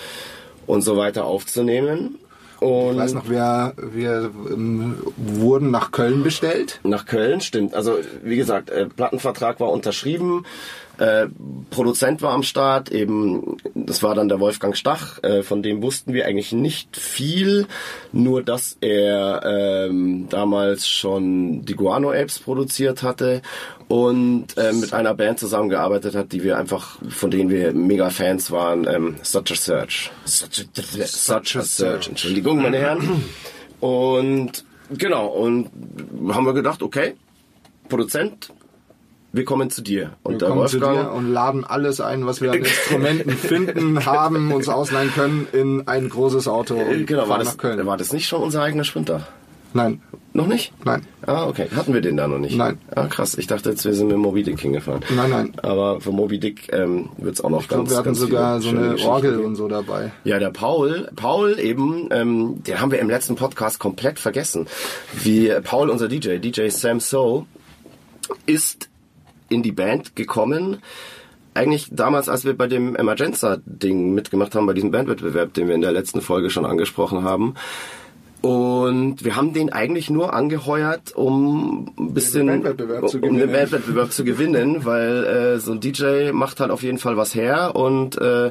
und 0.67 0.83
so 0.83 0.97
weiter 0.97 1.25
aufzunehmen. 1.27 2.19
Und 2.61 2.93
Ich 2.93 2.99
weiß 2.99 3.15
noch, 3.15 3.29
wir, 3.29 3.73
wir 3.77 4.31
ähm, 4.51 4.99
wurden 5.17 5.71
nach 5.71 5.91
Köln 5.93 6.23
bestellt. 6.23 6.81
nach 6.83 7.07
Köln, 7.07 7.41
stimmt. 7.41 7.75
Also 7.75 7.99
wie 8.23 8.37
gesagt, 8.37 8.71
äh, 8.71 8.87
Plattenvertrag 8.87 9.61
war 9.61 9.71
unterschrieben, 9.71 10.45
äh, 11.01 11.29
Produzent 11.71 12.21
war 12.21 12.33
am 12.35 12.43
Start, 12.43 12.93
eben 12.93 13.57
das 13.75 14.03
war 14.03 14.15
dann 14.15 14.29
der 14.29 14.39
Wolfgang 14.39 14.77
Stach, 14.77 15.23
äh, 15.23 15.43
von 15.43 15.63
dem 15.63 15.83
wussten 15.83 16.13
wir 16.13 16.27
eigentlich 16.27 16.53
nicht 16.53 16.95
viel, 16.95 17.67
nur 18.13 18.43
dass 18.43 18.77
er 18.83 19.43
ähm, 19.45 20.27
damals 20.29 20.87
schon 20.87 21.65
die 21.65 21.75
Guano 21.75 22.11
Apes 22.11 22.39
produziert 22.39 23.03
hatte 23.03 23.41
und 23.89 24.59
äh, 24.59 24.75
mit 24.75 24.93
einer 24.93 25.15
Band 25.15 25.39
zusammengearbeitet 25.39 26.15
hat, 26.15 26.33
die 26.33 26.43
wir 26.43 26.59
einfach, 26.59 26.99
von 27.09 27.31
denen 27.31 27.49
wir 27.49 27.73
mega 27.73 28.11
Fans 28.11 28.51
waren, 28.51 28.87
ähm, 28.87 29.17
Such 29.23 29.53
a 29.53 29.55
Search. 29.55 30.11
Such 30.27 30.67
a, 30.77 31.07
such 31.07 31.57
a 31.57 31.63
Search, 31.63 32.09
Entschuldigung, 32.09 32.61
meine 32.61 32.77
Herren. 32.77 33.25
Und 33.81 34.65
genau, 34.91 35.29
und 35.29 35.71
haben 36.29 36.45
wir 36.45 36.53
gedacht, 36.53 36.83
okay, 36.83 37.15
Produzent, 37.89 38.53
wir 39.33 39.45
kommen 39.45 39.71
zu 39.71 39.83
dir. 39.83 40.13
Und 40.23 40.33
Wir 40.41 40.49
der 40.49 40.57
Wolfgang, 40.57 40.99
dir 41.09 41.13
und 41.13 41.33
laden 41.33 41.65
alles 41.65 42.01
ein, 42.01 42.27
was 42.27 42.41
wir 42.41 42.51
an 42.53 42.59
Instrumenten 42.65 43.31
finden, 43.33 44.05
haben, 44.07 44.53
uns 44.53 44.69
ausleihen 44.69 45.13
können, 45.13 45.47
in 45.53 45.87
ein 45.89 46.09
großes 46.09 46.49
Auto 46.49 46.75
äh, 46.77 46.95
und 46.95 47.07
genau, 47.07 47.29
war 47.29 47.39
das, 47.39 47.49
nach 47.49 47.59
Köln. 47.59 47.87
war 47.87 47.97
das 47.97 48.13
nicht 48.13 48.27
schon 48.27 48.43
unser 48.43 48.63
eigener 48.63 48.85
Sprinter? 48.85 49.27
Nein, 49.73 50.03
Noch 50.33 50.49
nicht? 50.49 50.73
nein, 50.85 51.07
Ah, 51.27 51.47
okay. 51.47 51.69
Hatten 51.77 51.95
wir 51.95 52.01
den 52.01 52.17
da 52.17 52.27
noch 52.27 52.41
nicht? 52.41 52.57
Nein. 52.57 52.79
Ah, 52.93 53.07
krass. 53.07 53.39
Ich 53.39 53.47
dachte 53.47 53.71
jetzt, 53.71 53.85
wir 53.85 53.95
sind 53.95 54.09
mit 54.09 54.17
Moby 54.17 54.43
Dick 54.43 54.59
hingefahren. 54.59 55.01
Nein, 55.15 55.31
nein. 55.31 55.53
Aber 55.63 56.01
für 56.01 56.11
Moby 56.11 56.41
Dick 56.41 56.73
ähm, 56.73 57.11
wird's 57.19 57.41
auch 57.41 57.51
noch 57.51 57.61
ich 57.63 57.69
ganz, 57.69 57.89
wir 57.89 57.97
hatten 57.97 58.17
sogar 58.17 58.61
so 58.61 58.71
eine 58.71 58.97
Orgel 58.99 59.39
und 59.39 59.55
so 59.55 59.69
dabei. 59.69 60.11
Ja, 60.25 60.41
der 60.41 60.51
Paul, 60.51 61.09
Paul 61.15 61.57
eben, 61.61 62.09
ähm, 62.11 62.65
den 62.65 62.81
haben 62.81 62.91
wir 62.91 62.99
im 62.99 63.09
letzten 63.09 63.37
Podcast 63.37 63.79
komplett 63.79 64.19
vergessen. 64.19 64.67
Wie 65.23 65.47
äh, 65.47 65.61
Paul, 65.61 65.89
unser 65.89 66.09
DJ, 66.09 66.39
DJ 66.39 66.69
Sam 66.71 66.99
So, 66.99 67.47
ist 68.47 68.90
in 69.51 69.63
die 69.63 69.73
Band 69.73 70.17
gekommen. 70.17 70.79
Eigentlich 71.53 71.89
damals, 71.91 72.29
als 72.29 72.45
wir 72.45 72.57
bei 72.57 72.69
dem 72.69 72.97
Emergenza-Ding 72.97 74.15
mitgemacht 74.15 74.55
haben, 74.55 74.67
bei 74.67 74.73
diesem 74.73 74.93
Bandwettbewerb, 74.93 75.53
den 75.53 75.69
wir 75.69 75.75
in 75.75 75.83
der 75.83 75.93
letzten 75.93 76.23
Folge 76.23 76.49
schon 76.49 76.65
angesprochen 76.65 77.25
haben. 77.25 77.55
Und 78.43 79.23
wir 79.23 79.37
haben 79.37 79.53
den 79.53 79.71
eigentlich 79.71 80.09
nur 80.09 80.33
angeheuert, 80.33 81.15
um 81.15 81.93
ein 81.99 82.15
bisschen 82.15 82.47
Bandwettbewerb 82.47 83.09
zu 83.09 83.19
um 83.19 83.37
den. 83.37 83.53
Bandwettbewerb 83.53 84.13
zu 84.13 84.25
gewinnen, 84.25 84.85
weil 84.87 85.25
äh, 85.25 85.59
so 85.59 85.73
ein 85.73 85.81
DJ 85.81 86.33
macht 86.33 86.61
halt 86.61 86.71
auf 86.71 86.83
jeden 86.83 86.97
Fall 86.97 87.19
was 87.19 87.35
her 87.35 87.77
und 87.77 88.17
äh, 88.17 88.51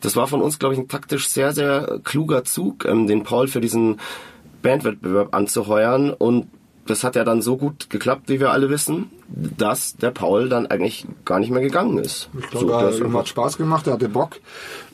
das 0.00 0.16
war 0.16 0.26
von 0.26 0.42
uns, 0.42 0.58
glaube 0.58 0.74
ich, 0.74 0.80
ein 0.80 0.88
taktisch 0.88 1.28
sehr, 1.28 1.52
sehr 1.52 2.00
kluger 2.02 2.42
Zug, 2.42 2.84
ähm, 2.84 3.06
den 3.06 3.22
Paul 3.22 3.46
für 3.46 3.60
diesen 3.60 4.00
Bandwettbewerb 4.62 5.32
anzuheuern 5.32 6.10
und 6.12 6.48
das 6.88 7.04
hat 7.04 7.14
ja 7.16 7.24
dann 7.24 7.42
so 7.42 7.56
gut 7.56 7.90
geklappt, 7.90 8.28
wie 8.28 8.40
wir 8.40 8.50
alle 8.50 8.68
wissen, 8.70 9.10
dass 9.28 9.96
der 9.96 10.10
Paul 10.10 10.48
dann 10.48 10.66
eigentlich 10.66 11.06
gar 11.24 11.38
nicht 11.38 11.50
mehr 11.50 11.60
gegangen 11.62 11.98
ist. 11.98 12.28
Ich 12.38 12.58
so, 12.58 12.66
glaube, 12.66 12.94
ihm 12.96 13.04
einfach- 13.06 13.20
hat 13.20 13.28
Spaß 13.28 13.56
gemacht, 13.58 13.86
er 13.86 13.94
hatte 13.94 14.08
Bock. 14.08 14.36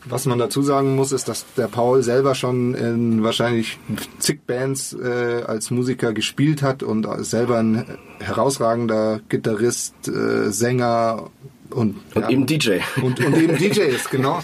Was 0.06 0.26
man 0.26 0.38
dazu 0.38 0.60
sagen 0.60 0.96
muss, 0.96 1.12
ist, 1.12 1.28
dass 1.28 1.46
der 1.56 1.68
Paul 1.68 2.02
selber 2.02 2.34
schon 2.34 2.74
in 2.74 3.22
wahrscheinlich 3.22 3.78
zig 4.18 4.40
Bands 4.46 4.92
äh, 4.92 5.42
als 5.46 5.70
Musiker 5.70 6.12
gespielt 6.12 6.60
hat 6.62 6.82
und 6.82 7.06
selber 7.24 7.58
ein 7.58 7.86
herausragender 8.20 9.20
Gitarrist, 9.30 9.94
äh, 10.08 10.50
Sänger 10.50 11.30
und, 11.70 11.96
und 12.14 12.22
ja, 12.22 12.28
eben 12.28 12.46
DJ. 12.46 12.78
und, 13.02 13.24
und 13.24 13.36
eben 13.36 13.56
DJ 13.56 13.80
ist, 13.82 14.10
genau. 14.10 14.40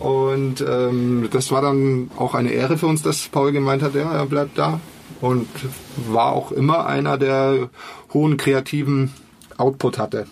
Und 0.00 0.64
ähm, 0.66 1.28
das 1.30 1.50
war 1.52 1.60
dann 1.62 2.10
auch 2.16 2.34
eine 2.34 2.50
Ehre 2.50 2.78
für 2.78 2.86
uns, 2.86 3.02
dass 3.02 3.28
Paul 3.28 3.52
gemeint 3.52 3.82
hat, 3.82 3.94
ja, 3.94 4.10
er 4.12 4.26
bleibt 4.26 4.56
da. 4.56 4.80
Und 5.20 5.48
war 6.08 6.32
auch 6.32 6.52
immer 6.52 6.86
einer, 6.86 7.18
der 7.18 7.70
hohen 8.12 8.36
kreativen 8.36 9.12
Output 9.56 9.98
hatte. 9.98 10.26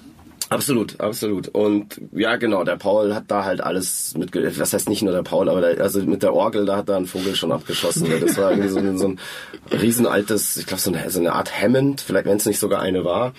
Absolut, 0.50 1.00
absolut. 1.00 1.48
Und 1.48 2.00
ja, 2.12 2.36
genau, 2.36 2.64
der 2.64 2.76
Paul 2.76 3.14
hat 3.14 3.24
da 3.28 3.44
halt 3.44 3.60
alles 3.62 4.14
mit, 4.16 4.34
was 4.58 4.72
heißt 4.72 4.88
nicht 4.88 5.02
nur 5.02 5.12
der 5.12 5.22
Paul, 5.22 5.48
aber 5.48 5.60
der, 5.60 5.82
also 5.82 6.02
mit 6.02 6.22
der 6.22 6.34
Orgel, 6.34 6.66
da 6.66 6.76
hat 6.76 6.88
er 6.88 6.96
einen 6.96 7.06
Vogel 7.06 7.34
schon 7.34 7.50
abgeschossen. 7.50 8.08
Das 8.20 8.36
war 8.36 8.50
irgendwie 8.50 8.68
so 8.68 8.78
ein, 8.78 8.98
so 8.98 9.08
ein 9.08 9.20
riesenaltes, 9.72 10.56
ich 10.56 10.66
glaube 10.66 10.80
so 10.80 10.92
eine, 10.92 11.10
so 11.10 11.18
eine 11.18 11.32
Art 11.32 11.60
Hammond, 11.60 12.00
vielleicht 12.00 12.26
wenn 12.26 12.36
es 12.36 12.46
nicht 12.46 12.58
sogar 12.58 12.80
eine 12.80 13.04
war. 13.04 13.32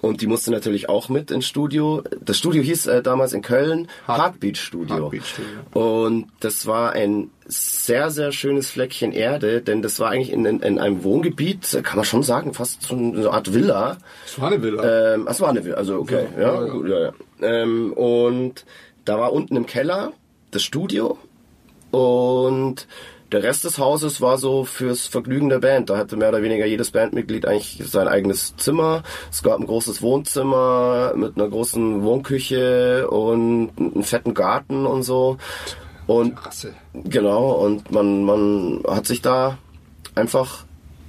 Und 0.00 0.22
die 0.22 0.26
musste 0.26 0.50
natürlich 0.50 0.88
auch 0.88 1.08
mit 1.08 1.30
ins 1.30 1.46
Studio. 1.46 2.02
Das 2.20 2.38
Studio 2.38 2.62
hieß 2.62 2.86
äh, 2.86 3.02
damals 3.02 3.32
in 3.32 3.42
Köln 3.42 3.88
Heart- 4.08 4.18
Heartbeat 4.18 4.56
Studio. 4.56 4.96
Heartbeat 4.96 5.26
Studio. 5.26 5.60
Und 6.04 6.28
das 6.40 6.66
war 6.66 6.92
ein 6.92 7.30
sehr, 7.48 8.10
sehr 8.10 8.32
schönes 8.32 8.70
Fleckchen 8.70 9.12
Erde, 9.12 9.60
denn 9.60 9.82
das 9.82 10.00
war 10.00 10.10
eigentlich 10.10 10.32
in, 10.32 10.44
in, 10.44 10.60
in 10.60 10.78
einem 10.78 11.04
Wohngebiet, 11.04 11.78
kann 11.82 11.96
man 11.96 12.04
schon 12.04 12.22
sagen, 12.22 12.54
fast 12.54 12.82
so 12.82 12.96
eine 12.96 13.30
Art 13.30 13.54
Villa. 13.54 13.98
Das 14.24 14.40
war 14.40 14.48
eine 14.48 14.62
Villa. 14.62 15.14
Ähm, 15.14 15.28
es 15.28 15.40
war 15.40 15.50
eine 15.50 15.64
Villa, 15.64 15.76
also 15.76 15.98
okay, 15.98 16.26
ja, 16.36 16.42
Ja, 16.42 16.66
ja. 16.66 16.72
gut, 16.72 16.88
ja, 16.88 17.00
ja. 17.00 17.12
Ähm, 17.42 17.92
und 17.92 18.64
da 19.04 19.18
war 19.18 19.32
unten 19.32 19.56
im 19.56 19.66
Keller 19.66 20.12
das 20.50 20.62
Studio 20.62 21.18
und 21.90 22.86
der 23.32 23.42
Rest 23.42 23.64
des 23.64 23.78
Hauses 23.78 24.20
war 24.20 24.38
so 24.38 24.64
fürs 24.64 25.06
Vergnügen 25.06 25.48
der 25.48 25.58
Band. 25.58 25.90
Da 25.90 25.96
hatte 25.96 26.16
mehr 26.16 26.28
oder 26.28 26.42
weniger 26.42 26.64
jedes 26.64 26.92
Bandmitglied 26.92 27.46
eigentlich 27.46 27.82
sein 27.84 28.06
eigenes 28.06 28.56
Zimmer. 28.56 29.02
Es 29.30 29.42
gab 29.42 29.58
ein 29.58 29.66
großes 29.66 30.00
Wohnzimmer 30.00 31.12
mit 31.16 31.36
einer 31.36 31.48
großen 31.48 32.02
Wohnküche 32.02 33.08
und 33.10 33.72
einen 33.78 34.04
fetten 34.04 34.32
Garten 34.34 34.86
und 34.86 35.02
so. 35.02 35.38
Und 36.06 36.46
Rasse. 36.46 36.74
Genau, 36.94 37.52
und 37.52 37.90
man, 37.90 38.24
man 38.24 38.82
hat 38.88 39.06
sich 39.06 39.22
da 39.22 39.58
einfach 40.14 40.64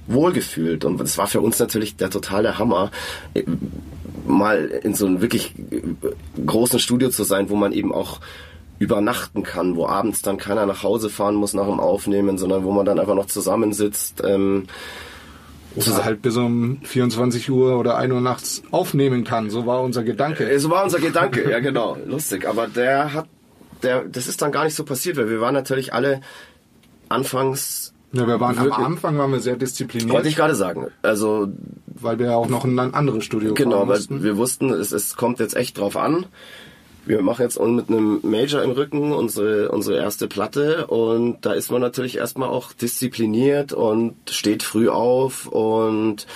wohlgefühlt. 0.08 0.84
Und 0.84 0.98
das 0.98 1.18
war 1.18 1.26
für 1.26 1.40
uns 1.40 1.58
natürlich 1.58 1.96
der 1.96 2.10
totale 2.10 2.58
Hammer, 2.58 2.90
äh, 3.34 3.44
mal 4.26 4.64
in 4.82 4.94
so 4.94 5.06
einem 5.06 5.20
wirklich 5.20 5.54
äh, 5.70 5.82
großen 6.44 6.78
Studio 6.78 7.10
zu 7.10 7.24
sein, 7.24 7.50
wo 7.50 7.56
man 7.56 7.72
eben 7.72 7.92
auch 7.92 8.20
übernachten 8.78 9.42
kann, 9.42 9.76
wo 9.76 9.86
abends 9.86 10.22
dann 10.22 10.36
keiner 10.36 10.66
nach 10.66 10.82
Hause 10.82 11.10
fahren 11.10 11.34
muss 11.34 11.54
nach 11.54 11.66
dem 11.66 11.80
Aufnehmen, 11.80 12.38
sondern 12.38 12.64
wo 12.64 12.72
man 12.72 12.86
dann 12.86 12.98
einfach 13.00 13.14
noch 13.14 13.26
zusammensitzt. 13.26 14.22
Ähm, 14.24 14.66
Oder 15.74 16.04
halt 16.04 16.22
bis 16.22 16.36
um 16.36 16.78
24 16.82 17.50
Uhr 17.50 17.78
oder 17.78 17.96
1 17.96 18.12
Uhr 18.12 18.20
nachts 18.20 18.62
aufnehmen 18.70 19.24
kann. 19.24 19.50
So 19.50 19.66
war 19.66 19.82
unser 19.82 20.04
Gedanke. 20.04 20.58
So 20.60 20.70
war 20.70 20.84
unser 20.84 21.00
Gedanke, 21.00 21.50
ja 21.50 21.60
genau, 21.60 21.96
lustig. 22.06 22.48
Aber 22.48 22.68
der 22.68 23.12
hat, 23.12 23.28
der, 23.82 24.04
das 24.04 24.26
ist 24.28 24.42
dann 24.42 24.52
gar 24.52 24.64
nicht 24.64 24.74
so 24.74 24.84
passiert, 24.84 25.16
weil 25.16 25.28
wir 25.30 25.40
waren 25.40 25.54
natürlich 25.54 25.92
alle 25.92 26.20
anfangs, 27.08 27.92
Ja, 28.12 28.26
wir 28.26 28.40
waren 28.40 28.58
am 28.58 28.64
Wirklich? 28.66 28.86
Anfang 28.86 29.18
waren 29.18 29.32
wir 29.32 29.40
sehr 29.40 29.56
diszipliniert, 29.56 30.12
wollte 30.12 30.28
ich 30.28 30.36
gerade 30.36 30.54
sagen, 30.54 30.88
also 31.02 31.48
weil 31.86 32.18
wir 32.18 32.36
auch 32.36 32.48
noch 32.48 32.64
in 32.64 32.78
ein 32.78 32.94
anderes 32.94 33.24
Studio 33.24 33.54
Genau, 33.54 33.80
weil 33.88 33.96
mussten. 33.98 34.22
wir 34.22 34.36
wussten, 34.36 34.70
es, 34.70 34.92
es 34.92 35.16
kommt 35.16 35.40
jetzt 35.40 35.56
echt 35.56 35.78
drauf 35.78 35.96
an. 35.96 36.26
Wir 37.06 37.22
machen 37.22 37.40
jetzt 37.42 37.58
mit 37.58 37.88
einem 37.88 38.20
Major 38.22 38.62
im 38.62 38.70
Rücken 38.72 39.12
unsere, 39.12 39.70
unsere 39.70 39.96
erste 39.96 40.28
Platte 40.28 40.86
und 40.88 41.38
da 41.40 41.54
ist 41.54 41.70
man 41.70 41.80
natürlich 41.80 42.18
erstmal 42.18 42.50
auch 42.50 42.72
diszipliniert 42.74 43.72
und 43.72 44.14
steht 44.28 44.62
früh 44.62 44.90
auf 44.90 45.46
und 45.46 46.26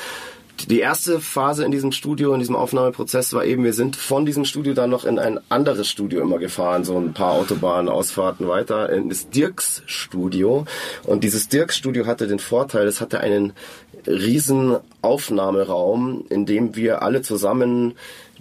die 0.71 0.81
erste 0.81 1.21
Phase 1.21 1.65
in 1.65 1.71
diesem 1.71 1.93
Studio, 1.93 2.33
in 2.33 2.41
diesem 2.41 2.57
Aufnahmeprozess 2.57 3.33
war 3.33 3.45
eben, 3.45 3.65
wir 3.65 3.73
sind 3.73 3.97
von 3.97 4.27
diesem 4.27 4.45
Studio 4.45 4.75
dann 4.75 4.91
noch 4.91 5.05
in 5.05 5.19
ein 5.19 5.41
anderes 5.49 5.89
Studio 5.89 6.21
immer 6.21 6.39
gefahren, 6.39 6.85
so 6.85 6.97
ein 6.99 7.13
paar 7.13 7.33
Autobahnausfahrten 7.33 8.49
weiter, 8.49 8.91
in 8.91 9.09
das 9.09 9.31
Dirks 9.31 9.83
Studio. 9.87 10.65
Und 11.05 11.25
dieses 11.25 11.49
Dirks 11.49 11.77
Studio 11.77 12.07
hatte 12.07 12.27
den 12.27 12.39
Vorteil, 12.39 12.87
es 12.87 13.01
hatte 13.01 13.21
einen 13.21 13.53
riesen 14.07 14.77
Aufnahmeraum, 15.01 16.25
in 16.29 16.47
dem 16.47 16.77
wir 16.77 17.03
alle 17.03 17.23
zusammen 17.23 17.95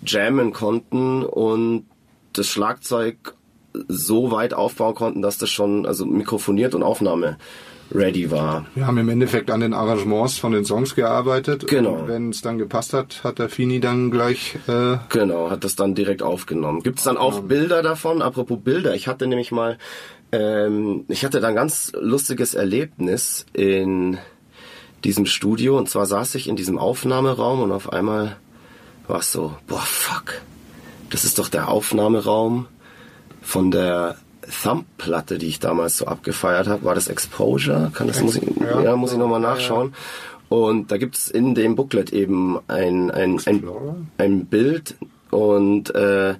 jammen 0.06 0.54
konnten 0.54 1.24
und 1.24 1.86
das 2.34 2.48
Schlagzeug 2.48 3.36
so 3.88 4.32
weit 4.32 4.54
aufbauen 4.54 4.96
konnten, 4.96 5.22
dass 5.22 5.38
das 5.38 5.50
schon 5.50 5.86
also 5.86 6.06
mikrofoniert 6.06 6.76
und 6.76 6.84
Aufnahme 6.84 7.38
ready 7.94 8.32
war. 8.32 8.66
Wir 8.76 8.88
haben 8.88 8.98
im 8.98 9.10
Endeffekt 9.10 9.52
an 9.52 9.60
den 9.60 9.74
Arrangements 9.74 10.38
von 10.38 10.52
den 10.52 10.66
Songs 10.66 10.96
gearbeitet. 10.96 11.68
Genau. 11.68 12.08
Wenn 12.08 12.30
es 12.30 12.42
dann 12.42 12.58
gepasst 12.58 12.94
hat, 12.94 13.24
hat 13.24 13.40
der 13.40 13.50
Fini 13.50 13.80
dann 13.80 14.12
gleich. 14.12 14.58
Äh 14.68 14.98
genau, 15.10 15.50
hat 15.50 15.64
das 15.64 15.76
dann 15.76 15.96
direkt 15.96 16.22
aufgenommen. 16.22 16.84
Gibt 16.84 17.00
es 17.00 17.06
dann 17.06 17.18
auch 17.18 17.42
Bilder 17.42 17.82
davon? 17.84 18.22
Apropos 18.22 18.60
Bilder, 18.64 18.96
ich 18.96 19.08
hatte 19.08 19.28
nämlich 19.28 19.52
mal, 19.52 19.78
ähm, 20.32 21.06
ich 21.08 21.26
hatte 21.26 21.40
da 21.40 21.50
ein 21.50 21.56
ganz 21.56 21.92
lustiges 22.00 22.54
Erlebnis 22.54 23.46
in 23.54 24.18
diesem 25.04 25.26
Studio 25.26 25.78
und 25.78 25.90
zwar 25.90 26.06
saß 26.06 26.36
ich 26.36 26.48
in 26.48 26.56
diesem 26.56 26.78
Aufnahmeraum 26.78 27.62
und 27.62 27.72
auf 27.72 27.92
einmal 27.92 28.38
war 29.08 29.20
es 29.20 29.32
so, 29.32 29.56
boah 29.68 29.80
fuck, 29.80 30.42
das 31.10 31.26
ist 31.26 31.40
doch 31.40 31.50
der 31.50 31.70
Aufnahmeraum 31.70 32.68
von 33.42 33.72
der 33.72 34.18
Thumb-Platte, 34.64 35.38
die 35.38 35.48
ich 35.48 35.60
damals 35.60 35.98
so 35.98 36.06
abgefeiert 36.06 36.68
habe, 36.68 36.84
war 36.84 36.96
das 36.96 37.08
Exposure? 37.08 37.92
Kann 37.94 38.08
das, 38.08 38.22
muss 38.22 38.36
ich, 38.36 38.44
ja, 38.60 38.82
ja 38.82 38.96
muss 38.96 39.12
ich 39.12 39.18
nochmal 39.18 39.40
nachschauen. 39.40 39.94
Und 40.50 40.92
da 40.92 40.98
gibt's 40.98 41.30
in 41.30 41.56
dem 41.56 41.76
Booklet 41.76 42.12
eben 42.12 42.60
ein, 42.68 43.10
ein, 43.12 43.40
ein, 43.46 43.64
ein 44.18 44.46
Bild 44.48 44.96
und 45.30 45.96
äh, 45.96 46.36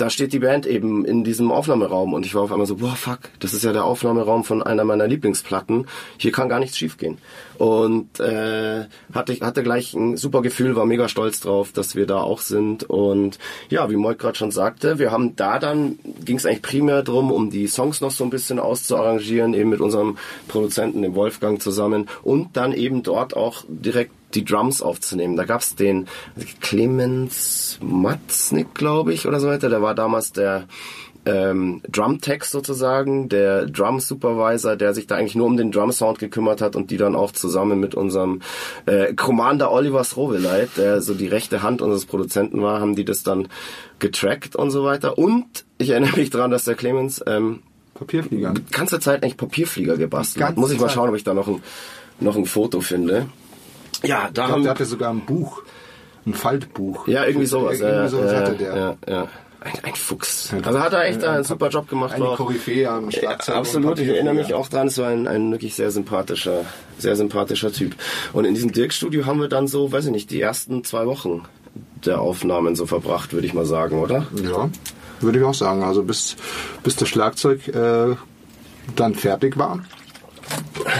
da 0.00 0.08
steht 0.08 0.32
die 0.32 0.38
Band 0.38 0.66
eben 0.66 1.04
in 1.04 1.24
diesem 1.24 1.52
Aufnahmeraum 1.52 2.14
und 2.14 2.24
ich 2.24 2.34
war 2.34 2.42
auf 2.42 2.52
einmal 2.52 2.66
so, 2.66 2.76
boah, 2.76 2.96
fuck, 2.96 3.18
das 3.38 3.52
ist 3.52 3.64
ja 3.64 3.72
der 3.72 3.84
Aufnahmeraum 3.84 4.44
von 4.44 4.62
einer 4.62 4.84
meiner 4.84 5.06
Lieblingsplatten. 5.06 5.86
Hier 6.16 6.32
kann 6.32 6.48
gar 6.48 6.58
nichts 6.58 6.78
schiefgehen. 6.78 7.18
Und 7.58 8.18
äh, 8.18 8.86
hatte, 9.12 9.34
hatte 9.40 9.62
gleich 9.62 9.92
ein 9.92 10.16
super 10.16 10.40
Gefühl, 10.40 10.76
war 10.76 10.86
mega 10.86 11.08
stolz 11.08 11.40
drauf, 11.40 11.72
dass 11.72 11.94
wir 11.94 12.06
da 12.06 12.20
auch 12.20 12.40
sind. 12.40 12.84
Und 12.84 13.38
ja, 13.68 13.90
wie 13.90 13.96
Moik 13.96 14.18
gerade 14.18 14.38
schon 14.38 14.50
sagte, 14.50 14.98
wir 14.98 15.10
haben 15.10 15.36
da 15.36 15.58
dann, 15.58 15.98
ging 16.24 16.36
es 16.36 16.46
eigentlich 16.46 16.62
primär 16.62 17.02
drum, 17.02 17.30
um 17.30 17.50
die 17.50 17.66
Songs 17.66 18.00
noch 18.00 18.10
so 18.10 18.24
ein 18.24 18.30
bisschen 18.30 18.58
auszuarrangieren, 18.58 19.52
eben 19.52 19.68
mit 19.68 19.80
unserem 19.80 20.16
Produzenten, 20.48 21.02
dem 21.02 21.14
Wolfgang 21.14 21.60
zusammen. 21.60 22.08
Und 22.22 22.56
dann 22.56 22.72
eben 22.72 23.02
dort 23.02 23.36
auch 23.36 23.64
direkt 23.68 24.12
die 24.34 24.44
Drums 24.44 24.82
aufzunehmen. 24.82 25.36
Da 25.36 25.44
gab's 25.44 25.74
den 25.74 26.06
Clemens 26.60 27.78
Matznick, 27.82 28.74
glaube 28.74 29.12
ich, 29.12 29.26
oder 29.26 29.40
so 29.40 29.48
weiter. 29.48 29.68
Der 29.68 29.82
war 29.82 29.94
damals 29.94 30.32
der 30.32 30.66
ähm, 31.26 31.82
Drum-Tech 31.90 32.44
sozusagen, 32.44 33.28
der 33.28 33.66
Drum-Supervisor, 33.66 34.76
der 34.76 34.94
sich 34.94 35.06
da 35.06 35.16
eigentlich 35.16 35.34
nur 35.34 35.46
um 35.46 35.56
den 35.56 35.70
Drum-Sound 35.70 36.18
gekümmert 36.18 36.62
hat 36.62 36.76
und 36.76 36.90
die 36.90 36.96
dann 36.96 37.14
auch 37.14 37.32
zusammen 37.32 37.78
mit 37.78 37.94
unserem 37.94 38.40
äh, 38.86 39.12
Commander 39.14 39.70
Oliver 39.70 40.04
Sroveleit, 40.04 40.70
der 40.76 41.02
so 41.02 41.14
die 41.14 41.26
rechte 41.26 41.62
Hand 41.62 41.82
unseres 41.82 42.06
Produzenten 42.06 42.62
war, 42.62 42.80
haben 42.80 42.94
die 42.94 43.04
das 43.04 43.22
dann 43.22 43.48
getrackt 43.98 44.56
und 44.56 44.70
so 44.70 44.84
weiter. 44.84 45.18
Und 45.18 45.64
ich 45.78 45.90
erinnere 45.90 46.16
mich 46.16 46.30
daran, 46.30 46.50
dass 46.50 46.64
der 46.64 46.74
Clemens 46.74 47.22
ähm, 47.26 47.60
Papierflieger. 47.94 48.54
die 48.54 48.72
ganze 48.72 48.98
Zeit 48.98 49.22
eigentlich 49.22 49.36
Papierflieger 49.36 49.98
gebastelt 49.98 50.44
hat. 50.44 50.56
Muss 50.56 50.70
ich 50.70 50.80
mal 50.80 50.86
Zeit. 50.86 50.94
schauen, 50.94 51.08
ob 51.10 51.16
ich 51.16 51.24
da 51.24 51.34
noch 51.34 51.48
ein, 51.48 51.62
noch 52.18 52.36
ein 52.36 52.46
Foto 52.46 52.80
finde. 52.80 53.26
Ja, 54.02 54.24
da 54.32 54.44
glaub, 54.46 54.48
haben 54.56 54.62
der 54.62 54.70
hatte 54.72 54.84
sogar 54.84 55.10
ein 55.10 55.24
Buch. 55.26 55.62
Ein 56.26 56.34
Faltbuch. 56.34 57.08
ja, 57.08 57.24
irgendwie 57.24 57.46
sowas. 57.46 57.80
Irgendwie 57.80 57.96
ja, 57.96 58.08
sowas 58.08 58.34
hatte 58.34 58.52
der. 58.54 58.76
Ja, 58.76 58.96
ja. 59.08 59.28
Ein, 59.62 59.72
ein 59.82 59.94
Fuchs. 59.94 60.54
Also 60.64 60.80
hat 60.80 60.92
er 60.94 61.04
echt 61.04 61.22
einen 61.22 61.44
super 61.44 61.68
Job 61.68 61.86
gemacht. 61.88 62.14
Eine 62.14 62.24
Koryphäe 62.24 62.88
am 62.88 63.10
Ja, 63.10 63.18
Schlagzeug. 63.20 63.56
absolut, 63.56 63.98
ich 63.98 64.08
erinnere 64.08 64.32
mich 64.34 64.54
auch 64.54 64.68
dran, 64.68 64.86
es 64.86 64.96
war 64.96 65.08
ein, 65.08 65.28
ein 65.28 65.50
wirklich 65.50 65.74
sehr 65.74 65.90
sympathischer, 65.90 66.64
sehr 66.98 67.14
sympathischer 67.14 67.70
Typ. 67.70 67.94
Und 68.32 68.46
in 68.46 68.54
diesem 68.54 68.72
Dirk-Studio 68.72 69.26
haben 69.26 69.38
wir 69.38 69.48
dann 69.48 69.66
so, 69.68 69.92
weiß 69.92 70.06
ich 70.06 70.12
nicht, 70.12 70.30
die 70.30 70.40
ersten 70.40 70.82
zwei 70.84 71.04
Wochen 71.06 71.42
der 72.06 72.20
Aufnahmen 72.22 72.74
so 72.74 72.86
verbracht, 72.86 73.34
würde 73.34 73.46
ich 73.46 73.52
mal 73.52 73.66
sagen, 73.66 73.98
oder? 74.00 74.26
Ja, 74.42 74.70
würde 75.20 75.38
ich 75.38 75.44
auch 75.44 75.52
sagen. 75.54 75.82
Also 75.82 76.04
bis, 76.04 76.36
bis 76.82 76.96
das 76.96 77.08
Schlagzeug 77.10 77.68
äh, 77.68 78.16
dann 78.96 79.14
fertig 79.14 79.58
war, 79.58 79.80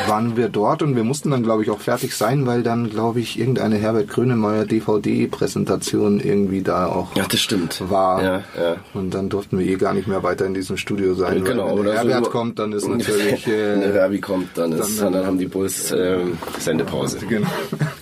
waren 0.07 0.37
wir 0.37 0.48
dort 0.48 0.83
und 0.83 0.96
wir 0.96 1.05
mussten 1.05 1.31
dann, 1.31 1.42
glaube 1.42 1.62
ich, 1.62 1.70
auch 1.70 1.81
fertig 1.81 2.14
sein, 2.16 2.46
weil 2.46 2.62
dann, 2.62 2.90
glaube 2.90 3.20
ich, 3.20 3.38
irgendeine 3.38 3.76
Herbert 3.76 4.09
Grönemeyer 4.09 4.64
DVD-Präsentation 4.64 6.20
irgendwie 6.20 6.62
da 6.62 6.87
auch 6.87 7.14
Ja, 7.16 7.24
das 7.31 7.40
stimmt. 7.40 7.83
war. 7.90 8.22
Ja, 8.22 8.37
ja. 8.59 8.76
Und 8.94 9.14
dann 9.14 9.29
durften 9.29 9.59
wir 9.59 9.66
eh 9.66 9.76
gar 9.76 9.94
nicht 9.94 10.09
mehr 10.09 10.22
weiter 10.22 10.46
in 10.46 10.55
diesem 10.55 10.76
Studio 10.76 11.14
sein. 11.14 11.44
Genau, 11.44 11.64
weil 11.64 11.70
wenn 11.72 11.79
oder 11.81 11.92
der 11.92 12.03
so 12.03 12.09
Herbert 12.09 12.22
nur- 12.22 12.31
kommt, 12.33 12.59
dann 12.59 12.72
ist 12.72 12.88
natürlich... 12.88 13.46
Wenn 13.46 13.81
der 13.81 13.90
Äh, 13.90 13.92
Verbi 13.92 14.20
kommt, 14.20 14.57
dann, 14.57 14.72
ist, 14.72 15.00
dann- 15.00 15.12
dann, 15.12 15.26
haben 15.26 15.38
die 15.38 15.46
Bulls 15.46 15.92
ähm, 15.92 16.38
Sendepause. 16.59 17.18
genau. 17.29 17.48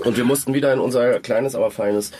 Und 0.04 0.16
wir 0.16 0.24
mussten 0.24 0.54
wieder 0.54 0.72
in 0.72 0.80
unser 0.80 1.20
kleines, 1.20 1.54
aber 1.54 1.70
feines 1.70 2.12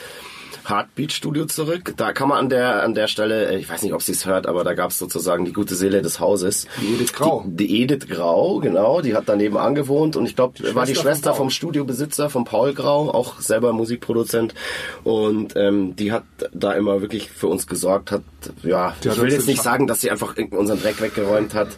Heartbeat-Studio 0.69 1.47
zurück. 1.47 1.95
Da 1.97 2.13
kann 2.13 2.29
man 2.29 2.39
an 2.39 2.49
der 2.49 2.83
an 2.83 2.95
der 2.95 3.07
Stelle, 3.07 3.49
äh, 3.49 3.59
ich 3.59 3.69
weiß 3.69 3.83
nicht, 3.83 3.93
ob 3.95 4.03
sie 4.03 4.13
es 4.13 4.27
hört, 4.27 4.47
aber 4.47 4.65
da 4.65 4.75
gab 4.75 4.91
es 4.91 4.99
sozusagen 4.99 5.45
die 5.45 5.53
gute 5.53 5.75
Seele 5.75 6.03
des 6.03 6.21
Hauses. 6.21 6.67
Die 6.81 6.95
Edith 6.95 7.13
Grau. 7.13 7.45
Die, 7.47 7.67
die 7.67 7.83
Edith 7.83 8.09
Grau, 8.09 8.59
genau, 8.59 9.01
die 9.01 9.15
hat 9.15 9.25
daneben 9.27 9.57
angewohnt 9.57 10.17
und 10.17 10.27
ich 10.27 10.37
glaube, 10.37 10.75
war 10.75 10.87
die 10.87 10.95
Schwester 10.95 11.31
Paul. 11.31 11.39
vom 11.39 11.51
Studiobesitzer, 11.51 12.31
von 12.31 12.45
Paul 12.45 12.75
Grau, 12.75 13.11
auch 13.11 13.41
selber 13.41 13.73
Musikproduzent. 13.73 14.55
Und 15.05 15.55
ähm, 15.57 15.97
die 15.97 16.13
hat 16.13 16.25
da 16.53 16.73
immer 16.73 17.01
wirklich 17.01 17.31
für 17.31 17.49
uns 17.49 17.67
gesorgt, 17.67 18.13
hat, 18.13 18.23
ja, 18.63 18.95
Die 19.03 19.09
ich 19.09 19.21
will 19.21 19.33
jetzt 19.33 19.49
nicht 19.49 19.63
sagen, 19.63 19.87
dass 19.87 20.01
sie 20.01 20.11
einfach 20.11 20.35
unseren 20.51 20.81
Dreck 20.81 21.01
weggeräumt 21.01 21.55
hat, 21.55 21.69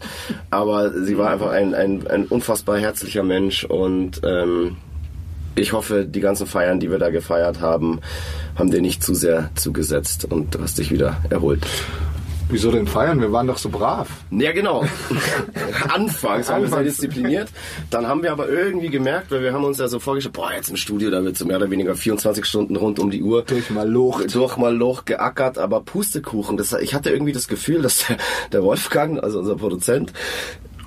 aber 0.51 0.93
sie 1.05 1.17
war 1.19 1.31
einfach 1.31 1.51
ein, 1.51 1.75
ein, 1.75 2.07
ein 2.07 2.27
unfassbar 2.27 2.79
herzlicher 2.79 3.23
Mensch 3.23 3.65
und 3.65 4.21
ähm, 4.25 4.77
ich 5.55 5.73
hoffe, 5.73 6.05
die 6.05 6.21
ganzen 6.21 6.47
Feiern, 6.47 6.81
die 6.81 6.91
wir 6.91 6.99
da 6.99 7.11
gefeiert 7.11 7.61
haben, 7.61 8.01
haben 8.57 8.71
dir 8.71 8.81
nicht 8.81 9.03
zu 9.03 9.15
sehr 9.15 9.51
zugesetzt 9.55 10.27
und 10.31 10.55
du 10.55 10.61
hast 10.61 10.79
dich 10.79 10.91
wieder 10.91 11.19
erholt. 11.31 11.67
Wieso 12.53 12.73
denn 12.73 12.89
feiern? 12.89 13.21
Wir 13.21 13.31
waren 13.31 13.47
doch 13.47 13.59
so 13.59 13.69
brav. 13.69 14.09
Ja, 14.33 14.51
genau. 14.51 14.85
Anfangs 15.89 16.49
waren 16.49 16.63
wir 16.63 16.69
sehr 16.69 16.83
diszipliniert. 16.83 17.49
Dann 17.91 18.09
haben 18.09 18.25
wir 18.25 18.33
aber 18.33 18.49
irgendwie 18.49 18.89
gemerkt, 18.89 19.31
weil 19.31 19.43
wir 19.43 19.53
haben 19.53 19.63
uns 19.63 19.79
ja 19.79 19.87
so 19.87 20.01
vorgestellt, 20.01 20.35
boah, 20.35 20.53
jetzt 20.53 20.69
im 20.69 20.75
Studio, 20.77 21.11
da 21.11 21.23
wird 21.23 21.37
so 21.37 21.45
mehr 21.47 21.59
oder 21.59 21.71
weniger 21.71 21.95
24 21.95 22.45
Stunden 22.45 22.75
rund 22.75 22.99
um 22.99 23.11
die 23.13 23.23
Uhr 23.23 23.43
Durch 23.45 23.71
mal 23.71 23.89
Lucht. 23.89 24.35
durch 24.35 24.57
mal 24.57 24.75
Loch 24.77 25.05
geackert, 25.05 25.59
aber 25.59 25.81
Pustekuchen. 25.81 26.57
Das, 26.57 26.73
ich 26.73 26.93
hatte 26.93 27.11
irgendwie 27.11 27.33
das 27.33 27.47
Gefühl, 27.47 27.83
dass 27.83 28.07
der, 28.09 28.17
der 28.53 28.63
Wolfgang, 28.65 29.23
also 29.23 29.39
unser 29.39 29.55
Produzent, 29.55 30.13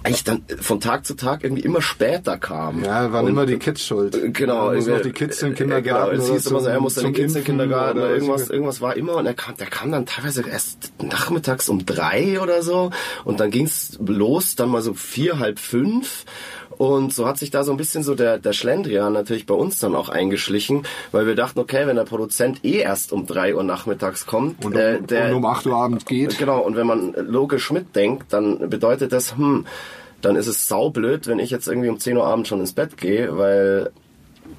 eigentlich 0.03 0.23
dann 0.23 0.43
von 0.59 0.79
Tag 0.81 1.05
zu 1.05 1.15
Tag 1.15 1.43
irgendwie 1.43 1.63
immer 1.63 1.81
später 1.81 2.37
kam. 2.37 2.83
Ja, 2.83 3.11
waren 3.11 3.25
Und- 3.25 3.31
immer 3.31 3.45
die 3.45 3.57
Kids 3.57 3.85
schuld. 3.85 4.33
Genau, 4.33 4.69
Da 4.69 4.75
mussten 4.75 4.91
irgendwie- 4.91 5.09
die 5.09 5.11
Kids 5.13 5.41
im 5.41 5.51
äh, 5.51 5.55
Kindergarten. 5.55 6.11
Genau, 6.11 6.23
es 6.23 6.29
oder 6.29 6.33
hieß 6.39 6.45
immer 6.47 6.59
so, 6.59 6.67
er 6.67 6.79
die 6.79 6.87
zum 7.05 7.13
Kids 7.13 7.17
im 7.19 7.23
Impfen 7.23 7.43
Kindergarten 7.43 7.99
oder 7.99 8.09
irgendwas, 8.11 8.45
so. 8.45 8.53
irgendwas 8.53 8.81
war 8.81 8.95
immer 8.97 9.15
und 9.15 9.25
er 9.25 9.33
kam, 9.33 9.55
der 9.57 9.67
kam 9.67 9.91
dann 9.91 10.05
teilweise 10.05 10.43
erst 10.47 10.91
nachmittags 11.01 11.69
um 11.69 11.85
drei 11.85 12.39
oder 12.41 12.61
so 12.63 12.91
und 13.23 13.39
dann 13.39 13.49
ging's 13.51 13.97
los, 14.05 14.55
dann 14.55 14.69
mal 14.69 14.81
so 14.81 14.93
vier, 14.93 15.39
halb 15.39 15.59
fünf 15.59 16.25
und 16.77 17.13
so 17.13 17.27
hat 17.27 17.37
sich 17.37 17.51
da 17.51 17.63
so 17.63 17.71
ein 17.71 17.77
bisschen 17.77 18.03
so 18.03 18.15
der, 18.15 18.37
der 18.37 18.53
Schlendrian 18.53 19.13
natürlich 19.13 19.45
bei 19.45 19.53
uns 19.53 19.79
dann 19.79 19.95
auch 19.95 20.09
eingeschlichen, 20.09 20.83
weil 21.11 21.25
wir 21.25 21.35
dachten, 21.35 21.59
okay, 21.59 21.87
wenn 21.87 21.95
der 21.95 22.03
Produzent 22.03 22.63
eh 22.63 22.79
erst 22.79 23.11
um 23.11 23.25
drei 23.25 23.55
Uhr 23.55 23.63
nachmittags 23.63 24.25
kommt, 24.25 24.63
Und, 24.65 24.75
äh, 24.75 25.01
der, 25.01 25.29
und 25.29 25.35
um 25.35 25.45
8 25.45 25.65
Uhr 25.67 25.75
abends 25.75 26.05
geht. 26.05 26.37
Genau, 26.37 26.59
und 26.59 26.75
wenn 26.75 26.87
man 26.87 27.13
logisch 27.13 27.71
mitdenkt, 27.71 28.31
dann 28.31 28.69
bedeutet 28.69 29.11
das, 29.11 29.37
hm, 29.37 29.65
dann 30.21 30.35
ist 30.35 30.47
es 30.47 30.67
saublöd, 30.67 31.27
wenn 31.27 31.39
ich 31.39 31.49
jetzt 31.49 31.67
irgendwie 31.67 31.89
um 31.89 31.99
10 31.99 32.17
Uhr 32.17 32.25
abends 32.25 32.49
schon 32.49 32.59
ins 32.59 32.73
Bett 32.73 32.97
gehe, 32.97 33.37
weil 33.37 33.91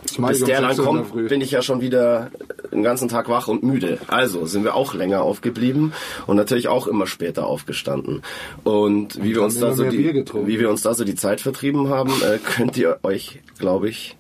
bis 0.04 0.40
um 0.42 0.46
der 0.46 0.60
dann 0.60 0.74
6 0.74 0.78
Uhr 0.80 0.88
in 0.88 0.94
der 0.96 1.04
kommt, 1.04 1.28
bin 1.28 1.40
ich 1.40 1.50
ja 1.50 1.62
schon 1.62 1.80
wieder 1.80 2.30
den 2.72 2.82
ganzen 2.82 3.08
Tag 3.08 3.28
wach 3.28 3.48
und 3.48 3.62
müde. 3.62 3.98
Also 4.08 4.46
sind 4.46 4.64
wir 4.64 4.74
auch 4.74 4.94
länger 4.94 5.22
aufgeblieben 5.22 5.92
und 6.26 6.36
natürlich 6.36 6.68
auch 6.68 6.86
immer 6.86 7.06
später 7.06 7.46
aufgestanden. 7.46 8.22
Und 8.62 9.22
wie 9.22 9.34
wir 9.34 9.42
uns 9.42 9.58
da 9.58 9.72
so 9.72 9.84
die, 9.84 10.24
wie 10.44 10.60
wir 10.60 10.70
uns 10.70 10.82
da 10.82 10.94
so 10.94 11.04
die 11.04 11.14
Zeit 11.14 11.40
vertrieben 11.40 11.88
haben, 11.88 12.12
äh, 12.22 12.38
könnt 12.38 12.76
ihr 12.76 12.98
euch, 13.02 13.40
glaube 13.58 13.88
ich, 13.88 14.16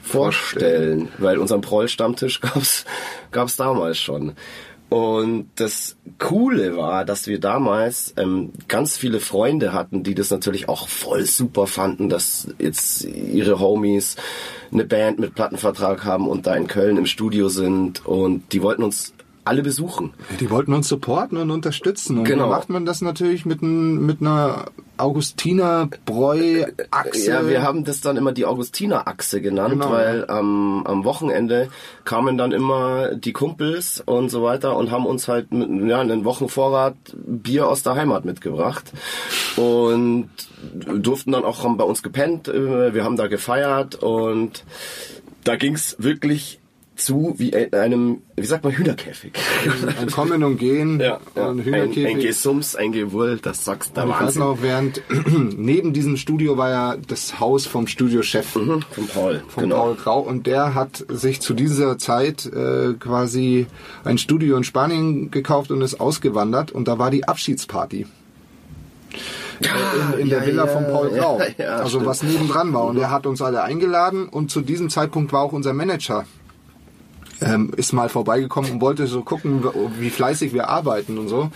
vorstellen, 0.00 1.08
weil 1.18 1.38
unseren 1.38 1.60
Proll-Stammtisch 1.60 2.40
gab's 2.40 2.84
gab's 3.32 3.56
damals 3.56 3.98
schon. 3.98 4.32
Und 4.88 5.48
das 5.56 5.96
Coole 6.18 6.76
war, 6.76 7.04
dass 7.04 7.26
wir 7.26 7.40
damals 7.40 8.14
ähm, 8.16 8.52
ganz 8.68 8.96
viele 8.96 9.18
Freunde 9.18 9.72
hatten, 9.72 10.04
die 10.04 10.14
das 10.14 10.30
natürlich 10.30 10.68
auch 10.68 10.86
voll 10.88 11.24
super 11.24 11.66
fanden, 11.66 12.08
dass 12.08 12.48
jetzt 12.58 13.04
ihre 13.04 13.58
Homies 13.58 14.14
eine 14.70 14.84
Band 14.84 15.18
mit 15.18 15.34
Plattenvertrag 15.34 16.04
haben 16.04 16.28
und 16.28 16.46
da 16.46 16.54
in 16.54 16.68
Köln 16.68 16.98
im 16.98 17.06
Studio 17.06 17.48
sind. 17.48 18.06
Und 18.06 18.52
die 18.52 18.62
wollten 18.62 18.84
uns 18.84 19.12
alle 19.46 19.62
besuchen. 19.62 20.12
Die 20.40 20.50
wollten 20.50 20.74
uns 20.74 20.88
supporten 20.88 21.38
und 21.38 21.50
unterstützen. 21.50 22.18
Und 22.18 22.24
Genau. 22.24 22.48
macht 22.48 22.68
man 22.68 22.84
das 22.84 23.00
natürlich 23.00 23.46
mit, 23.46 23.62
ein, 23.62 24.04
mit 24.04 24.20
einer 24.20 24.66
Augustiner-Bräu-Achse? 24.98 27.30
Ja, 27.30 27.48
wir 27.48 27.62
haben 27.62 27.84
das 27.84 28.00
dann 28.00 28.16
immer 28.16 28.32
die 28.32 28.44
Augustiner-Achse 28.44 29.40
genannt, 29.40 29.74
Genau, 29.74 29.90
weil 29.90 30.28
am 30.28 30.84
am 30.86 31.04
Wochenende 31.04 31.68
kamen 32.04 32.36
dann 32.38 32.52
immer 32.52 33.14
die 33.14 33.32
Kumpels 33.32 34.02
und 34.04 34.30
so 34.30 34.42
weiter 34.42 34.76
und 34.76 34.90
haben 34.90 35.06
uns 35.06 35.28
halt 35.28 35.48
ja, 35.52 36.00
einen 36.00 36.24
Wochenvorrat 36.24 36.96
Bier 37.14 37.68
aus 37.68 37.82
der 37.82 37.94
Heimat 37.94 38.24
mitgebracht 38.24 38.92
und 39.56 40.28
durften 40.98 41.32
dann 41.32 41.44
auch 41.44 41.64
haben 41.64 41.76
bei 41.76 41.84
uns 41.84 42.02
gepennt. 42.02 42.48
äh, 42.48 42.94
Wir 42.94 43.04
haben 43.04 43.16
da 43.16 43.26
gefeiert 43.28 43.96
und 43.96 44.64
da 45.44 45.56
ging's 45.56 45.96
wirklich 45.98 46.60
zu 46.96 47.34
wie 47.38 47.50
in 47.50 47.72
einem, 47.74 48.22
wie 48.36 48.46
sagt 48.46 48.64
man, 48.64 48.72
Hühnerkäfig. 48.72 49.32
Ein 50.00 50.10
Kommen 50.10 50.42
und 50.42 50.56
Gehen, 50.58 50.98
Ja, 50.98 51.20
ja. 51.36 51.50
ein 51.50 51.58
Ein, 51.58 51.64
Hühnerkäfig. 51.64 52.06
ein 52.06 52.20
Gesums, 52.20 52.74
ein 52.74 52.92
Gewurl, 52.92 53.38
das 53.40 53.64
sagst 53.64 53.96
der 53.96 54.04
ich 54.04 54.10
weiß 54.10 54.20
Wahnsinn. 54.20 54.42
noch, 54.42 54.58
während 54.62 55.02
neben 55.58 55.92
diesem 55.92 56.16
Studio 56.16 56.56
war 56.56 56.70
ja 56.70 56.96
das 57.06 57.38
Haus 57.38 57.66
vom 57.66 57.86
Studiochef 57.86 58.56
Mhm, 58.56 58.82
Von 58.90 59.06
Paul, 59.08 59.42
von 59.48 59.64
genau. 59.64 59.76
Paul 59.76 59.94
Grau 59.96 60.20
und 60.20 60.46
der 60.46 60.74
hat 60.74 61.04
sich 61.08 61.40
zu 61.40 61.52
dieser 61.54 61.98
Zeit 61.98 62.46
äh, 62.46 62.94
quasi 62.98 63.66
ein 64.04 64.18
Studio 64.18 64.56
in 64.56 64.64
Spanien 64.64 65.30
gekauft 65.30 65.70
und 65.70 65.82
ist 65.82 66.00
ausgewandert 66.00 66.72
und 66.72 66.88
da 66.88 66.98
war 66.98 67.10
die 67.10 67.28
Abschiedsparty. 67.28 68.06
in, 69.60 70.20
in 70.20 70.28
der 70.28 70.40
ja, 70.40 70.46
Villa 70.46 70.64
ja, 70.66 70.70
von 70.72 70.84
Paul 70.84 71.10
Grau. 71.10 71.40
ja, 71.58 71.76
also 71.76 71.88
stimmt. 71.98 72.06
was 72.06 72.22
nebendran 72.22 72.72
war. 72.72 72.84
Und 72.84 72.98
er 72.98 73.10
hat 73.10 73.26
uns 73.26 73.40
alle 73.42 73.62
eingeladen 73.62 74.28
und 74.28 74.50
zu 74.50 74.60
diesem 74.60 74.90
Zeitpunkt 74.90 75.32
war 75.32 75.42
auch 75.42 75.52
unser 75.52 75.72
Manager. 75.72 76.24
Ähm, 77.42 77.72
ist 77.76 77.92
mal 77.92 78.08
vorbeigekommen 78.08 78.72
und 78.72 78.80
wollte 78.80 79.06
so 79.06 79.22
gucken, 79.22 79.62
wie 79.98 80.08
fleißig 80.08 80.54
wir 80.54 80.70
arbeiten 80.70 81.18
und 81.18 81.28
so. 81.28 81.50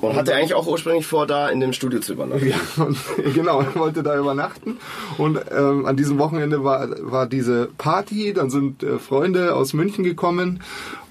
Und 0.00 0.14
hatte 0.14 0.34
eigentlich 0.34 0.54
auch 0.54 0.66
ursprünglich 0.66 1.06
vor, 1.06 1.26
da 1.26 1.48
in 1.48 1.60
dem 1.60 1.72
Studio 1.72 2.00
zu 2.00 2.12
übernachten. 2.12 2.46
Ja, 2.46 2.56
und, 2.84 2.96
genau, 3.34 3.60
er 3.60 3.74
wollte 3.74 4.02
da 4.02 4.16
übernachten. 4.16 4.78
Und 5.18 5.40
ähm, 5.50 5.86
an 5.86 5.96
diesem 5.96 6.18
Wochenende 6.18 6.62
war, 6.62 6.88
war 7.10 7.26
diese 7.26 7.68
Party, 7.78 8.32
dann 8.32 8.50
sind 8.50 8.82
äh, 8.82 8.98
Freunde 8.98 9.54
aus 9.54 9.72
München 9.72 10.04
gekommen 10.04 10.60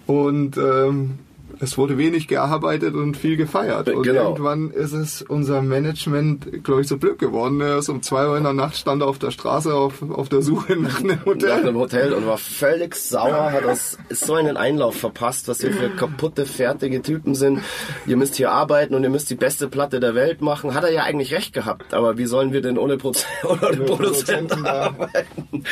und 0.06 0.58
ähm, 0.58 1.20
es 1.64 1.78
wurde 1.78 1.98
wenig 1.98 2.28
gearbeitet 2.28 2.94
und 2.96 3.16
viel 3.18 3.38
gefeiert. 3.38 3.90
Und 3.90 4.04
Genau. 4.04 4.30
irgendwann 4.30 4.72
ist 4.72 4.92
es 4.94 5.22
unser 5.22 5.62
Management, 5.62 6.64
glaube 6.64 6.82
ich, 6.82 6.88
so 6.88 6.98
blöd 6.98 7.18
geworden. 7.20 7.62
Er 7.62 7.78
ist 7.78 7.90
um 7.90 8.02
zwei 8.02 8.28
Uhr 8.28 8.38
in 8.38 8.44
der 8.44 8.54
Nacht, 8.54 8.76
stand 8.78 9.02
er 9.02 9.08
auf 9.08 9.18
der 9.20 9.32
Straße 9.32 9.74
auf, 9.74 10.02
auf 10.10 10.30
der 10.30 10.42
Suche 10.42 10.76
nach 10.76 11.00
einem 11.00 11.18
nach 11.18 11.26
Hotel. 11.26 11.52
einem 11.52 11.76
Hotel 11.78 12.14
und 12.14 12.26
war 12.28 12.38
völlig 12.38 12.96
sauer, 12.96 13.52
hat 13.52 13.64
das 13.66 13.98
so 14.10 14.34
einen 14.36 14.58
Einlauf 14.58 14.96
verpasst, 14.96 15.48
was 15.48 15.62
hier 15.62 15.72
für 15.72 15.90
kaputte, 15.90 16.46
fertige 16.46 17.02
Typen 17.02 17.36
sind. 17.36 17.62
Ihr 18.06 18.18
müsst 18.18 18.36
hier 18.36 18.52
arbeiten 18.52 18.94
und 18.96 19.04
ihr 19.04 19.10
müsst 19.10 19.30
die 19.30 19.36
beste 19.36 19.68
Platte 19.68 20.00
der 20.00 20.16
Welt 20.16 20.42
machen. 20.42 20.74
Hat 20.74 20.84
er 20.84 20.92
ja 20.92 21.04
eigentlich 21.04 21.34
recht 21.34 21.54
gehabt, 21.54 21.94
aber 21.94 22.18
wie 22.18 22.26
sollen 22.26 22.52
wir 22.54 22.62
denn 22.62 22.78
ohne, 22.78 22.98
Proz 22.98 23.26
ohne 23.44 23.78
Produzenten 23.86 24.66
arbeiten? 24.66 25.64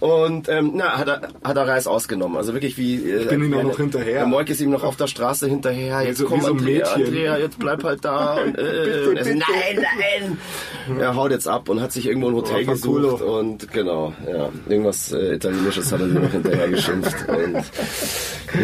Und 0.00 0.48
ähm, 0.48 0.72
na, 0.74 0.98
hat 0.98 1.08
er, 1.08 1.28
hat 1.44 1.56
er 1.56 1.68
Reis 1.68 1.86
ausgenommen. 1.86 2.36
Also 2.36 2.52
wirklich 2.52 2.76
wie... 2.78 2.96
Äh, 3.10 3.26
bin 3.26 3.44
ihm 3.44 3.50
noch 3.50 3.76
hinterher. 3.76 4.20
Der 4.20 4.26
Moik 4.26 4.48
ist 4.50 4.60
ihm 4.60 4.70
noch 4.70 4.82
auf 4.82 4.96
der 4.96 5.06
Straße 5.06 5.35
hinterher. 5.40 6.02
Jetzt 6.02 6.18
so- 6.18 6.26
komm, 6.26 6.40
so 6.40 6.46
ein 6.48 6.58
Andrea, 6.58 6.78
Mädchen. 6.86 7.04
Andrea, 7.06 7.36
jetzt 7.38 7.58
bleib 7.58 7.84
halt 7.84 8.04
da. 8.04 8.34
Und, 8.42 8.56
äh, 8.58 9.06
und 9.08 9.16
er 9.16 9.24
so, 9.24 9.30
nein, 9.30 9.42
nein! 9.76 10.38
Er 11.00 11.14
haut 11.16 11.32
jetzt 11.32 11.48
ab 11.48 11.68
und 11.68 11.80
hat 11.80 11.90
sich 11.92 12.06
irgendwo 12.06 12.28
ein 12.28 12.34
Hotel 12.34 12.62
Oh, 12.66 12.70
gesucht 12.72 13.20
und 13.22 13.72
genau, 13.72 14.12
ja, 14.26 14.50
irgendwas 14.68 15.10
äh, 15.12 15.34
Italienisches 15.34 15.90
hat 15.92 16.00
er 16.00 16.06
mir 16.06 16.20
noch 16.20 16.30
hinterher 16.30 16.68
geschimpft 16.68 17.16
und 17.28 17.54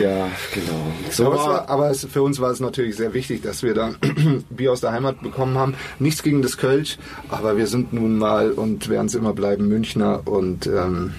ja, 0.00 0.28
genau. 0.54 0.86
So 1.10 1.26
Aber, 1.26 1.34
es 1.34 1.40
war, 1.40 1.48
war, 1.48 1.68
aber 1.68 1.90
es, 1.90 2.04
für 2.06 2.22
uns 2.22 2.40
war 2.40 2.50
es 2.52 2.60
natürlich 2.60 2.94
sehr 2.96 3.12
wichtig, 3.12 3.42
dass 3.42 3.64
wir 3.64 3.74
da 3.74 3.90
Bier 4.50 4.70
aus 4.72 4.80
der 4.80 4.92
Heimat 4.92 5.20
bekommen 5.20 5.58
haben. 5.58 5.74
Nichts 5.98 6.22
gegen 6.22 6.42
das 6.42 6.56
Kölsch, 6.58 6.98
aber 7.28 7.56
wir 7.56 7.66
sind 7.66 7.92
nun 7.92 8.18
mal 8.18 8.52
und 8.52 8.88
werden 8.88 9.06
es 9.06 9.16
immer 9.16 9.32
bleiben 9.32 9.66
Münchner 9.66 10.20
und 10.24 10.68
ähm, 10.68 11.12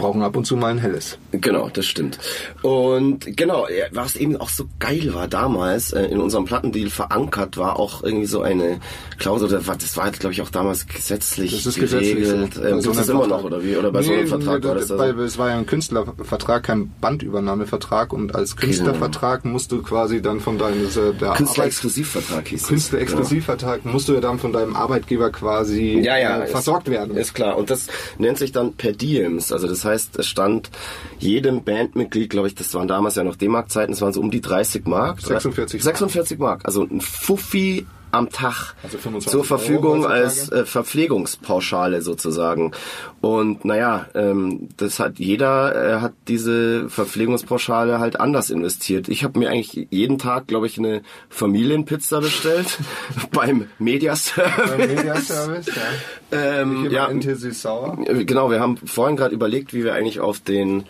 brauchen 0.00 0.22
ab 0.22 0.36
und 0.36 0.44
zu 0.46 0.56
mal 0.56 0.68
ein 0.72 0.78
helles. 0.78 1.18
Genau, 1.32 1.68
das 1.68 1.86
stimmt. 1.86 2.18
Und 2.62 3.36
genau, 3.36 3.66
was 3.92 4.16
eben 4.16 4.36
auch 4.36 4.48
so 4.48 4.64
geil 4.78 5.12
war 5.14 5.28
damals, 5.28 5.92
äh, 5.92 6.04
in 6.06 6.18
unserem 6.20 6.44
Plattendeal 6.44 6.90
verankert 6.90 7.56
war 7.56 7.78
auch 7.78 8.02
irgendwie 8.02 8.26
so 8.26 8.42
eine 8.42 8.80
Klausel, 9.18 9.48
oder 9.48 9.66
was- 9.66 9.78
das 9.78 9.96
war 9.96 10.10
glaube 10.10 10.32
ich 10.32 10.42
auch 10.42 10.50
damals 10.50 10.86
gesetzlich 10.86 11.52
Das 11.52 11.66
ist 11.66 11.78
gesetzlich 11.78 12.26
so. 12.26 12.34
geregelt. 12.36 12.60
Ähm, 12.64 12.80
so 12.80 12.90
einem 12.92 13.10
immer 13.10 13.26
noch, 13.26 13.44
oder 13.44 13.62
wie? 13.62 13.76
Oder 13.76 13.92
bei 13.92 14.02
so 14.02 14.10
einem 14.12 14.22
Nee, 14.22 14.26
Vertrag 14.26 14.64
war 14.64 14.74
das 14.74 14.88
bei, 14.88 15.04
also? 15.08 15.20
Es 15.22 15.38
war 15.38 15.48
ja 15.50 15.58
ein 15.58 15.66
Künstlervertrag, 15.66 16.62
kein 16.64 16.90
Bandübernahmevertrag 17.00 18.12
und 18.12 18.34
als 18.34 18.56
Künstlervertrag 18.56 19.44
musst 19.44 19.72
du 19.72 19.82
quasi 19.82 20.22
dann 20.22 20.40
von 20.40 20.58
deinem 20.58 20.82
das 20.84 20.96
ist 20.96 20.98
Arbeit- 21.22 21.36
Künstlerexklusivvertrag 21.36 22.48
hieß. 22.48 22.66
Künstlerexklusivvertrag 22.68 23.84
musst 23.84 24.08
du 24.08 24.14
ja 24.14 24.20
dann 24.20 24.38
von 24.38 24.52
deinem 24.52 24.76
Arbeitgeber 24.76 25.30
quasi 25.30 26.00
ja, 26.00 26.16
ja, 26.18 26.38
äh, 26.40 26.44
ist- 26.44 26.50
versorgt 26.52 26.88
werden. 26.90 27.16
Ist 27.16 27.34
klar. 27.34 27.56
Und 27.56 27.70
das 27.70 27.86
nennt 28.18 28.38
sich 28.38 28.52
dann 28.52 28.74
per 28.74 28.92
Diems. 28.92 29.52
Also 29.52 29.68
das 29.68 29.84
heißt, 29.84 29.89
es 29.94 30.10
stand 30.26 30.70
jedem 31.18 31.64
Bandmitglied, 31.64 32.30
glaube 32.30 32.48
ich, 32.48 32.54
das 32.54 32.72
waren 32.74 32.88
damals 32.88 33.16
ja 33.16 33.24
noch 33.24 33.36
D-Mark-Zeiten, 33.36 33.92
es 33.92 34.00
waren 34.00 34.12
so 34.12 34.20
um 34.20 34.30
die 34.30 34.40
30 34.40 34.86
Mark. 34.86 35.20
46 35.20 35.84
Mark. 35.84 35.98
46 35.98 36.38
Mark. 36.38 36.60
Also 36.64 36.84
ein 36.84 37.00
Fuffi 37.00 37.86
am 38.10 38.30
Tag 38.30 38.74
Also 38.82 38.98
25 38.98 39.30
zur 39.30 39.44
Verfügung 39.44 40.06
als 40.06 40.50
äh, 40.50 40.64
Verpflegungspauschale 40.64 42.02
sozusagen. 42.02 42.72
Und 43.20 43.64
naja, 43.64 44.06
ähm, 44.14 44.68
das 44.76 44.98
hat 44.98 45.18
jeder 45.18 45.74
äh, 45.74 46.00
hat 46.00 46.12
diese 46.28 46.88
Verpflegungspauschale 46.88 47.98
halt 47.98 48.18
anders 48.18 48.50
investiert. 48.50 49.08
Ich 49.08 49.24
habe 49.24 49.38
mir 49.38 49.50
eigentlich 49.50 49.88
jeden 49.90 50.18
Tag, 50.18 50.46
glaube 50.46 50.66
ich, 50.66 50.78
eine 50.78 51.02
Familienpizza 51.28 52.20
bestellt 52.20 52.78
beim 53.32 53.66
Mediaservice. 53.78 54.70
Beim 54.70 54.88
Mediaservice, 54.88 55.66
ja. 55.66 56.60
Ähm, 56.62 56.88
ja, 56.90 57.10
Süß-Sauer. 57.10 57.98
Genau, 58.24 58.50
wir 58.50 58.60
haben 58.60 58.76
vorhin 58.76 59.16
gerade 59.16 59.34
überlegt, 59.34 59.74
wie 59.74 59.84
wir 59.84 59.94
eigentlich 59.94 60.20
auf 60.20 60.40
den 60.40 60.84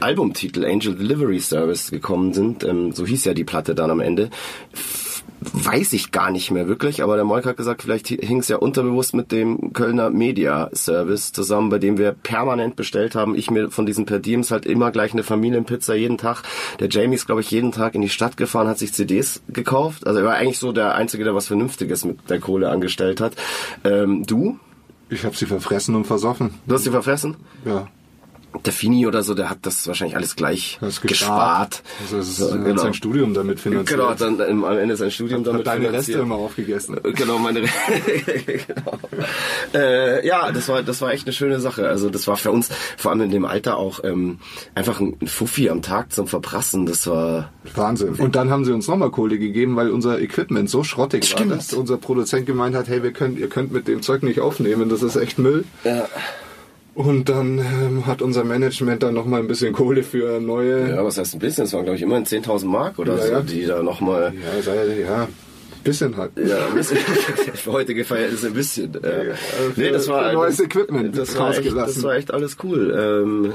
Albumtitel 0.00 0.64
Angel 0.64 0.94
Delivery 0.94 1.40
Service 1.40 1.90
gekommen 1.90 2.32
sind. 2.34 2.64
Ähm, 2.64 2.92
so 2.92 3.06
hieß 3.06 3.24
ja 3.24 3.34
die 3.34 3.44
Platte 3.44 3.74
dann 3.74 3.90
am 3.90 4.00
Ende. 4.00 4.30
Weiß 5.52 5.92
ich 5.92 6.12
gar 6.12 6.30
nicht 6.30 6.50
mehr 6.50 6.68
wirklich, 6.68 7.02
aber 7.02 7.16
der 7.16 7.24
Moik 7.24 7.46
hat 7.46 7.56
gesagt, 7.56 7.82
vielleicht 7.82 8.08
hing 8.08 8.40
es 8.40 8.48
ja 8.48 8.56
unterbewusst 8.56 9.14
mit 9.14 9.32
dem 9.32 9.72
Kölner 9.72 10.10
Media 10.10 10.70
Service 10.74 11.32
zusammen, 11.32 11.70
bei 11.70 11.78
dem 11.78 11.98
wir 11.98 12.12
permanent 12.12 12.76
bestellt 12.76 13.14
haben. 13.14 13.34
Ich 13.34 13.50
mir 13.50 13.70
von 13.70 13.86
diesen 13.86 14.06
Per 14.06 14.18
Diems 14.18 14.50
halt 14.50 14.66
immer 14.66 14.90
gleich 14.90 15.12
eine 15.12 15.22
Familienpizza 15.22 15.94
jeden 15.94 16.18
Tag. 16.18 16.42
Der 16.80 16.88
Jamie 16.88 17.14
ist, 17.14 17.26
glaube 17.26 17.40
ich, 17.40 17.50
jeden 17.50 17.72
Tag 17.72 17.94
in 17.94 18.02
die 18.02 18.08
Stadt 18.08 18.36
gefahren, 18.36 18.68
hat 18.68 18.78
sich 18.78 18.92
CDs 18.92 19.42
gekauft. 19.48 20.06
Also 20.06 20.20
er 20.20 20.26
war 20.26 20.34
eigentlich 20.34 20.58
so 20.58 20.72
der 20.72 20.94
Einzige, 20.94 21.24
der 21.24 21.34
was 21.34 21.46
Vernünftiges 21.46 22.04
mit 22.04 22.28
der 22.28 22.40
Kohle 22.40 22.68
angestellt 22.68 23.20
hat. 23.20 23.34
Ähm, 23.84 24.24
du? 24.26 24.58
Ich 25.08 25.24
habe 25.24 25.36
sie 25.36 25.46
verfressen 25.46 25.94
und 25.94 26.06
versoffen. 26.06 26.54
Du 26.66 26.74
hast 26.74 26.84
sie 26.84 26.90
verfressen? 26.90 27.36
Ja. 27.64 27.86
Der 28.64 28.72
Fini 28.72 29.06
oder 29.06 29.22
so, 29.22 29.34
der 29.34 29.50
hat 29.50 29.58
das 29.62 29.86
wahrscheinlich 29.86 30.16
alles 30.16 30.36
gleich 30.36 30.78
Das 30.80 31.00
gespart. 31.00 31.82
Also 32.02 32.18
es 32.18 32.28
ist 32.28 32.36
So, 32.38 32.52
hat 32.52 32.64
genau. 32.64 32.82
sein 32.82 32.94
Studium 32.94 33.34
damit 33.34 33.60
finanziert. 33.60 33.98
Genau, 34.00 34.14
dann 34.14 34.40
ähm, 34.48 34.64
am 34.64 34.78
Ende 34.78 34.96
sein 34.96 35.10
Studium 35.10 35.44
damit 35.44 35.60
hat 35.60 35.66
deine 35.74 35.86
Reste 35.92 36.12
finanziert. 36.12 36.22
immer 36.22 36.34
aufgegessen. 36.36 36.96
Genau, 37.14 37.38
meine 37.38 37.60
genau. 38.46 38.98
Äh, 39.74 40.26
ja, 40.26 40.50
das 40.52 40.68
war 40.68 40.82
das 40.82 41.00
war 41.00 41.12
echt 41.12 41.26
eine 41.26 41.32
schöne 41.32 41.60
Sache. 41.60 41.88
Also 41.88 42.10
das 42.10 42.26
war 42.26 42.36
für 42.36 42.50
uns 42.50 42.68
vor 42.96 43.10
allem 43.10 43.22
in 43.22 43.30
dem 43.30 43.44
Alter 43.44 43.76
auch 43.76 44.02
ähm, 44.04 44.38
einfach 44.74 45.00
ein 45.00 45.16
Fuffi 45.26 45.68
am 45.70 45.82
Tag 45.82 46.12
zum 46.12 46.26
Verprassen. 46.26 46.86
Das 46.86 47.06
war 47.06 47.50
Wahnsinn. 47.74 48.14
Und 48.14 48.36
dann 48.36 48.50
haben 48.50 48.64
sie 48.64 48.72
uns 48.72 48.88
nochmal 48.88 49.10
Kohle 49.10 49.38
gegeben, 49.38 49.76
weil 49.76 49.90
unser 49.90 50.20
Equipment 50.20 50.70
so 50.70 50.84
schrottig 50.84 51.24
Stimmt. 51.26 51.50
war, 51.50 51.56
dass 51.56 51.72
unser 51.72 51.96
Produzent 51.96 52.46
gemeint 52.46 52.74
hat, 52.76 52.88
hey, 52.88 53.02
wir 53.02 53.12
könnt, 53.12 53.38
ihr 53.38 53.48
könnt 53.48 53.72
mit 53.72 53.88
dem 53.88 54.02
Zeug 54.02 54.22
nicht 54.22 54.40
aufnehmen, 54.40 54.88
das 54.88 55.02
ist 55.02 55.16
echt 55.16 55.38
Müll. 55.38 55.64
ja, 55.84 56.06
Und 56.96 57.28
dann 57.28 57.58
ähm, 57.58 58.06
hat 58.06 58.22
unser 58.22 58.42
Management 58.42 59.02
dann 59.02 59.12
nochmal 59.12 59.40
ein 59.40 59.46
bisschen 59.46 59.74
Kohle 59.74 60.02
für 60.02 60.40
neue... 60.40 60.88
ja 60.88 61.04
was 61.04 61.18
heißt 61.18 61.34
ein 61.34 61.40
bisschen? 61.40 61.64
Das 61.64 61.74
waren 61.74 61.84
glaube 61.84 61.96
ich 61.96 62.02
immerhin 62.02 62.24
10.000 62.24 62.64
Mark 62.64 62.98
oder 62.98 63.16
Ja, 63.18 63.22
so, 63.22 63.32
ja. 63.32 63.40
die 63.42 63.66
da 63.66 63.82
nochmal 63.82 64.32
Ja, 64.34 64.62
sei, 64.62 65.00
ja, 65.00 65.28
bisschen 65.84 66.16
halt. 66.16 66.32
Ja, 66.36 66.66
ein 66.68 66.74
bisschen. 66.74 66.96
für 67.54 67.72
heutige 67.72 68.02
Verhältnisse 68.04 68.46
ein 68.46 68.54
bisschen. 68.54 68.94
Äh, 69.04 69.34
für- 69.34 69.78
nee, 69.80 69.90
das 69.90 70.08
war 70.08 70.32
neues 70.32 70.58
Equipment 70.58 71.16
das 71.18 71.36
war, 71.38 71.50
echt, 71.50 71.58
rausgelassen. 71.58 71.94
das 71.96 72.02
war 72.02 72.14
echt 72.16 72.32
alles 72.32 72.56
cool. 72.64 72.96
Ähm, 72.98 73.52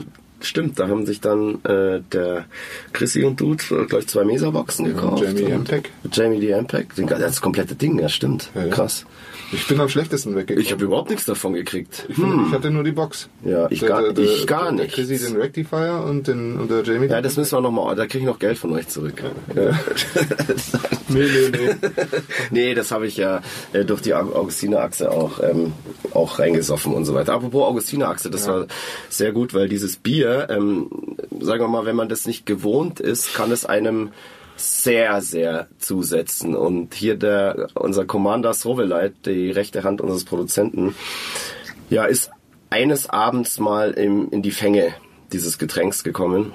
stimmt, 0.47 0.79
da 0.79 0.87
haben 0.87 1.05
sich 1.05 1.21
dann 1.21 1.63
äh, 1.65 2.01
der 2.11 2.45
Chrissy 2.93 3.23
und 3.23 3.39
Dude, 3.39 3.63
äh, 3.71 3.85
glaube 3.85 3.99
ich, 3.99 4.07
zwei 4.07 4.23
Mesa-Boxen 4.23 4.85
gekauft. 4.85 5.23
Jamie 5.23 5.51
Ampeg. 5.53 5.89
Jamie 6.11 6.39
die 6.39 6.53
Ampeg. 6.53 6.95
Den- 6.95 7.07
Das 7.07 7.41
komplette 7.41 7.75
Ding, 7.75 7.99
ja, 7.99 8.09
stimmt. 8.09 8.49
Ja, 8.55 8.65
ja. 8.65 8.73
Krass. 8.73 9.05
Ich 9.53 9.67
bin 9.67 9.79
am 9.81 9.89
schlechtesten 9.89 10.33
weggekommen. 10.35 10.61
Ich 10.65 10.71
habe 10.71 10.85
überhaupt 10.85 11.09
nichts 11.09 11.25
davon 11.25 11.53
gekriegt. 11.53 12.05
Ich, 12.07 12.17
ich 12.17 12.53
hatte 12.53 12.71
nur 12.71 12.83
die 12.85 12.93
Box. 12.93 13.27
Ja, 13.43 13.67
ich 13.69 13.81
gar- 13.85 14.17
ich 14.17 14.47
gar 14.47 14.63
der 14.65 14.71
nichts. 14.73 14.95
Chrissy 14.95 15.17
den 15.19 15.35
Rectifier 15.35 16.05
und, 16.07 16.27
den, 16.27 16.57
und 16.57 16.71
der 16.71 16.83
Jamie. 16.83 17.07
Ja, 17.07 17.21
das 17.21 17.35
müssen 17.35 17.57
wir 17.57 17.61
nochmal, 17.61 17.95
da 17.95 18.05
kriege 18.05 18.19
ich 18.19 18.25
noch 18.25 18.39
Geld 18.39 18.57
von 18.57 18.71
euch 18.71 18.87
zurück. 18.87 19.21
Ja. 19.55 19.71
nee, 21.13 21.27
nee, 21.27 21.49
nee. 21.51 21.89
nee, 22.51 22.73
das 22.73 22.91
habe 22.91 23.07
ich 23.07 23.17
ja 23.17 23.41
äh, 23.73 23.85
durch 23.85 24.01
die 24.01 24.13
Au- 24.13 24.33
Augustiner-Achse 24.33 25.11
auch, 25.11 25.39
ähm, 25.43 25.73
auch 26.13 26.39
reingesoffen 26.39 26.93
und 26.93 27.05
so 27.05 27.13
weiter. 27.13 27.33
Apropos 27.33 27.63
Augustiner-Achse, 27.67 28.29
das 28.29 28.47
war 28.47 28.67
sehr 29.09 29.31
gut, 29.31 29.53
weil 29.53 29.69
dieses 29.69 29.97
Bier, 29.97 30.47
ähm, 30.49 30.89
sagen 31.39 31.63
wir 31.63 31.67
mal, 31.67 31.85
wenn 31.85 31.95
man 31.95 32.09
das 32.09 32.25
nicht 32.25 32.45
gewohnt 32.45 32.99
ist, 32.99 33.33
kann 33.33 33.51
es 33.51 33.65
einem 33.65 34.11
sehr, 34.57 35.21
sehr 35.21 35.67
zusetzen. 35.79 36.55
Und 36.55 36.93
hier 36.93 37.15
der, 37.15 37.67
unser 37.73 38.05
Commander 38.05 38.53
Soveleit, 38.53 39.13
die 39.25 39.49
rechte 39.51 39.83
Hand 39.83 40.01
unseres 40.01 40.23
Produzenten, 40.23 40.95
ja, 41.89 42.05
ist 42.05 42.29
eines 42.69 43.09
Abends 43.09 43.59
mal 43.59 43.91
im, 43.91 44.29
in 44.31 44.41
die 44.41 44.51
Fänge 44.51 44.93
dieses 45.33 45.57
Getränks 45.57 46.03
gekommen. 46.03 46.53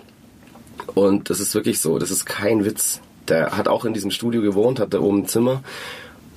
Und 0.95 1.31
das 1.31 1.41
ist 1.41 1.55
wirklich 1.55 1.81
so, 1.81 1.99
das 1.99 2.11
ist 2.11 2.27
kein 2.27 2.65
Witz. 2.65 3.01
Der 3.29 3.57
hat 3.57 3.69
auch 3.69 3.85
in 3.85 3.95
diesem 3.95 4.11
Studio 4.11 4.43
gewohnt, 4.43 4.81
hat 4.81 4.95
da 4.95 5.01
oben 5.01 5.23
ein 5.23 5.27
Zimmer 5.29 5.63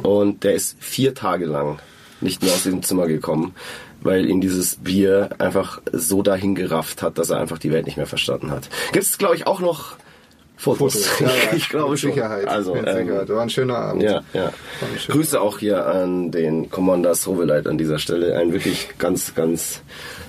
und 0.01 0.43
der 0.43 0.53
ist 0.53 0.77
vier 0.79 1.13
Tage 1.13 1.45
lang 1.45 1.79
nicht 2.21 2.41
mehr 2.41 2.51
aus 2.53 2.63
diesem 2.63 2.83
Zimmer 2.83 3.07
gekommen. 3.07 3.53
weil 4.01 4.29
ihn 4.29 4.39
dieses 4.39 4.77
Bier 4.77 5.29
einfach 5.39 5.81
so 5.91 6.21
dahin 6.23 6.55
gerafft 6.55 7.01
hat, 7.01 7.17
dass 7.17 7.31
er 7.31 7.39
einfach 7.39 7.57
die 7.57 7.71
Welt 7.71 7.85
nicht 7.85 7.97
mehr 7.97 8.05
verstanden 8.05 8.49
hat. 8.49 8.69
Gibt 8.93 9.05
es, 9.05 9.17
glaube 9.17 9.35
ich, 9.35 9.45
auch 9.45 9.59
noch 9.59 9.97
Fotos. 10.59 11.05
Fotos. 11.05 11.19
Ja, 11.19 11.27
ja, 11.27 11.53
ich 11.55 11.69
glaube 11.69 11.97
schon. 11.97 12.11
Sicherheit. 12.11 12.47
Also, 12.47 12.75
mit 12.75 12.85
ähm, 12.85 13.07
Sicherheit. 13.07 13.29
War 13.29 13.41
ein 13.41 13.49
schöner 13.49 13.77
Abend. 13.77 14.03
ja, 14.03 14.23
ja. 14.33 14.51
schöner 14.81 15.15
Grüße 15.15 15.39
auch 15.39 15.59
hier 15.59 15.85
an 15.85 16.31
den 16.31 16.69
Commander 16.69 17.15
Soveleit 17.15 17.65
an 17.65 17.77
dieser 17.77 17.97
Stelle. 17.97 18.37
Ein 18.37 18.51
wirklich 18.51 18.89
ganz, 18.97 19.35
ganz 19.35 19.81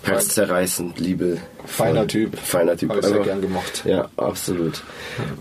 herzzerreißend, 0.05 1.01
liebe. 1.01 1.38
Feiner 1.71 2.07
Typ. 2.07 2.37
Feiner 2.39 2.77
Typ. 2.77 2.91
Hab 2.91 2.99
ich 2.99 3.05
sehr 3.05 3.13
Einfach- 3.15 3.27
gern 3.27 3.41
gemocht. 3.41 3.85
Ja, 3.87 4.09
absolut. 4.17 4.83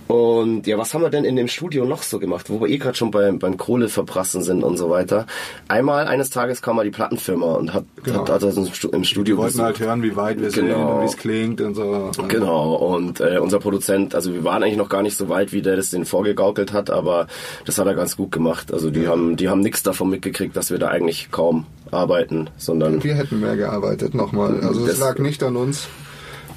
Und 0.08 0.68
ja, 0.68 0.78
was 0.78 0.94
haben 0.94 1.02
wir 1.02 1.10
denn 1.10 1.24
in 1.26 1.36
dem 1.36 1.48
Studio 1.48 1.86
noch 1.86 2.04
so 2.04 2.20
gemacht, 2.20 2.50
wo 2.50 2.62
wir 2.62 2.68
eh 2.68 2.78
gerade 2.78 2.96
schon 2.98 3.12
beim, 3.12 3.40
beim 3.40 3.58
Kohle 3.58 3.90
verprassen 3.90 4.42
sind 4.44 4.64
und 4.64 4.78
so 4.78 4.90
weiter? 4.90 5.26
Einmal, 5.68 6.08
eines 6.08 6.30
Tages 6.30 6.62
kam 6.62 6.76
mal 6.78 6.86
die 6.86 6.92
Plattenfirma 6.92 7.46
und 7.56 7.74
hat, 7.74 7.84
Genau. 8.04 8.20
hat, 8.22 8.30
hat 8.30 8.44
uns 8.44 8.58
im 8.58 8.74
Stu- 8.74 8.90
im 8.90 9.04
Studio 9.04 9.36
Wir 9.38 9.44
wollten 9.44 9.58
besucht. 9.58 9.66
halt 9.66 9.80
hören, 9.80 10.04
wie 10.04 10.16
weit 10.16 10.40
wir 10.40 10.52
sind 10.52 10.68
Genau. 10.68 10.96
und 10.98 11.02
wie 11.02 11.06
es 11.06 11.18
klingt 11.18 11.62
und 11.62 11.76
so. 11.76 12.12
Genau, 12.28 12.76
und 12.76 13.20
äh, 13.20 13.40
unser 13.40 13.60
Produzent, 13.60 14.16
also 14.16 14.34
wir 14.34 14.44
waren 14.44 14.64
eigentlich 14.64 14.78
noch 14.78 14.90
gar 14.90 15.02
nicht 15.02 15.18
so 15.18 15.30
weit, 15.30 15.52
wie 15.52 15.62
der 15.62 15.76
das 15.76 15.90
den 15.90 16.06
vorgegaukelt 16.06 16.74
hat, 16.74 16.90
aber 16.90 17.28
das 17.66 17.78
hat 17.78 17.88
er 17.88 17.96
ganz 17.96 18.16
gut 18.18 18.32
gemacht. 18.32 18.72
Also 18.74 18.90
die 18.92 19.08
haben, 19.08 19.36
die 19.36 19.50
haben 19.50 19.62
nichts 19.62 19.84
davon 19.84 20.10
mitgekriegt, 20.10 20.56
dass 20.56 20.72
wir 20.72 20.78
da 20.80 20.88
eigentlich 20.90 21.30
kaum 21.32 21.66
arbeiten, 21.92 22.50
sondern 22.58 23.04
Wir 23.04 23.16
hätten 23.16 23.40
mehr 23.40 23.56
gearbeitet 23.56 24.14
nochmal. 24.14 24.60
Also 24.62 24.86
es 24.86 25.00
lag 25.00 25.18
nicht 25.20 25.42
an 25.44 25.56
uns. 25.56 25.88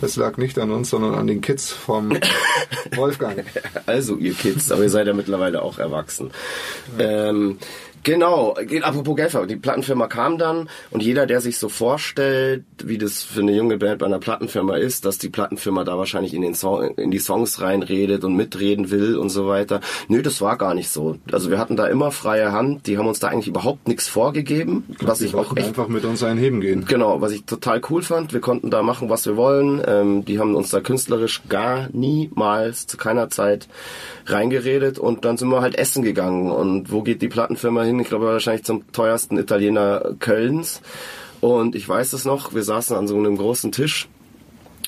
Es 0.03 0.17
lag 0.17 0.37
nicht 0.37 0.59
an 0.59 0.71
uns, 0.71 0.91
sondern 0.91 1.15
an 1.15 1.27
den 1.27 1.41
Kids 1.41 1.71
vom 1.71 2.19
Wolfgang. 2.97 3.45
also 3.87 4.17
ihr 4.17 4.35
Kids, 4.35 4.71
aber 4.73 4.83
ihr 4.83 4.91
seid 4.91 5.07
ja 5.07 5.13
mittlerweile 5.13 5.63
auch 5.63 5.79
erwachsen. 5.79 6.31
Ähm, 6.99 7.59
Genau, 8.05 8.55
geht- 8.67 8.85
apropos 8.85 9.15
Gelfer, 9.17 9.47
die 9.47 9.57
Plattenfirma 9.57 10.09
kam 10.09 10.37
dann 10.39 10.69
und 10.91 11.03
jeder, 11.03 11.27
der 11.27 11.41
sich 11.41 11.59
so 11.59 11.69
vorstellt, 11.69 12.65
wie 12.83 12.99
das 12.99 13.23
für 13.23 13.41
eine 13.43 13.53
junge 13.53 13.79
Band 13.79 13.99
bei 13.99 14.07
einer 14.07 14.19
Plattenfirma 14.19 14.77
ist, 14.77 15.05
dass 15.05 15.19
die 15.19 15.29
Plattenfirma 15.29 15.85
da 15.85 15.97
wahrscheinlich 15.99 16.35
in 16.35 16.43
den 16.43 16.55
Song, 16.55 16.95
in 16.97 17.11
die 17.13 17.21
Songs 17.21 17.61
reinredet 17.61 18.25
und 18.25 18.35
mitreden 18.35 18.91
will 18.91 19.17
und 19.17 19.29
so 19.31 19.47
weiter. 19.47 19.81
Nö, 20.09 20.21
das 20.23 20.41
war 20.41 20.57
gar 20.57 20.75
nicht 20.75 20.89
so. 20.91 21.17
Also 21.31 21.51
wir 21.51 21.59
hatten 21.59 21.77
da 21.77 21.87
immer 21.87 22.11
freie 22.11 22.51
Hand, 22.51 22.87
die 22.89 22.99
haben 22.99 23.07
uns 23.07 23.21
da 23.21 23.29
eigentlich 23.29 23.49
überhaupt 23.49 23.87
nichts 23.87 24.09
vorgegeben, 24.09 24.85
was 25.01 25.19
Die 25.19 25.27
ich 25.27 25.35
auch 25.35 25.57
echt 25.57 25.69
einfach 25.69 25.89
mit 25.89 26.05
uns 26.05 26.23
einheben 26.25 26.61
gehen. 26.61 26.85
Genau, 26.87 27.21
was 27.21 27.31
ich 27.33 27.45
total 27.45 27.81
cool 27.91 28.03
fand. 28.03 28.33
Wir 28.33 28.41
konnten 28.41 28.71
da 28.71 28.83
machen, 28.83 29.11
was 29.11 29.27
wir 29.27 29.37
wollen. 29.37 29.81
Ähm, 29.87 30.25
die 30.25 30.39
haben 30.41 30.55
uns 30.57 30.71
da 30.71 30.81
künstlerisch 30.81 31.43
gar 31.49 31.89
niemals 31.93 32.87
zu 32.87 32.97
keiner 32.97 33.31
Zeit 33.31 33.69
reingeredet 34.27 34.99
und 34.99 35.25
dann 35.25 35.37
sind 35.37 35.49
wir 35.49 35.61
halt 35.61 35.77
essen 35.77 36.03
gegangen. 36.03 36.51
Und 36.51 36.93
wo 36.93 37.03
geht 37.03 37.23
die 37.23 37.29
Plattenfirma 37.29 37.83
hin? 37.83 38.01
Ich 38.01 38.09
glaube 38.09 38.27
wahrscheinlich 38.27 38.65
zum 38.65 38.91
teuersten 38.93 39.39
Italiener 39.39 40.15
Kölns. 40.19 40.81
Und 41.41 41.75
ich 41.75 41.89
weiß 41.89 42.13
es 42.13 42.25
noch, 42.25 42.55
wir 42.55 42.63
saßen 42.63 42.97
an 42.97 43.09
so 43.09 43.17
einem 43.17 43.37
großen 43.37 43.73
Tisch 43.73 44.09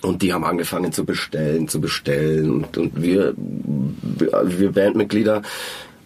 und 0.03 0.23
die 0.23 0.33
haben 0.33 0.44
angefangen 0.44 0.92
zu 0.92 1.05
bestellen, 1.05 1.66
zu 1.68 1.81
bestellen. 1.81 2.51
Und, 2.51 2.79
und 2.79 3.03
wir, 3.03 3.35
wir 3.37 4.73
Bandmitglieder 4.73 5.42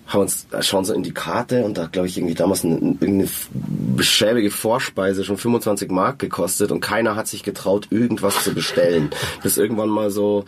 haben 0.07 0.23
uns, 0.23 0.47
schauen 0.61 0.87
so 0.87 0.95
in 0.95 1.03
die 1.03 1.13
Karte 1.13 1.65
und 1.65 1.77
da 1.77 1.87
glaube 1.87 2.09
ich, 2.09 2.17
irgendwie 2.17 2.35
damals 2.35 2.65
eine, 2.65 2.77
irgendeine 2.77 3.29
beschäbige 3.95 4.51
Vorspeise 4.51 5.23
schon 5.23 5.37
25 5.37 5.91
Mark 5.91 6.19
gekostet 6.19 6.73
und 6.73 6.81
keiner 6.81 7.15
hat 7.15 7.29
sich 7.29 7.43
getraut, 7.43 7.89
irgendwas 7.91 8.43
zu 8.43 8.55
bestellen. 8.55 9.11
Bis 9.43 9.59
irgendwann 9.59 9.91
mal 9.91 10.11
so 10.11 10.47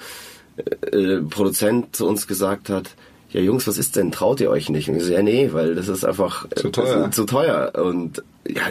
äh, 0.92 1.18
Produzent 1.18 1.94
zu 1.96 2.06
uns 2.06 2.26
gesagt 2.26 2.68
hat, 2.68 2.94
ja 3.30 3.40
Jungs, 3.40 3.66
was 3.66 3.78
ist 3.78 3.96
denn? 3.96 4.12
Traut 4.12 4.40
ihr 4.40 4.50
euch 4.50 4.68
nicht? 4.68 4.88
Und 4.88 4.96
ich 4.96 5.04
so, 5.04 5.12
ja 5.12 5.22
nee, 5.22 5.50
weil 5.52 5.74
das 5.74 5.88
ist 5.88 6.04
einfach 6.04 6.46
äh, 6.50 6.54
Zu 6.56 6.70
teuer. 6.70 7.08
ist 7.08 7.14
zu 7.14 7.24
teuer. 7.24 7.72
Und, 7.74 8.22
ja, 8.48 8.62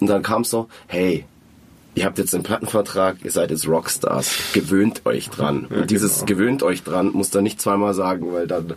und 0.00 0.06
dann 0.06 0.22
kam 0.22 0.42
es 0.42 0.50
so, 0.50 0.68
hey, 0.88 1.24
ihr 1.94 2.04
habt 2.04 2.18
jetzt 2.18 2.34
einen 2.34 2.44
Plattenvertrag, 2.44 3.16
ihr 3.24 3.30
seid 3.30 3.50
jetzt 3.50 3.68
Rockstars, 3.68 4.52
gewöhnt 4.52 5.02
euch 5.04 5.28
dran. 5.30 5.66
Und 5.66 5.90
dieses 5.90 6.24
genau. 6.24 6.26
gewöhnt 6.26 6.62
euch 6.62 6.82
dran 6.82 7.12
muss 7.12 7.34
er 7.34 7.42
nicht 7.42 7.60
zweimal 7.60 7.94
sagen, 7.94 8.32
weil 8.32 8.46
dann, 8.46 8.74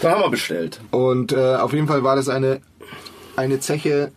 da 0.00 0.12
haben 0.12 0.22
wir 0.22 0.30
bestellt. 0.30 0.80
Und 0.90 1.32
äh, 1.32 1.56
auf 1.56 1.72
jeden 1.72 1.86
Fall 1.86 2.02
war 2.02 2.16
das 2.16 2.28
eine, 2.28 2.60
eine 3.36 3.60
Zeche, 3.60 4.12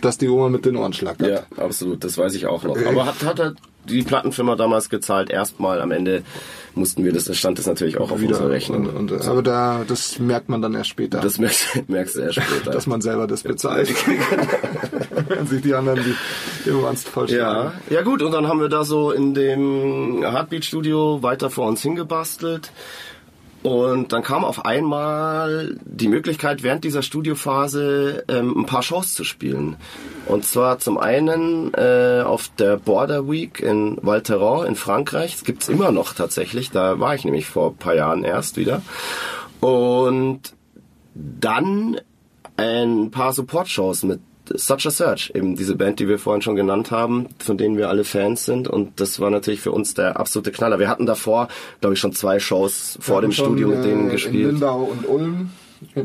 dass 0.00 0.18
die 0.18 0.28
Oma 0.28 0.50
mit 0.50 0.66
den 0.66 0.76
Ohren 0.76 0.92
schlackert. 0.92 1.28
Ja, 1.56 1.62
absolut, 1.62 2.04
das 2.04 2.18
weiß 2.18 2.34
ich 2.34 2.46
auch 2.46 2.62
noch. 2.62 2.76
Aber 2.76 3.06
hat, 3.06 3.22
hat 3.24 3.40
er 3.40 3.54
die 3.84 4.02
Plattenfirma 4.02 4.56
damals 4.56 4.88
gezahlt, 4.90 5.30
erstmal, 5.30 5.80
am 5.80 5.90
Ende 5.90 6.22
mussten 6.74 7.04
wir 7.04 7.12
das, 7.12 7.24
das 7.24 7.38
stand 7.38 7.58
das 7.58 7.66
natürlich 7.66 7.98
auch 7.98 8.10
auf 8.10 8.20
unserer 8.20 8.50
Rechnung. 8.50 8.86
Und, 8.86 9.12
und, 9.12 9.28
aber 9.28 9.42
da, 9.42 9.84
das 9.86 10.18
merkt 10.18 10.48
man 10.48 10.60
dann 10.62 10.74
erst 10.74 10.90
später, 10.90 11.20
das 11.20 11.38
merkst, 11.38 11.82
merkst 11.88 12.16
du 12.16 12.20
erst 12.20 12.42
später. 12.42 12.70
dass 12.70 12.86
man 12.86 13.00
selber 13.00 13.26
das 13.26 13.42
bezahlt. 13.42 13.88
Wenn 15.28 15.46
sich 15.46 15.62
die 15.62 15.74
anderen 15.74 16.00
die 16.04 16.70
im 16.70 16.84
Ernst 16.84 17.08
voll 17.08 17.30
Ja, 17.30 17.72
ja 17.90 18.02
gut, 18.02 18.22
und 18.22 18.32
dann 18.32 18.48
haben 18.48 18.60
wir 18.60 18.68
da 18.68 18.84
so 18.84 19.10
in 19.10 19.34
dem 19.34 20.22
Heartbeat-Studio 20.22 21.22
weiter 21.22 21.50
vor 21.50 21.68
uns 21.68 21.82
hingebastelt. 21.82 22.72
Und 23.64 24.12
dann 24.12 24.22
kam 24.22 24.44
auf 24.44 24.66
einmal 24.66 25.78
die 25.86 26.08
Möglichkeit, 26.08 26.62
während 26.62 26.84
dieser 26.84 27.00
Studiophase 27.00 28.22
ähm, 28.28 28.58
ein 28.58 28.66
paar 28.66 28.82
Shows 28.82 29.14
zu 29.14 29.24
spielen. 29.24 29.76
Und 30.26 30.44
zwar 30.44 30.80
zum 30.80 30.98
einen 30.98 31.72
äh, 31.72 32.22
auf 32.26 32.50
der 32.58 32.76
Border 32.76 33.26
Week 33.26 33.60
in 33.60 33.96
Val 34.02 34.20
Thorens 34.20 34.68
in 34.68 34.74
Frankreich. 34.74 35.32
Das 35.32 35.44
gibt's 35.44 35.70
immer 35.70 35.92
noch 35.92 36.12
tatsächlich. 36.12 36.72
Da 36.72 37.00
war 37.00 37.14
ich 37.14 37.24
nämlich 37.24 37.46
vor 37.46 37.70
ein 37.70 37.76
paar 37.78 37.94
Jahren 37.94 38.22
erst 38.22 38.58
wieder. 38.58 38.82
Und 39.60 40.40
dann 41.14 41.98
ein 42.58 43.10
paar 43.10 43.32
Support-Shows 43.32 44.02
mit 44.02 44.20
Such 44.54 44.86
a 44.86 44.90
Search, 44.90 45.32
eben 45.34 45.56
diese 45.56 45.74
Band, 45.76 46.00
die 46.00 46.08
wir 46.08 46.18
vorhin 46.18 46.42
schon 46.42 46.56
genannt 46.56 46.90
haben, 46.90 47.26
von 47.38 47.56
denen 47.56 47.76
wir 47.76 47.88
alle 47.88 48.04
Fans 48.04 48.44
sind. 48.44 48.68
Und 48.68 49.00
das 49.00 49.20
war 49.20 49.30
natürlich 49.30 49.60
für 49.60 49.72
uns 49.72 49.94
der 49.94 50.18
absolute 50.20 50.52
Knaller. 50.52 50.78
Wir 50.78 50.88
hatten 50.88 51.06
davor, 51.06 51.48
glaube 51.80 51.94
ich, 51.94 52.00
schon 52.00 52.12
zwei 52.12 52.38
Shows 52.38 52.98
vor 53.00 53.22
dem 53.22 53.32
schon, 53.32 53.46
Studio 53.46 53.68
mit 53.68 53.78
äh, 53.78 53.82
denen 53.82 54.04
In 54.04 54.10
gespielt. 54.10 54.52
Lindau 54.52 54.82
und 54.84 55.08
Ulm. 55.08 55.50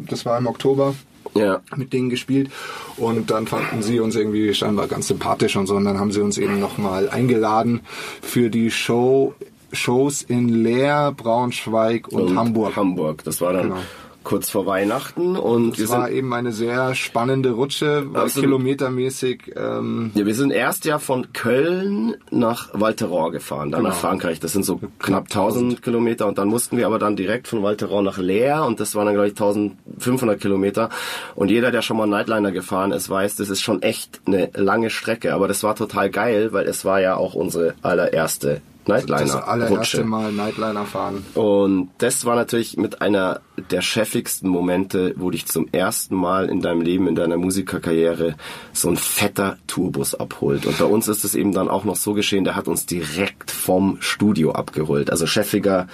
Das 0.09 0.25
war 0.25 0.37
im 0.37 0.47
Oktober. 0.47 0.95
Ja. 1.35 1.61
mit 1.75 1.93
denen 1.93 2.09
gespielt 2.09 2.49
und 2.97 3.29
dann 3.29 3.45
fanden 3.45 3.83
sie 3.83 3.99
uns 3.99 4.15
irgendwie 4.15 4.51
scheinbar 4.55 4.87
ganz 4.87 5.09
sympathisch 5.09 5.55
und 5.57 5.67
so 5.67 5.75
und 5.75 5.85
dann 5.85 5.99
haben 5.99 6.11
sie 6.11 6.21
uns 6.21 6.39
eben 6.39 6.59
nochmal 6.59 7.07
eingeladen 7.07 7.81
für 8.21 8.49
die 8.49 8.71
Show 8.71 9.35
Shows 9.71 10.23
in 10.23 10.49
Leer, 10.49 11.13
Braunschweig 11.15 12.07
und, 12.07 12.35
Hamburg. 12.35 12.75
Hamburg. 12.75 13.23
Das 13.25 13.41
war 13.41 13.53
dann 13.53 13.69
Genau. 13.69 13.81
Kurz 14.29 14.51
vor 14.51 14.67
Weihnachten 14.67 15.35
und 15.35 15.79
wir 15.79 15.85
Das 15.85 15.95
war 15.95 16.05
sind 16.05 16.15
eben 16.17 16.31
eine 16.35 16.51
sehr 16.51 16.93
spannende 16.93 17.49
Rutsche, 17.49 18.05
Absolut. 18.13 18.45
kilometermäßig 18.47 19.53
ähm, 19.55 20.11
Ja, 20.13 20.23
wir 20.27 20.35
sind 20.35 20.51
erst 20.51 20.85
ja 20.85 20.99
von 20.99 21.33
Köln 21.33 22.15
nach 22.29 22.69
Thorens 22.73 23.33
gefahren, 23.33 23.71
dann 23.71 23.79
Genau. 23.79 23.89
nach 23.89 23.97
Frankreich. 23.99 24.39
Das 24.39 24.51
sind 24.53 24.65
so 24.65 24.79
knapp 24.99 25.23
1000 25.23 25.81
Kilometer 25.81 26.27
und 26.27 26.37
dann 26.37 26.47
mussten 26.47 26.77
wir 26.77 26.85
aber 26.85 26.99
dann 26.99 27.15
direkt 27.15 27.47
von 27.47 27.63
Thorens 27.75 28.05
nach 28.05 28.17
Leer 28.19 28.65
und 28.65 28.79
das 28.79 28.93
waren 28.93 29.07
dann 29.07 29.15
glaube 29.15 29.29
ich 29.29 29.33
1500 29.33 30.39
Kilometer. 30.39 30.89
Und 31.33 31.49
jeder, 31.49 31.71
der 31.71 31.81
schon 31.81 31.97
mal 31.97 32.05
Nightliner 32.05 32.51
gefahren 32.51 32.91
ist, 32.91 33.09
weiß, 33.09 33.35
das 33.35 33.49
ist 33.49 33.61
schon 33.61 33.81
echt 33.81 34.21
eine 34.27 34.51
lange 34.53 34.91
Strecke. 34.91 35.33
Aber 35.33 35.47
das 35.47 35.63
war 35.63 35.73
total 35.75 36.11
geil, 36.11 36.53
weil 36.53 36.67
es 36.67 36.85
war 36.85 37.01
ja 37.01 37.15
auch 37.15 37.33
unsere 37.33 37.73
allererste 37.81 38.61
das 38.89 39.05
Nightliner-Rutsche. 39.05 39.47
allererste 39.47 40.03
Mal 40.03 40.31
Nightliner 40.31 40.85
fahren. 40.85 41.25
Und 41.35 41.89
das 41.99 42.25
war 42.25 42.35
natürlich 42.35 42.77
mit 42.77 43.01
einer 43.01 43.41
der 43.69 43.81
chefigsten 43.81 44.49
Momente, 44.49 45.13
wo 45.17 45.29
dich 45.29 45.45
zum 45.45 45.67
ersten 45.71 46.15
Mal 46.15 46.49
in 46.49 46.61
deinem 46.61 46.81
Leben, 46.81 47.07
in 47.07 47.15
deiner 47.15 47.37
Musikerkarriere 47.37 48.35
so 48.73 48.89
ein 48.89 48.97
fetter 48.97 49.57
Tourbus 49.67 50.15
abholt. 50.15 50.65
Und 50.65 50.77
bei 50.77 50.85
uns 50.85 51.07
ist 51.07 51.23
es 51.23 51.35
eben 51.35 51.53
dann 51.53 51.69
auch 51.69 51.83
noch 51.83 51.95
so 51.95 52.13
geschehen, 52.13 52.43
der 52.43 52.55
hat 52.55 52.67
uns 52.67 52.85
direkt 52.85 53.51
vom 53.51 53.97
Studio 54.01 54.51
abgeholt. 54.51 55.11
Also 55.11 55.25
chefiger 55.25 55.87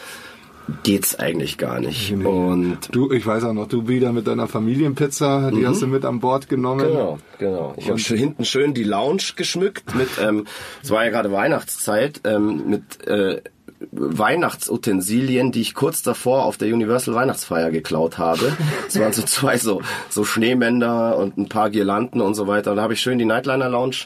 geht's 0.83 1.15
eigentlich 1.15 1.57
gar 1.57 1.79
nicht. 1.79 2.11
Und 2.13 2.79
Du, 2.91 3.11
ich 3.11 3.25
weiß 3.25 3.43
auch 3.45 3.53
noch, 3.53 3.67
du 3.67 3.87
wieder 3.87 4.11
mit 4.11 4.27
deiner 4.27 4.47
Familienpizza, 4.47 5.51
die 5.51 5.65
hast 5.67 5.81
du 5.81 5.87
mit 5.87 6.05
an 6.05 6.19
Bord 6.19 6.49
genommen. 6.49 6.87
Genau, 6.87 7.19
genau. 7.37 7.73
Ich 7.77 7.89
habe 7.89 7.99
hinten 7.99 8.45
schön 8.45 8.73
die 8.73 8.83
Lounge 8.83 9.23
geschmückt 9.35 9.95
mit, 9.95 10.09
ähm, 10.21 10.45
es 10.83 10.89
war 10.91 11.03
ja 11.05 11.11
gerade 11.11 11.31
Weihnachtszeit, 11.31 12.21
ähm, 12.25 12.63
mit 12.67 13.05
äh, 13.07 13.41
Weihnachtsutensilien, 13.91 15.51
die 15.51 15.61
ich 15.61 15.73
kurz 15.73 16.01
davor 16.01 16.45
auf 16.45 16.57
der 16.57 16.73
Universal 16.73 17.15
Weihnachtsfeier 17.15 17.71
geklaut 17.71 18.17
habe. 18.17 18.51
Es 18.87 18.99
waren 18.99 19.13
so 19.13 19.23
zwei 19.23 19.57
so, 19.57 19.81
so 20.09 20.23
Schneemänner 20.23 21.17
und 21.17 21.37
ein 21.37 21.49
paar 21.49 21.69
Girlanden 21.69 22.21
und 22.21 22.35
so 22.35 22.47
weiter. 22.47 22.71
Und 22.71 22.77
da 22.77 22.83
habe 22.83 22.93
ich 22.93 23.01
schön 23.01 23.17
die 23.17 23.25
Nightliner 23.25 23.67
Lounge 23.67 24.05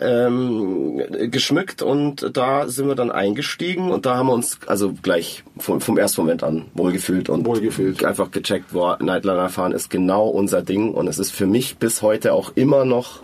ähm, 0.00 1.02
geschmückt 1.30 1.82
und 1.82 2.36
da 2.36 2.68
sind 2.68 2.88
wir 2.88 2.94
dann 2.94 3.10
eingestiegen 3.10 3.90
und 3.90 4.06
da 4.06 4.16
haben 4.16 4.26
wir 4.26 4.34
uns 4.34 4.58
also 4.66 4.92
gleich 5.02 5.44
vom, 5.58 5.80
vom 5.80 5.98
ersten 5.98 6.20
Moment 6.22 6.42
an 6.42 6.66
wohlgefühlt 6.74 7.28
und 7.28 7.46
Wohlgefühlt. 7.46 8.04
einfach 8.04 8.30
gecheckt, 8.30 8.72
boah, 8.72 8.98
Nightliner 9.00 9.48
fahren 9.48 9.72
ist 9.72 9.90
genau 9.90 10.28
unser 10.28 10.62
Ding 10.62 10.92
und 10.92 11.06
es 11.08 11.18
ist 11.18 11.30
für 11.30 11.46
mich 11.46 11.78
bis 11.78 12.02
heute 12.02 12.32
auch 12.32 12.52
immer 12.54 12.84
noch 12.84 13.20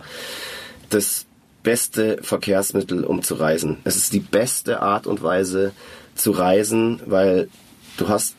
das 0.89 1.25
beste 1.65 2.19
Verkehrsmittel, 2.21 3.03
um 3.03 3.23
zu 3.23 3.35
reisen. 3.35 3.79
Es 3.83 3.97
ist 3.97 4.13
die 4.13 4.19
beste 4.19 4.81
Art 4.81 5.07
und 5.07 5.21
Weise 5.21 5.73
zu 6.13 6.31
reisen, 6.31 7.01
weil 7.05 7.49
du 7.97 8.07
hast 8.07 8.35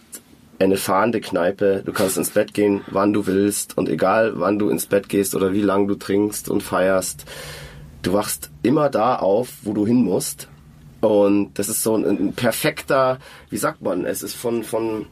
eine 0.59 0.77
fahrende 0.77 1.21
Kneipe, 1.21 1.83
du 1.85 1.93
kannst 1.93 2.17
ins 2.17 2.31
Bett 2.31 2.55
gehen, 2.55 2.83
wann 2.87 3.13
du 3.13 3.27
willst 3.27 3.77
und 3.77 3.91
egal 3.91 4.35
wann 4.37 4.59
du 4.59 4.71
ins 4.71 4.87
Bett 4.87 5.09
gehst 5.09 5.35
oder 5.35 5.53
wie 5.53 5.61
lang 5.61 5.87
du 5.89 5.97
trinkst 5.97 6.49
und 6.49 6.63
feierst, 6.63 7.27
du 8.03 8.13
wachst 8.13 8.51
immer 8.63 8.89
da 8.89 9.17
auf, 9.17 9.49
wo 9.63 9.75
du 9.75 9.87
hin 9.87 10.03
musst. 10.03 10.49
Und 11.01 11.59
das 11.59 11.69
ist 11.69 11.83
so 11.83 11.97
ein, 11.97 12.05
ein 12.05 12.33
perfekter, 12.33 13.19
wie 13.51 13.59
sagt 13.59 13.83
man, 13.83 14.07
es 14.07 14.23
ist 14.23 14.35
von, 14.35 14.63
von, 14.63 15.07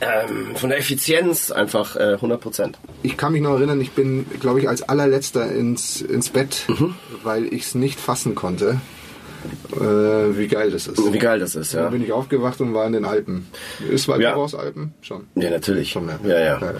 ähm, 0.00 0.56
von 0.56 0.70
der 0.70 0.78
Effizienz 0.78 1.50
einfach 1.50 1.96
äh, 1.96 2.14
100 2.14 2.40
Prozent. 2.40 2.78
Ich 3.02 3.16
kann 3.16 3.32
mich 3.32 3.42
noch 3.42 3.54
erinnern, 3.54 3.80
ich 3.80 3.92
bin, 3.92 4.26
glaube 4.40 4.60
ich, 4.60 4.68
als 4.68 4.82
allerletzter 4.82 5.50
ins, 5.50 6.00
ins 6.00 6.30
Bett, 6.30 6.66
weil 7.22 7.52
ich 7.52 7.62
es 7.62 7.74
nicht 7.74 8.00
fassen 8.00 8.34
konnte, 8.34 8.80
äh, 9.72 10.36
wie 10.38 10.46
geil 10.48 10.70
das 10.70 10.86
ist. 10.86 11.12
Wie 11.12 11.18
geil 11.18 11.38
das 11.38 11.54
ist, 11.54 11.72
ja. 11.72 11.82
Dann 11.82 11.92
bin 11.92 12.02
ich 12.02 12.12
aufgewacht 12.12 12.60
und 12.60 12.74
war 12.74 12.86
in 12.86 12.92
den 12.92 13.04
Alpen. 13.04 13.46
Ist 13.90 14.08
weit 14.08 14.20
Ja. 14.20 14.34
Alpen? 14.36 14.94
Schon. 15.00 15.24
Ja, 15.34 15.50
natürlich. 15.50 15.90
Schon, 15.90 16.08
ja. 16.08 16.18
ja, 16.24 16.38
ja. 16.38 16.58
Ja. 16.60 16.74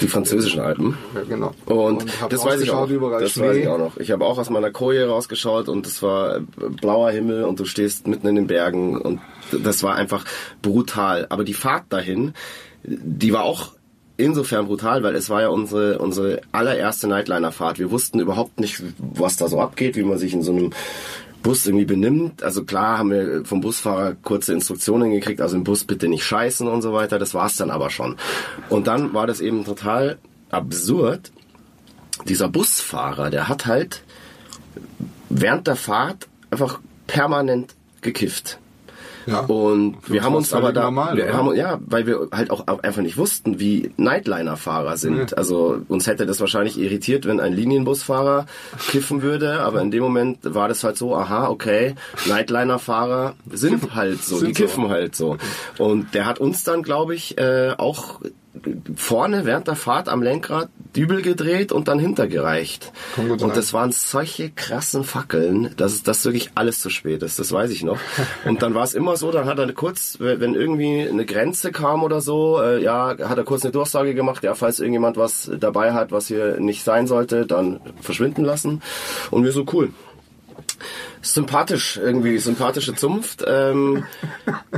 Die 0.00 0.08
französischen 0.08 0.60
Alpen. 0.60 0.96
Ja, 1.14 1.22
genau. 1.28 1.52
Und, 1.66 2.20
hab 2.20 2.30
das 2.30 2.44
weiß 2.44 2.60
ich 2.60 2.70
auch. 2.70 2.88
Das 3.20 3.32
Schnee. 3.32 3.48
weiß 3.48 3.56
ich 3.56 3.68
auch 3.68 3.78
noch. 3.78 3.96
Ich 3.96 4.10
habe 4.10 4.24
auch 4.24 4.38
aus 4.38 4.50
meiner 4.50 4.70
Koje 4.70 5.06
rausgeschaut 5.06 5.68
und 5.68 5.86
es 5.86 6.02
war 6.02 6.36
äh, 6.36 6.40
blauer 6.80 7.10
Himmel 7.10 7.44
und 7.44 7.60
du 7.60 7.64
stehst 7.64 8.06
mitten 8.06 8.26
in 8.26 8.34
den 8.34 8.46
Bergen 8.46 8.98
und 9.00 9.20
das 9.50 9.82
war 9.82 9.94
einfach 9.94 10.24
brutal. 10.62 11.26
Aber 11.28 11.44
die 11.44 11.54
Fahrt 11.54 11.84
dahin, 11.90 12.32
die 12.84 13.32
war 13.32 13.44
auch 13.44 13.72
insofern 14.16 14.66
brutal, 14.66 15.02
weil 15.02 15.14
es 15.16 15.30
war 15.30 15.40
ja 15.42 15.48
unsere, 15.48 15.98
unsere 15.98 16.42
allererste 16.52 17.08
Nightliner-Fahrt. 17.08 17.78
Wir 17.78 17.90
wussten 17.90 18.20
überhaupt 18.20 18.60
nicht, 18.60 18.82
was 18.98 19.36
da 19.36 19.48
so 19.48 19.60
abgeht, 19.60 19.96
wie 19.96 20.02
man 20.02 20.18
sich 20.18 20.32
in 20.32 20.42
so 20.42 20.52
einem 20.52 20.70
Bus 21.42 21.66
irgendwie 21.66 21.84
benimmt. 21.84 22.42
Also 22.42 22.64
klar 22.64 22.98
haben 22.98 23.10
wir 23.10 23.44
vom 23.44 23.60
Busfahrer 23.60 24.14
kurze 24.14 24.52
Instruktionen 24.52 25.10
gekriegt, 25.10 25.40
also 25.40 25.56
im 25.56 25.64
Bus 25.64 25.84
bitte 25.84 26.08
nicht 26.08 26.24
scheißen 26.24 26.66
und 26.66 26.82
so 26.82 26.92
weiter. 26.92 27.18
Das 27.18 27.34
war's 27.34 27.56
dann 27.56 27.70
aber 27.70 27.90
schon. 27.90 28.16
Und 28.68 28.86
dann 28.86 29.12
war 29.12 29.26
das 29.26 29.40
eben 29.40 29.64
total 29.64 30.18
absurd. 30.50 31.32
Dieser 32.28 32.48
Busfahrer, 32.48 33.30
der 33.30 33.48
hat 33.48 33.66
halt 33.66 34.02
während 35.28 35.66
der 35.66 35.76
Fahrt 35.76 36.28
einfach 36.50 36.80
permanent 37.06 37.74
gekifft. 38.00 38.58
Ja. 39.26 39.40
Und 39.40 39.96
wir 40.08 40.22
haben 40.22 40.34
uns 40.34 40.52
aber 40.52 40.72
da, 40.72 40.82
normal, 40.84 41.16
wir 41.16 41.24
oder? 41.24 41.32
haben, 41.34 41.54
ja, 41.54 41.78
weil 41.86 42.06
wir 42.06 42.28
halt 42.32 42.50
auch 42.50 42.66
einfach 42.66 43.02
nicht 43.02 43.16
wussten, 43.16 43.60
wie 43.60 43.90
Nightliner-Fahrer 43.96 44.96
sind. 44.96 45.36
Also 45.36 45.78
uns 45.88 46.06
hätte 46.06 46.26
das 46.26 46.40
wahrscheinlich 46.40 46.78
irritiert, 46.78 47.26
wenn 47.26 47.40
ein 47.40 47.52
Linienbusfahrer 47.52 48.46
kiffen 48.88 49.22
würde, 49.22 49.60
aber 49.60 49.80
in 49.80 49.90
dem 49.90 50.02
Moment 50.02 50.38
war 50.42 50.68
das 50.68 50.84
halt 50.84 50.96
so, 50.96 51.14
aha, 51.16 51.48
okay, 51.48 51.94
Nightliner-Fahrer 52.26 53.34
sind 53.50 53.94
halt 53.94 54.22
so, 54.22 54.36
die 54.36 54.46
Sind 54.46 54.56
so. 54.56 54.62
kiffen 54.64 54.88
halt 54.88 55.14
so. 55.16 55.36
Und 55.78 56.14
der 56.14 56.26
hat 56.26 56.38
uns 56.38 56.64
dann, 56.64 56.82
glaube 56.82 57.14
ich, 57.14 57.38
äh, 57.38 57.74
auch 57.76 58.20
vorne 58.96 59.46
während 59.46 59.66
der 59.66 59.76
Fahrt 59.76 60.08
am 60.08 60.22
Lenkrad 60.22 60.68
Dübel 60.94 61.22
gedreht 61.22 61.72
und 61.72 61.88
dann 61.88 61.98
hintergereicht. 61.98 62.92
Und 63.16 63.56
das 63.56 63.72
waren 63.72 63.92
solche 63.92 64.50
krassen 64.50 65.04
Fackeln, 65.04 65.70
dass 65.76 66.02
das 66.02 66.24
wirklich 66.24 66.50
alles 66.54 66.80
zu 66.80 66.90
spät 66.90 67.22
ist. 67.22 67.38
Das 67.38 67.50
weiß 67.50 67.70
ich 67.70 67.82
noch. 67.82 67.98
Und 68.44 68.62
dann 68.62 68.74
war 68.74 68.84
es 68.84 68.92
immer 68.92 69.16
so, 69.16 69.30
dann 69.30 69.46
hat 69.46 69.58
er 69.58 69.72
kurz, 69.72 70.18
wenn 70.20 70.54
irgendwie 70.54 71.08
eine 71.08 71.24
Grenze 71.24 71.72
kam 71.72 72.02
oder 72.02 72.20
so, 72.20 72.60
äh, 72.60 72.82
ja, 72.82 73.16
hat 73.18 73.38
er 73.38 73.44
kurz 73.44 73.64
eine 73.64 73.72
Durchsage 73.72 74.14
gemacht, 74.14 74.44
ja, 74.44 74.54
falls 74.54 74.80
irgendjemand 74.80 75.16
was 75.16 75.50
dabei 75.58 75.94
hat, 75.94 76.12
was 76.12 76.26
hier 76.26 76.60
nicht 76.60 76.84
sein 76.84 77.06
sollte, 77.06 77.46
dann 77.46 77.80
verschwinden 78.00 78.44
lassen. 78.44 78.82
Und 79.30 79.44
wir 79.44 79.52
so 79.52 79.64
cool. 79.72 79.92
Sympathisch, 81.20 81.98
irgendwie, 82.02 82.38
sympathische 82.38 82.94
Zunft. 82.94 83.44
Ähm, 83.46 84.04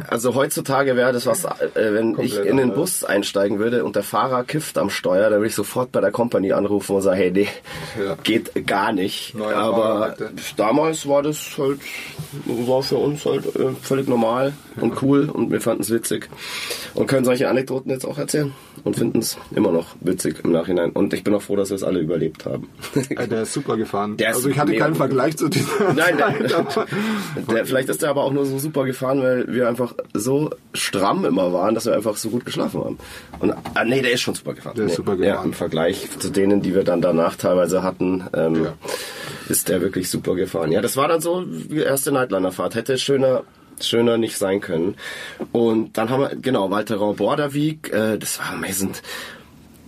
also 0.09 0.35
heutzutage 0.35 0.95
wäre 0.97 1.13
das 1.13 1.27
was, 1.27 1.45
äh, 1.45 1.49
wenn 1.75 2.11
ich 2.21 2.35
Komplett 2.35 2.47
in 2.47 2.57
den. 2.59 2.75
Bus 2.75 3.05
einsteigen 3.05 3.59
würde 3.59 3.85
und 3.85 3.95
der 3.97 4.03
Fahrer 4.03 4.43
kifft 4.45 4.79
am 4.79 4.91
Steuer, 4.91 5.31
dann 5.31 5.39
würde 5.39 5.47
ich 5.47 5.55
sofort 5.55 5.93
bei 5.93 6.01
der 6.01 6.11
Company 6.11 6.53
anrufen 6.53 6.97
und 6.97 7.03
sagen, 7.03 7.17
hey, 7.17 7.31
nee, 7.31 7.49
Ja. 8.05 8.17
geht 8.23 8.67
gar 8.67 8.93
nicht. 8.93 9.35
Neuer 9.35 9.57
Aber 9.57 10.15
bitte. 10.19 10.33
damals 10.57 11.09
war 11.09 11.23
das 11.23 11.57
halt, 11.57 11.79
war 12.47 12.83
für 12.83 12.97
uns 12.97 13.25
halt 13.25 13.47
äh, 13.57 13.71
völlig 13.81 14.09
normal 14.09 14.53
und 14.81 15.01
cool 15.03 15.29
und 15.31 15.51
wir 15.51 15.61
fanden 15.61 15.83
es 15.83 15.91
witzig 15.91 16.29
und 16.95 17.07
können 17.07 17.25
solche 17.25 17.49
Anekdoten 17.49 17.91
jetzt 17.91 18.05
auch 18.05 18.19
erzählen 18.19 18.53
und 18.85 18.97
finden 18.97 19.19
es 19.21 19.37
immer 19.55 19.73
noch 19.73 19.97
witzig 20.01 20.37
im 20.45 20.53
Nachhinein. 20.53 20.91
Und 20.91 21.13
ich 21.15 21.25
bin 21.25 21.35
auch 21.35 21.43
froh, 21.43 21.57
dass 21.57 21.71
wir 21.71 21.77
es 21.77 21.83
alle 21.83 22.01
überlebt 22.01 22.45
haben. 22.45 22.69
Äh, 23.11 23.27
Der 23.29 23.43
ist 23.43 23.53
super 23.55 23.77
gefahren. 23.77 24.17
Der 24.19 24.31
ist 24.31 24.37
also 24.37 24.51
ich 24.51 24.59
hatte 24.59 24.75
keinen. 24.77 24.95
Vergleich 24.95 25.37
zu 25.37 25.49
dieser 25.49 25.93
Nein, 25.95 26.19
Zeit, 26.19 26.51
der, 26.51 26.59
aber- 26.59 26.87
der, 27.55 27.67
vielleicht 27.67 27.89
ist 27.89 28.03
der 28.03 28.11
aber 28.11 28.25
auch 28.25 28.33
nur 28.33 28.45
so 28.47 28.59
super 28.59 28.85
gefahren, 28.85 29.23
weil 29.23 29.53
wir 29.53 29.69
einfach 29.69 29.95
so 30.13 30.51
stramm 30.75 31.25
immer 31.25 31.53
waren, 31.53 31.75
dass 31.75 31.87
wir 31.87 31.95
einfach 31.95 32.17
so 32.17 32.29
gut 32.31 32.45
geschlafen 32.45 32.81
haben. 32.85 32.99
Und 33.41 33.53
ah, 33.75 33.85
nee, 33.85 34.03
der 34.03 34.13
ist 34.13 34.21
schon 34.21 34.35
super 34.35 34.55
gefahren. 34.55 34.77
Der 34.77 34.85
ist 34.87 34.91
nee, 34.93 34.97
super 34.97 35.15
Ja, 35.15 35.31
gefahren. 35.33 35.47
Im 35.47 35.53
Vergleich 35.55 36.09
zu 36.19 36.31
denen, 36.31 36.63
die 36.63 36.75
wir 36.75 36.85
dann 36.85 37.01
danach 37.01 37.37
teilweise 37.37 37.83
hatten, 37.83 38.25
ähm, 38.35 38.65
Ja. 38.65 38.73
ist 39.49 39.69
der 39.69 39.81
wirklich 39.81 40.09
super 40.11 40.35
gefahren. 40.35 40.71
Ja, 40.73 40.81
das 40.81 40.97
war 40.97 41.09
dann 41.09 41.21
so 41.21 41.43
die 41.45 41.79
erste 41.79 42.13
Nightliner-Fahrt. 42.13 42.75
Hätte 42.75 42.99
schöner 42.99 43.43
schöner 43.89 44.19
nicht 44.19 44.37
sein 44.37 44.61
können. 44.61 44.97
Und 45.53 45.97
dann 45.97 46.11
haben 46.11 46.21
wir, 46.21 46.37
genau, 46.37 46.71
Walter 46.71 46.97
Borderweg, 47.15 47.93
äh, 47.93 48.19
das 48.19 48.39
war 48.39 48.53
amazing 48.53 48.93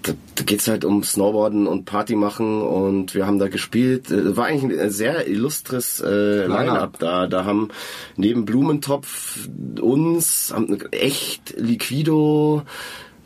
da, 0.06 0.12
da 0.36 0.44
geht's 0.44 0.68
halt 0.68 0.84
um 0.84 1.02
Snowboarden 1.02 1.66
und 1.66 1.84
Party 1.84 2.16
machen 2.16 2.62
und 2.62 3.14
wir 3.14 3.26
haben 3.26 3.38
da 3.38 3.48
gespielt. 3.48 4.10
Äh, 4.10 4.36
War 4.36 4.46
eigentlich 4.46 4.80
ein 4.80 4.90
sehr 4.90 5.26
illustres 5.26 6.00
äh, 6.00 6.46
Line-Up 6.46 6.98
da. 6.98 7.26
Da 7.26 7.44
haben 7.44 7.68
neben 8.16 8.44
Blumentopf 8.44 9.48
uns 9.80 10.52
haben 10.54 10.78
echt 10.92 11.54
Liquido 11.56 12.62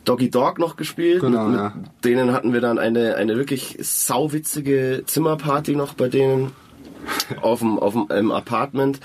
Doggy 0.04 0.30
Dog 0.30 0.58
noch 0.58 0.76
gespielt. 0.76 1.20
Genau, 1.20 1.48
mit, 1.48 1.58
ja. 1.58 1.74
denen 2.04 2.32
hatten 2.32 2.52
wir 2.52 2.60
dann 2.60 2.78
eine, 2.78 3.16
eine 3.16 3.36
wirklich 3.36 3.76
sauwitzige 3.80 5.02
Zimmerparty 5.06 5.76
noch 5.76 5.94
bei 5.94 6.08
denen 6.08 6.52
auf 7.42 7.60
dem, 7.60 7.78
auf 7.78 7.92
dem 7.92 8.06
im 8.16 8.32
Apartment. 8.32 9.00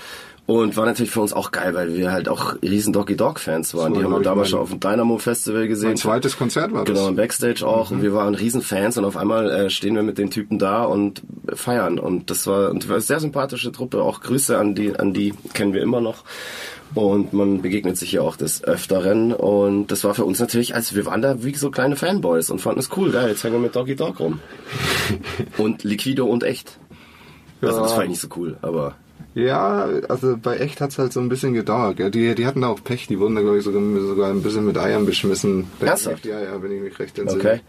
Und 0.46 0.76
war 0.76 0.86
natürlich 0.86 1.10
für 1.10 1.20
uns 1.20 1.32
auch 1.32 1.50
geil, 1.50 1.74
weil 1.74 1.94
wir 1.96 2.12
halt 2.12 2.28
auch 2.28 2.54
riesen 2.62 2.92
Doggy 2.92 3.16
Dog 3.16 3.40
Fans 3.40 3.74
waren. 3.74 3.92
war, 3.92 3.98
Die 3.98 4.04
haben 4.04 4.12
wir 4.12 4.20
damals 4.22 4.50
schon 4.50 4.60
auf 4.60 4.70
dem 4.70 4.78
Dynamo 4.78 5.18
Festival 5.18 5.66
gesehen. 5.66 5.88
Mein 5.88 5.96
zweites 5.96 6.36
Konzert 6.38 6.72
war 6.72 6.84
das. 6.84 6.94
Genau, 6.94 7.08
im 7.08 7.16
Backstage 7.16 7.66
auch. 7.66 7.90
Und 7.90 8.00
wir 8.00 8.14
waren 8.14 8.36
Riesenfans 8.36 8.96
und 8.96 9.04
auf 9.04 9.16
einmal 9.16 9.50
äh, 9.50 9.70
stehen 9.70 9.96
wir 9.96 10.04
mit 10.04 10.18
den 10.18 10.30
Typen 10.30 10.60
da 10.60 10.84
und 10.84 11.22
feiern. 11.52 11.98
Und 11.98 12.30
das 12.30 12.46
war, 12.46 12.70
und 12.70 12.88
war 12.88 12.94
eine 12.94 13.00
sehr 13.02 13.18
sympathische 13.18 13.72
Truppe. 13.72 14.02
Auch 14.02 14.20
Grüße 14.20 14.56
an 14.56 14.76
die, 14.76 14.94
an 14.96 15.12
die 15.12 15.34
kennen 15.52 15.72
wir 15.74 15.82
immer 15.82 16.00
noch. 16.00 16.22
Und 16.94 17.32
man 17.32 17.60
begegnet 17.60 17.96
sich 17.96 18.10
hier 18.10 18.22
auch 18.22 18.36
des 18.36 18.62
Öfteren. 18.62 19.32
Und 19.32 19.88
das 19.88 20.04
war 20.04 20.14
für 20.14 20.24
uns 20.24 20.38
natürlich, 20.38 20.76
als 20.76 20.94
wir 20.94 21.06
waren 21.06 21.22
da 21.22 21.42
wie 21.42 21.56
so 21.56 21.72
kleine 21.72 21.96
Fanboys 21.96 22.50
und 22.50 22.60
fanden 22.60 22.78
es 22.78 22.88
cool. 22.96 23.10
Geil, 23.10 23.30
jetzt 23.30 23.42
hängen 23.42 23.54
wir 23.56 23.60
mit 23.60 23.74
Doggy 23.74 23.96
Dog 23.96 24.20
rum. 24.20 24.38
und 25.58 25.82
Liquido 25.82 26.24
und 26.26 26.44
echt. 26.44 26.78
Also 27.60 27.80
das 27.80 27.90
Ja. 27.90 27.96
fand 27.96 28.04
ich 28.04 28.10
nicht 28.10 28.20
so 28.20 28.28
cool, 28.36 28.56
aber 28.62 28.94
Ja, 29.36 29.86
also 30.08 30.38
bei 30.42 30.56
echt 30.56 30.80
hat's 30.80 30.98
halt 30.98 31.12
so 31.12 31.20
ein 31.20 31.28
bisschen 31.28 31.52
gedauert. 31.52 31.98
Gell? 31.98 32.10
Die, 32.10 32.34
die 32.34 32.46
hatten 32.46 32.62
da 32.62 32.68
auch 32.68 32.82
Pech, 32.82 33.06
die 33.06 33.20
wurden 33.20 33.34
da 33.34 33.42
glaube 33.42 33.58
ich 33.58 33.64
sogar, 33.64 33.82
sogar 34.00 34.30
ein 34.30 34.42
bisschen 34.42 34.64
mit 34.64 34.78
Eiern 34.78 35.04
beschmissen. 35.04 35.70
Ernsthaft? 35.78 36.24
Ja, 36.24 36.40
ja, 36.40 36.62
wenn 36.62 36.72
ich 36.72 36.80
mich 36.80 36.98
recht 36.98 37.18
entsinne. 37.18 37.42
okay. 37.42 37.60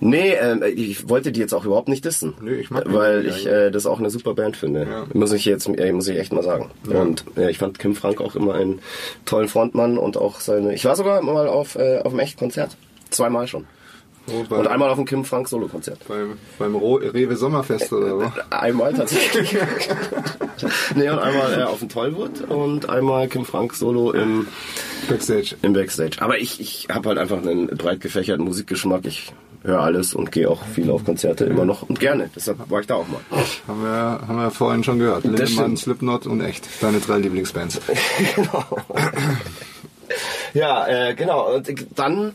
Nee, 0.00 0.32
ähm, 0.40 0.62
ich 0.64 1.06
wollte 1.10 1.30
die 1.30 1.40
jetzt 1.40 1.52
auch 1.52 1.66
überhaupt 1.66 1.88
nicht 1.88 2.06
dissen. 2.06 2.32
Nee, 2.40 2.52
ich 2.54 2.70
mag 2.70 2.84
Weil 2.86 3.26
ich 3.26 3.46
äh, 3.46 3.70
das 3.70 3.84
auch 3.84 3.98
eine 3.98 4.08
super 4.08 4.32
Band 4.32 4.56
finde. 4.56 4.86
Ja. 4.88 5.04
Muss 5.12 5.32
ich 5.32 5.44
jetzt 5.44 5.68
äh, 5.68 5.92
muss 5.92 6.08
ich 6.08 6.18
echt 6.18 6.32
mal 6.32 6.42
sagen. 6.42 6.70
Und 6.86 7.24
äh, 7.36 7.50
ich 7.50 7.58
fand 7.58 7.78
Kim 7.78 7.94
Frank 7.94 8.22
auch 8.22 8.34
immer 8.34 8.54
einen 8.54 8.78
tollen 9.26 9.48
Frontmann 9.48 9.98
und 9.98 10.16
auch 10.16 10.40
seine. 10.40 10.72
Ich 10.72 10.86
war 10.86 10.96
sogar 10.96 11.20
mal 11.20 11.48
auf, 11.48 11.76
äh, 11.76 11.98
auf 11.98 12.12
einem 12.12 12.20
echt 12.20 12.38
Konzert. 12.38 12.78
Zweimal 13.10 13.46
schon. 13.46 13.66
Oh, 14.30 14.54
Und 14.54 14.66
einmal 14.66 14.90
auf 14.90 14.96
dem 14.96 15.04
Kim 15.04 15.24
Frank 15.24 15.48
Solo-Konzert. 15.48 16.00
beim, 16.08 16.38
beim 16.58 16.76
Rewe 16.76 17.36
Sommerfest 17.36 17.92
oder 17.92 18.18
was? 18.18 18.32
Einmal 18.50 18.92
tatsächlich. 18.94 19.56
nee, 20.94 21.08
und 21.08 21.18
einmal 21.18 21.60
äh, 21.60 21.62
auf 21.62 21.78
dem 21.78 21.88
Tollwood 21.88 22.42
und 22.42 22.88
einmal 22.88 23.28
Kim 23.28 23.44
Frank 23.44 23.74
Solo 23.74 24.12
im, 24.12 24.46
Backstage. 25.08 25.56
im 25.62 25.72
Backstage. 25.72 26.20
Aber 26.20 26.38
ich, 26.38 26.60
ich 26.60 26.88
habe 26.90 27.08
halt 27.08 27.18
einfach 27.18 27.38
einen 27.38 27.68
breit 27.68 28.00
gefächerten 28.00 28.44
Musikgeschmack. 28.44 29.06
Ich 29.06 29.32
höre 29.62 29.80
alles 29.80 30.14
und 30.14 30.30
gehe 30.30 30.48
auch 30.48 30.62
viel 30.64 30.90
auf 30.90 31.04
Konzerte 31.04 31.44
immer 31.44 31.64
noch 31.64 31.82
und 31.82 31.98
gerne. 31.98 32.30
Deshalb 32.34 32.70
war 32.70 32.80
ich 32.80 32.86
da 32.86 32.94
auch 32.94 33.08
mal. 33.08 33.20
Haben 33.66 33.82
wir, 33.82 34.28
haben 34.28 34.36
wir 34.36 34.50
vorhin 34.50 34.84
schon 34.84 34.98
gehört. 34.98 35.24
Lindemann. 35.24 35.76
Slipknot 35.76 36.26
und 36.26 36.40
echt. 36.40 36.68
Deine 36.80 37.00
drei 37.00 37.18
Lieblingsbands. 37.18 37.80
Ja, 40.54 40.86
äh, 40.88 41.14
genau. 41.14 41.54
Und 41.54 41.68
dann, 41.94 42.32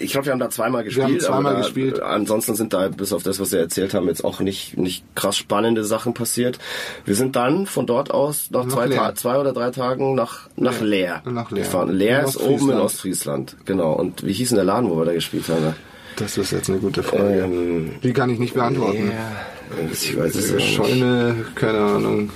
ich 0.00 0.12
glaube, 0.12 0.26
wir 0.26 0.32
haben 0.32 0.40
da 0.40 0.50
zweimal 0.50 0.84
gespielt. 0.84 1.06
haben 1.06 1.20
zweimal 1.20 1.54
da, 1.54 1.60
gespielt. 1.60 2.00
Ansonsten 2.00 2.54
sind 2.54 2.72
da, 2.72 2.88
bis 2.88 3.12
auf 3.12 3.22
das, 3.22 3.38
was 3.40 3.52
wir 3.52 3.60
erzählt 3.60 3.94
haben, 3.94 4.08
jetzt 4.08 4.24
auch 4.24 4.40
nicht, 4.40 4.76
nicht 4.76 5.04
krass 5.14 5.36
spannende 5.36 5.84
Sachen 5.84 6.14
passiert. 6.14 6.58
Wir 7.04 7.14
sind 7.14 7.36
dann 7.36 7.66
von 7.66 7.86
dort 7.86 8.10
aus 8.10 8.50
nach, 8.50 8.64
Nach 8.64 8.72
zwei. 8.74 8.88
Ta 8.88 9.14
zwei 9.14 9.38
oder 9.38 9.52
drei 9.52 9.70
Tagen 9.70 10.14
nach, 10.14 10.48
nach 10.56 10.80
Leer, 10.80 11.22
Nach 11.24 11.50
Leer. 11.50 11.64
gefahren. 11.64 11.90
Leer 11.90 12.20
In 12.20 12.24
ist 12.26 12.36
oben 12.40 12.70
in 12.70 12.78
Ostfriesland. 12.78 13.56
Genau. 13.64 13.92
Und 13.92 14.24
wie 14.26 14.32
hieß 14.32 14.48
denn 14.50 14.56
der 14.56 14.64
Laden, 14.64 14.90
wo 14.90 14.96
wir 14.98 15.04
da 15.04 15.12
gespielt 15.12 15.48
haben? 15.48 15.74
Das 16.16 16.38
ist 16.38 16.52
jetzt 16.52 16.70
eine 16.70 16.78
gute 16.78 17.02
Frage. 17.02 17.40
Ähm, 17.40 17.92
Die 18.02 18.12
kann 18.12 18.30
ich 18.30 18.38
nicht 18.38 18.54
beantworten. 18.54 19.10
Ja, 19.10 19.88
ich 19.92 20.16
weiß 20.16 20.34
es 20.36 20.52
nicht. 20.52 20.74
Scheune, 20.74 21.44
keine 21.56 21.78
Ahnung. 21.80 22.30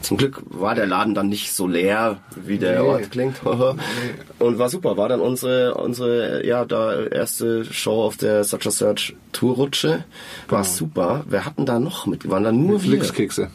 Zum 0.00 0.16
Glück 0.16 0.42
war 0.46 0.74
der 0.74 0.86
Laden 0.86 1.14
dann 1.14 1.28
nicht 1.28 1.52
so 1.52 1.66
leer, 1.66 2.20
wie 2.36 2.58
der 2.58 2.82
Nee. 2.82 2.88
Ort 2.88 3.10
klingt. 3.10 3.36
Und 4.38 4.58
war 4.58 4.68
super. 4.68 4.96
War 4.96 5.08
dann 5.08 5.20
unsere, 5.20 5.74
unsere, 5.74 6.44
ja, 6.46 6.64
da 6.64 7.04
erste 7.04 7.64
Show 7.64 8.02
auf 8.02 8.16
der 8.16 8.44
Such 8.44 8.66
a 8.66 8.70
Search 8.70 9.14
Tourrutsche. 9.32 10.04
War 10.48 10.64
super. 10.64 11.24
Wer 11.28 11.44
hatten 11.44 11.66
da 11.66 11.78
noch 11.78 12.06
mit? 12.06 12.28
Waren 12.28 12.44
da 12.44 12.52
nur 12.52 12.82
wir? 12.82 12.90
Glückskekse. 12.90 13.50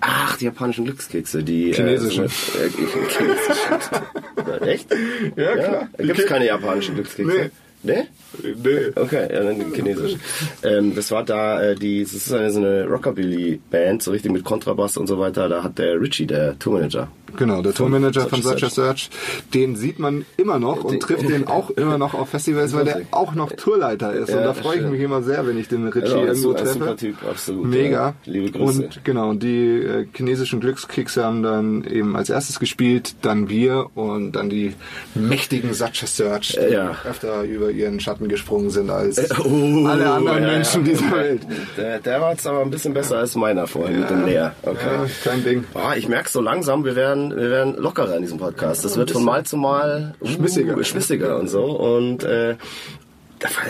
Ach, 0.00 0.36
die 0.38 0.46
japanischen 0.46 0.86
Glückskekse, 0.86 1.42
die 1.42 1.72
Chinesischen. 1.74 2.24
Äh, 2.24 2.28
so 2.28 2.62
mit, 2.62 2.78
äh, 2.80 3.08
chinesischen. 3.10 4.62
Echt? 4.66 4.88
Ja, 5.36 5.56
klar. 5.56 5.88
Gibt 5.98 6.18
es 6.18 6.26
keine 6.26 6.46
japanischen 6.46 6.94
Glückskekse? 6.94 7.32
Nee. 7.32 7.50
Nee? 7.82 8.04
Nee. 8.42 8.92
Okay, 8.94 9.28
ja, 9.32 9.42
dann 9.42 9.72
chinesisch. 9.72 10.16
ähm, 10.62 10.94
das 10.94 11.10
war 11.10 11.24
da 11.24 11.62
äh, 11.62 11.74
die, 11.74 12.02
das 12.02 12.12
ist 12.12 12.32
eine, 12.32 12.50
so 12.50 12.60
eine 12.60 12.84
Rockabilly-Band, 12.84 14.02
so 14.02 14.10
richtig 14.10 14.32
mit 14.32 14.44
Kontrabass 14.44 14.96
und 14.96 15.06
so 15.06 15.18
weiter. 15.18 15.48
Da 15.48 15.62
hat 15.62 15.78
der 15.78 16.00
Richie, 16.00 16.26
der 16.26 16.58
Tourmanager. 16.58 17.08
Genau, 17.36 17.62
der 17.62 17.74
Tourmanager 17.74 18.22
von 18.28 18.40
a 18.40 18.42
Such 18.42 18.62
a 18.64 18.70
Search, 18.70 19.10
den 19.54 19.76
sieht 19.76 19.98
man 19.98 20.24
immer 20.36 20.58
noch 20.58 20.84
und 20.84 21.00
trifft 21.00 21.28
den 21.28 21.46
auch 21.46 21.70
immer 21.70 21.98
noch 21.98 22.14
auf 22.14 22.28
Festivals, 22.30 22.72
weil 22.74 22.84
der 22.84 23.02
auch 23.10 23.34
noch 23.34 23.52
Tourleiter 23.52 24.12
ist. 24.12 24.30
und 24.30 24.36
Ja, 24.36 24.44
da 24.44 24.54
freue 24.54 24.78
ich 24.78 24.86
mich 24.86 25.00
immer 25.00 25.22
sehr, 25.22 25.46
wenn 25.46 25.58
ich 25.58 25.68
den 25.68 25.88
Richie 25.88 26.12
ein 26.14 26.26
irgendwo 26.28 26.52
treffe. 26.54 26.72
super 26.74 26.96
Typ, 26.96 27.16
absolut, 27.28 27.64
Mega. 27.66 27.90
ja. 28.08 28.14
Liebe 28.24 28.50
Grüße. 28.50 28.82
Und 28.82 29.04
genau, 29.04 29.30
und 29.30 29.42
die 29.42 29.80
äh, 29.82 30.06
chinesischen 30.14 30.60
Glückskekse 30.60 31.24
haben 31.24 31.42
dann 31.42 31.84
eben 31.84 32.16
als 32.16 32.30
erstes 32.30 32.58
gespielt, 32.58 33.14
dann 33.22 33.48
wir 33.48 33.86
und 33.94 34.32
dann 34.32 34.50
die 34.50 34.74
mächtigen 35.14 35.70
a 35.70 35.90
Search, 35.92 36.58
die 36.68 36.72
Ja. 36.74 36.96
öfter 37.08 37.42
über 37.42 37.70
ihren 37.70 38.00
Schatten 38.00 38.28
gesprungen 38.28 38.70
sind 38.70 38.90
als 38.90 39.18
Oh, 39.40 39.86
alle 39.86 40.10
anderen 40.10 40.42
Menschen 40.44 40.84
dieser 40.84 41.10
Welt. 41.12 41.42
Der, 41.76 41.98
der 42.00 42.20
war 42.20 42.32
jetzt 42.32 42.46
aber 42.46 42.60
ein 42.62 42.70
bisschen 42.70 42.94
besser 42.94 43.18
als 43.18 43.34
meiner 43.36 43.66
vorhin 43.66 44.00
mit 44.00 44.10
dem 44.10 44.24
Leer. 44.26 44.54
Okay. 44.62 45.06
Kein 45.24 45.44
Ding. 45.44 45.64
Ah, 45.74 45.94
ich 45.96 46.08
merke 46.08 46.28
so 46.28 46.40
langsam, 46.40 46.84
wir 46.84 46.96
werden, 46.96 47.19
wir 47.28 47.50
werden 47.50 47.76
lockerer 47.76 48.16
in 48.16 48.22
diesem 48.22 48.38
Podcast. 48.38 48.84
Das 48.84 48.96
wird 48.96 49.10
von 49.10 49.24
Mal 49.24 49.44
zu 49.44 49.56
Mal 49.56 50.14
uh, 50.20 50.26
Schmissiger. 50.26 50.82
schmissiger 50.84 51.38
und 51.38 51.48
so. 51.48 51.64
Und 51.64 52.24
äh, 52.24 52.56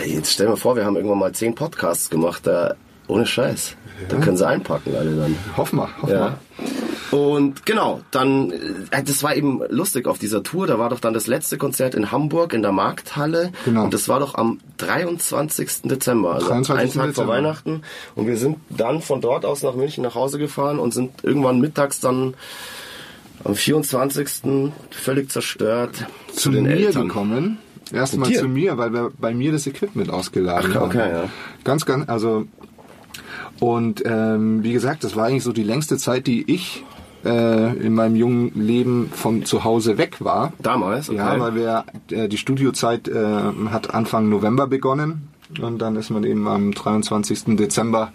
jetzt 0.05 0.31
stell 0.31 0.45
dir 0.45 0.51
mal 0.51 0.57
vor, 0.57 0.75
wir 0.75 0.85
haben 0.85 0.95
irgendwann 0.95 1.19
mal 1.19 1.33
zehn 1.33 1.53
Podcasts 1.55 2.09
gemacht, 2.09 2.47
da 2.47 2.75
ohne 3.07 3.25
Scheiß. 3.25 3.75
Da 4.09 4.17
können 4.17 4.37
sie 4.37 4.47
einpacken 4.47 4.95
alle 4.95 5.15
dann. 5.15 5.35
Hoff 5.57 5.73
mal, 5.73 5.89
hoff 6.01 6.09
Ja. 6.09 6.37
Und 7.11 7.65
genau, 7.65 7.99
dann, 8.11 8.51
äh, 8.91 9.03
das 9.03 9.21
war 9.21 9.35
eben 9.35 9.61
lustig 9.69 10.07
auf 10.07 10.17
dieser 10.17 10.43
Tour. 10.43 10.65
Da 10.65 10.79
war 10.79 10.89
doch 10.89 10.99
dann 10.99 11.13
das 11.13 11.27
letzte 11.27 11.57
Konzert 11.57 11.93
in 11.93 12.11
Hamburg 12.11 12.53
in 12.53 12.61
der 12.61 12.71
Markthalle. 12.71 13.51
Genau. 13.65 13.83
Und 13.83 13.93
das 13.93 14.07
war 14.07 14.21
doch 14.21 14.35
am 14.35 14.59
23. 14.77 15.83
Dezember, 15.83 16.35
also 16.35 16.47
23. 16.47 16.71
einen 16.71 16.91
Tag 16.91 16.95
vor 16.95 17.07
Dezember. 17.07 17.33
Weihnachten. 17.33 17.81
Und 18.15 18.27
wir 18.27 18.37
sind 18.37 18.59
dann 18.69 19.01
von 19.01 19.19
dort 19.19 19.45
aus 19.45 19.61
nach 19.61 19.75
München 19.75 20.03
nach 20.03 20.15
Hause 20.15 20.39
gefahren 20.39 20.79
und 20.79 20.93
sind 20.93 21.23
irgendwann 21.23 21.59
mittags 21.59 21.99
dann 21.99 22.33
am 23.43 23.55
24. 23.55 24.71
völlig 24.89 25.31
zerstört 25.31 26.05
zu 26.33 26.51
den 26.51 26.63
mir 26.63 26.71
Eltern. 26.71 27.07
gekommen. 27.07 27.57
Erstmal 27.93 28.31
zu 28.31 28.47
mir, 28.47 28.77
weil 28.77 28.93
wir 28.93 29.11
bei 29.19 29.33
mir 29.33 29.51
das 29.51 29.67
Equipment 29.67 30.09
ausgeladen 30.09 30.71
Ach, 30.71 30.75
haben. 30.75 30.85
okay, 30.85 31.11
ja. 31.11 31.23
Ganz, 31.63 31.85
ganz, 31.85 32.07
also 32.09 32.45
und 33.59 34.01
ähm, 34.05 34.63
wie 34.63 34.73
gesagt, 34.73 35.03
das 35.03 35.15
war 35.15 35.25
eigentlich 35.27 35.43
so 35.43 35.51
die 35.51 35.63
längste 35.63 35.97
Zeit, 35.97 36.25
die 36.25 36.51
ich 36.51 36.83
äh, 37.23 37.77
in 37.77 37.93
meinem 37.93 38.15
jungen 38.15 38.51
Leben 38.59 39.11
von 39.13 39.45
zu 39.45 39.63
Hause 39.63 39.97
weg 39.97 40.17
war. 40.19 40.53
Damals? 40.59 41.09
Okay. 41.09 41.19
Ja, 41.19 41.39
weil 41.39 41.55
wir 41.55 41.85
äh, 42.09 42.27
die 42.27 42.37
Studiozeit 42.37 43.07
äh, 43.07 43.23
hat 43.69 43.93
Anfang 43.93 44.29
November 44.29 44.67
begonnen 44.67 45.27
und 45.61 45.79
dann 45.79 45.95
ist 45.95 46.09
man 46.09 46.23
eben 46.23 46.47
am 46.47 46.71
23. 46.71 47.55
Dezember 47.57 48.11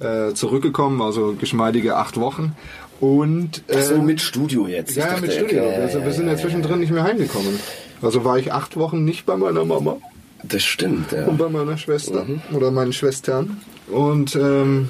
äh, 0.00 0.32
zurückgekommen, 0.34 1.00
also 1.02 1.34
geschmeidige 1.38 1.96
acht 1.96 2.18
Wochen. 2.18 2.54
Und 3.00 3.62
äh, 3.68 3.82
so, 3.82 3.98
mit 4.00 4.20
Studio 4.20 4.66
jetzt. 4.66 4.96
Ja, 4.96 5.16
mit 5.20 5.32
Studio. 5.32 5.64
okay, 5.64 5.74
also 5.82 6.02
wir 6.04 6.12
sind 6.12 6.26
ja 6.28 6.36
zwischendrin 6.36 6.80
nicht 6.80 6.92
mehr 6.92 7.02
heimgekommen. 7.04 7.58
Also 8.02 8.24
war 8.24 8.38
ich 8.38 8.52
acht 8.52 8.76
Wochen 8.76 9.04
nicht 9.04 9.26
bei 9.26 9.36
meiner 9.36 9.64
Mama 9.64 9.96
Das 10.42 10.62
stimmt, 10.62 11.12
ja. 11.12 11.24
und 11.26 11.38
bei 11.38 11.48
meiner 11.48 11.76
Schwester 11.78 12.24
Mhm. 12.24 12.40
oder 12.54 12.70
meinen 12.70 12.92
Schwestern 12.92 13.58
und 13.90 14.36
ähm, 14.36 14.88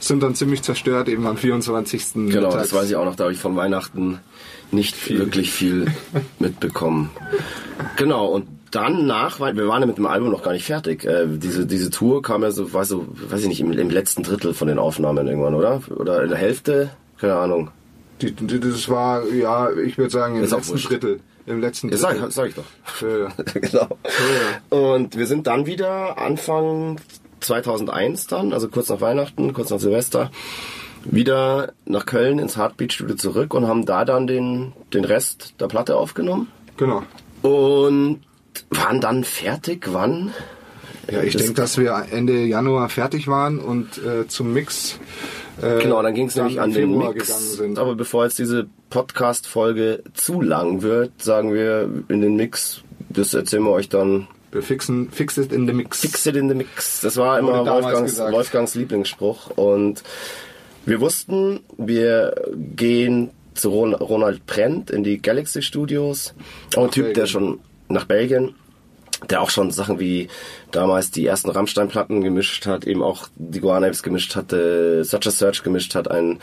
sind 0.00 0.22
dann 0.22 0.34
ziemlich 0.34 0.62
zerstört 0.62 1.08
eben 1.08 1.26
am 1.26 1.36
24. 1.36 2.14
Genau, 2.14 2.26
mittags. 2.48 2.54
das 2.54 2.72
weiß 2.72 2.88
ich 2.90 2.96
auch 2.96 3.04
noch, 3.04 3.16
da 3.16 3.24
habe 3.24 3.32
ich 3.32 3.38
von 3.38 3.56
Weihnachten 3.56 4.18
nicht 4.70 5.10
wirklich 5.10 5.50
viel 5.52 5.86
mitbekommen. 6.38 7.10
Genau, 7.96 8.26
und 8.26 8.46
dann 8.70 9.06
nach, 9.06 9.38
weil 9.38 9.54
wir 9.56 9.68
waren 9.68 9.82
ja 9.82 9.86
mit 9.86 9.98
dem 9.98 10.06
Album 10.06 10.30
noch 10.30 10.42
gar 10.42 10.52
nicht 10.52 10.64
fertig. 10.64 11.04
Äh, 11.04 11.26
diese, 11.28 11.66
diese 11.66 11.90
Tour 11.90 12.22
kam 12.22 12.42
ja 12.42 12.50
so, 12.50 12.72
weiß, 12.72 12.88
so, 12.88 13.06
weiß 13.28 13.42
ich 13.42 13.48
nicht, 13.48 13.60
im, 13.60 13.72
im 13.72 13.90
letzten 13.90 14.22
Drittel 14.22 14.54
von 14.54 14.66
den 14.68 14.78
Aufnahmen 14.78 15.26
irgendwann, 15.26 15.54
oder? 15.54 15.82
Oder 15.94 16.22
in 16.22 16.30
der 16.30 16.38
Hälfte? 16.38 16.90
Keine 17.22 17.36
Ahnung. 17.36 17.70
Die, 18.20 18.32
die, 18.32 18.58
das 18.58 18.88
war, 18.88 19.24
ja, 19.28 19.70
ich 19.70 19.96
würde 19.96 20.10
sagen, 20.10 20.36
im 20.36 20.42
Ist 20.42 20.50
letzten. 20.50 20.76
Drittel. 20.76 21.20
Im 21.46 21.60
letzten 21.60 21.88
Ja, 21.88 21.96
Drittel. 21.96 22.20
sag, 22.20 22.32
sag 22.32 22.48
ich 22.48 22.54
doch. 22.56 22.64
Ja, 23.00 23.18
ja. 23.18 23.28
genau. 23.54 24.96
Und 24.96 25.16
wir 25.16 25.26
sind 25.28 25.46
dann 25.46 25.66
wieder 25.66 26.18
Anfang 26.18 27.00
2001 27.38 28.26
dann, 28.26 28.52
also 28.52 28.66
kurz 28.66 28.88
nach 28.88 29.00
Weihnachten, 29.00 29.52
kurz 29.52 29.70
nach 29.70 29.78
Silvester, 29.78 30.32
wieder 31.04 31.74
nach 31.84 32.06
Köln 32.06 32.40
ins 32.40 32.56
Heartbeat 32.56 32.92
Studio 32.92 33.14
zurück 33.14 33.54
und 33.54 33.68
haben 33.68 33.86
da 33.86 34.04
dann 34.04 34.26
den, 34.26 34.72
den 34.92 35.04
Rest 35.04 35.54
der 35.60 35.68
Platte 35.68 35.96
aufgenommen. 35.96 36.48
Genau. 36.76 37.04
Und 37.42 38.20
waren 38.70 39.00
dann 39.00 39.22
fertig, 39.22 39.92
wann? 39.92 40.32
Ja, 41.08 41.22
ich 41.22 41.36
denke, 41.36 41.54
dass 41.54 41.78
wir 41.78 42.06
Ende 42.10 42.44
Januar 42.46 42.88
fertig 42.88 43.28
waren 43.28 43.60
und 43.60 43.98
äh, 43.98 44.26
zum 44.26 44.52
Mix. 44.52 44.98
Äh, 45.60 45.80
Genau, 45.82 46.00
dann 46.02 46.14
ging 46.14 46.28
es 46.28 46.36
nämlich 46.36 46.60
an 46.60 46.72
den 46.72 46.96
Mix. 46.96 47.60
Aber 47.76 47.94
bevor 47.94 48.24
jetzt 48.24 48.38
diese 48.38 48.66
Podcast-Folge 48.90 50.02
zu 50.14 50.40
lang 50.40 50.82
wird, 50.82 51.22
sagen 51.22 51.52
wir 51.52 51.88
in 52.08 52.20
den 52.20 52.36
Mix, 52.36 52.82
das 53.10 53.34
erzählen 53.34 53.64
wir 53.64 53.70
euch 53.72 53.88
dann 53.88 54.28
wir 54.50 54.62
fixen, 54.62 55.10
fix 55.10 55.38
it 55.38 55.50
in 55.50 55.66
the 55.66 55.72
mix. 55.72 56.00
Fix 56.00 56.26
it 56.26 56.36
in 56.36 56.48
the 56.48 56.54
Mix. 56.54 57.00
Das 57.00 57.16
war 57.16 57.38
immer 57.38 57.64
Wolfgangs. 57.66 58.18
Wolfgangs 58.18 58.74
Lieblingsspruch. 58.74 59.50
Und 59.56 60.02
wir 60.84 61.00
wussten, 61.00 61.60
wir 61.78 62.34
gehen 62.76 63.30
zu 63.54 63.70
Ron- 63.70 63.94
Ronald 63.94 64.44
Prent 64.46 64.90
in 64.90 65.04
die 65.04 65.22
Galaxy 65.22 65.62
Studios. 65.62 66.34
Auch 66.76 66.84
ein 66.84 66.90
Typ, 66.90 67.04
der 67.06 67.12
Belgien. 67.22 67.26
schon 67.28 67.60
nach 67.88 68.04
Belgien, 68.04 68.54
der 69.30 69.42
auch 69.42 69.50
schon 69.50 69.70
Sachen 69.70 70.00
wie 70.00 70.28
damals 70.70 71.10
die 71.10 71.26
ersten 71.26 71.50
Rammstein-Platten 71.50 72.22
gemischt 72.22 72.66
hat, 72.66 72.86
eben 72.86 73.02
auch 73.02 73.28
die 73.36 73.60
Guanapes 73.60 74.02
gemischt 74.02 74.36
hatte, 74.36 75.04
Such 75.04 75.26
a 75.26 75.30
Search 75.30 75.62
gemischt 75.62 75.94
hat, 75.94 76.10
ein, 76.10 76.40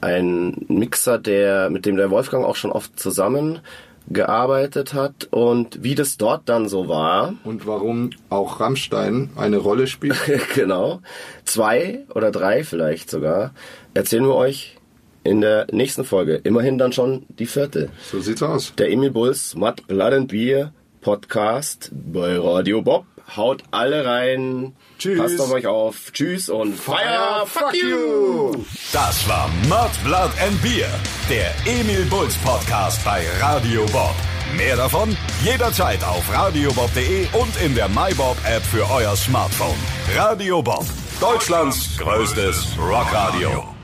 ein 0.00 0.64
Mixer, 0.68 1.18
der, 1.18 1.70
mit 1.70 1.86
dem 1.86 1.96
der 1.96 2.10
Wolfgang 2.10 2.44
auch 2.44 2.56
schon 2.56 2.72
oft 2.72 2.98
zusammen 2.98 3.60
gearbeitet 4.08 4.94
hat 4.94 5.28
und 5.30 5.82
wie 5.82 5.94
das 5.96 6.16
dort 6.16 6.48
dann 6.48 6.68
so 6.68 6.88
war, 6.88 7.34
Und 7.44 7.66
warum 7.66 8.10
auch 8.30 8.60
Rammstein 8.60 9.30
eine 9.36 9.56
Rolle 9.56 9.86
spielt. 9.86 10.16
genau. 10.54 11.00
Zwei 11.44 12.04
oder 12.14 12.30
drei 12.30 12.62
vielleicht 12.62 13.10
sogar. 13.10 13.52
Erzählen 13.94 14.24
wir 14.24 14.34
euch 14.34 14.76
in 15.24 15.40
der 15.40 15.66
nächsten 15.72 16.04
Folge. 16.04 16.36
Immerhin 16.44 16.78
dann 16.78 16.92
schon 16.92 17.26
die 17.28 17.46
vierte. 17.46 17.90
So 18.10 18.20
sieht's 18.20 18.42
aus. 18.42 18.74
Der 18.78 18.90
Emil 18.90 19.10
Bulls 19.10 19.56
Matt 19.56 19.86
Blood 19.88 20.12
and 20.12 20.28
Beer 20.28 20.72
Podcast 21.06 21.92
bei 21.92 22.36
Radio 22.36 22.82
Bob. 22.82 23.04
Haut 23.36 23.62
alle 23.70 24.04
rein. 24.04 24.74
Tschüss. 24.98 25.20
Passt 25.20 25.40
auf 25.40 25.52
euch 25.52 25.68
auf. 25.68 26.12
Tschüss 26.12 26.48
und 26.48 26.74
Fire, 26.74 27.46
fuck 27.46 27.72
you. 27.74 28.64
Das 28.92 29.28
war 29.28 29.48
Mud, 29.68 29.90
Blood 30.02 30.32
and 30.44 30.60
Beer, 30.62 30.88
der 31.30 31.52
Emil 31.64 32.04
Bulls 32.06 32.34
Podcast 32.38 33.04
bei 33.04 33.24
Radio 33.40 33.86
Bob. 33.92 34.16
Mehr 34.56 34.74
davon 34.74 35.16
jederzeit 35.44 36.02
auf 36.02 36.24
radiobob.de 36.34 37.28
und 37.40 37.62
in 37.62 37.76
der 37.76 37.88
MyBob 37.88 38.36
App 38.44 38.64
für 38.64 38.90
euer 38.90 39.14
Smartphone. 39.14 39.78
Radio 40.16 40.60
Bob, 40.60 40.86
Deutschlands 41.20 41.96
größtes 41.98 42.76
Rockradio. 42.80 43.75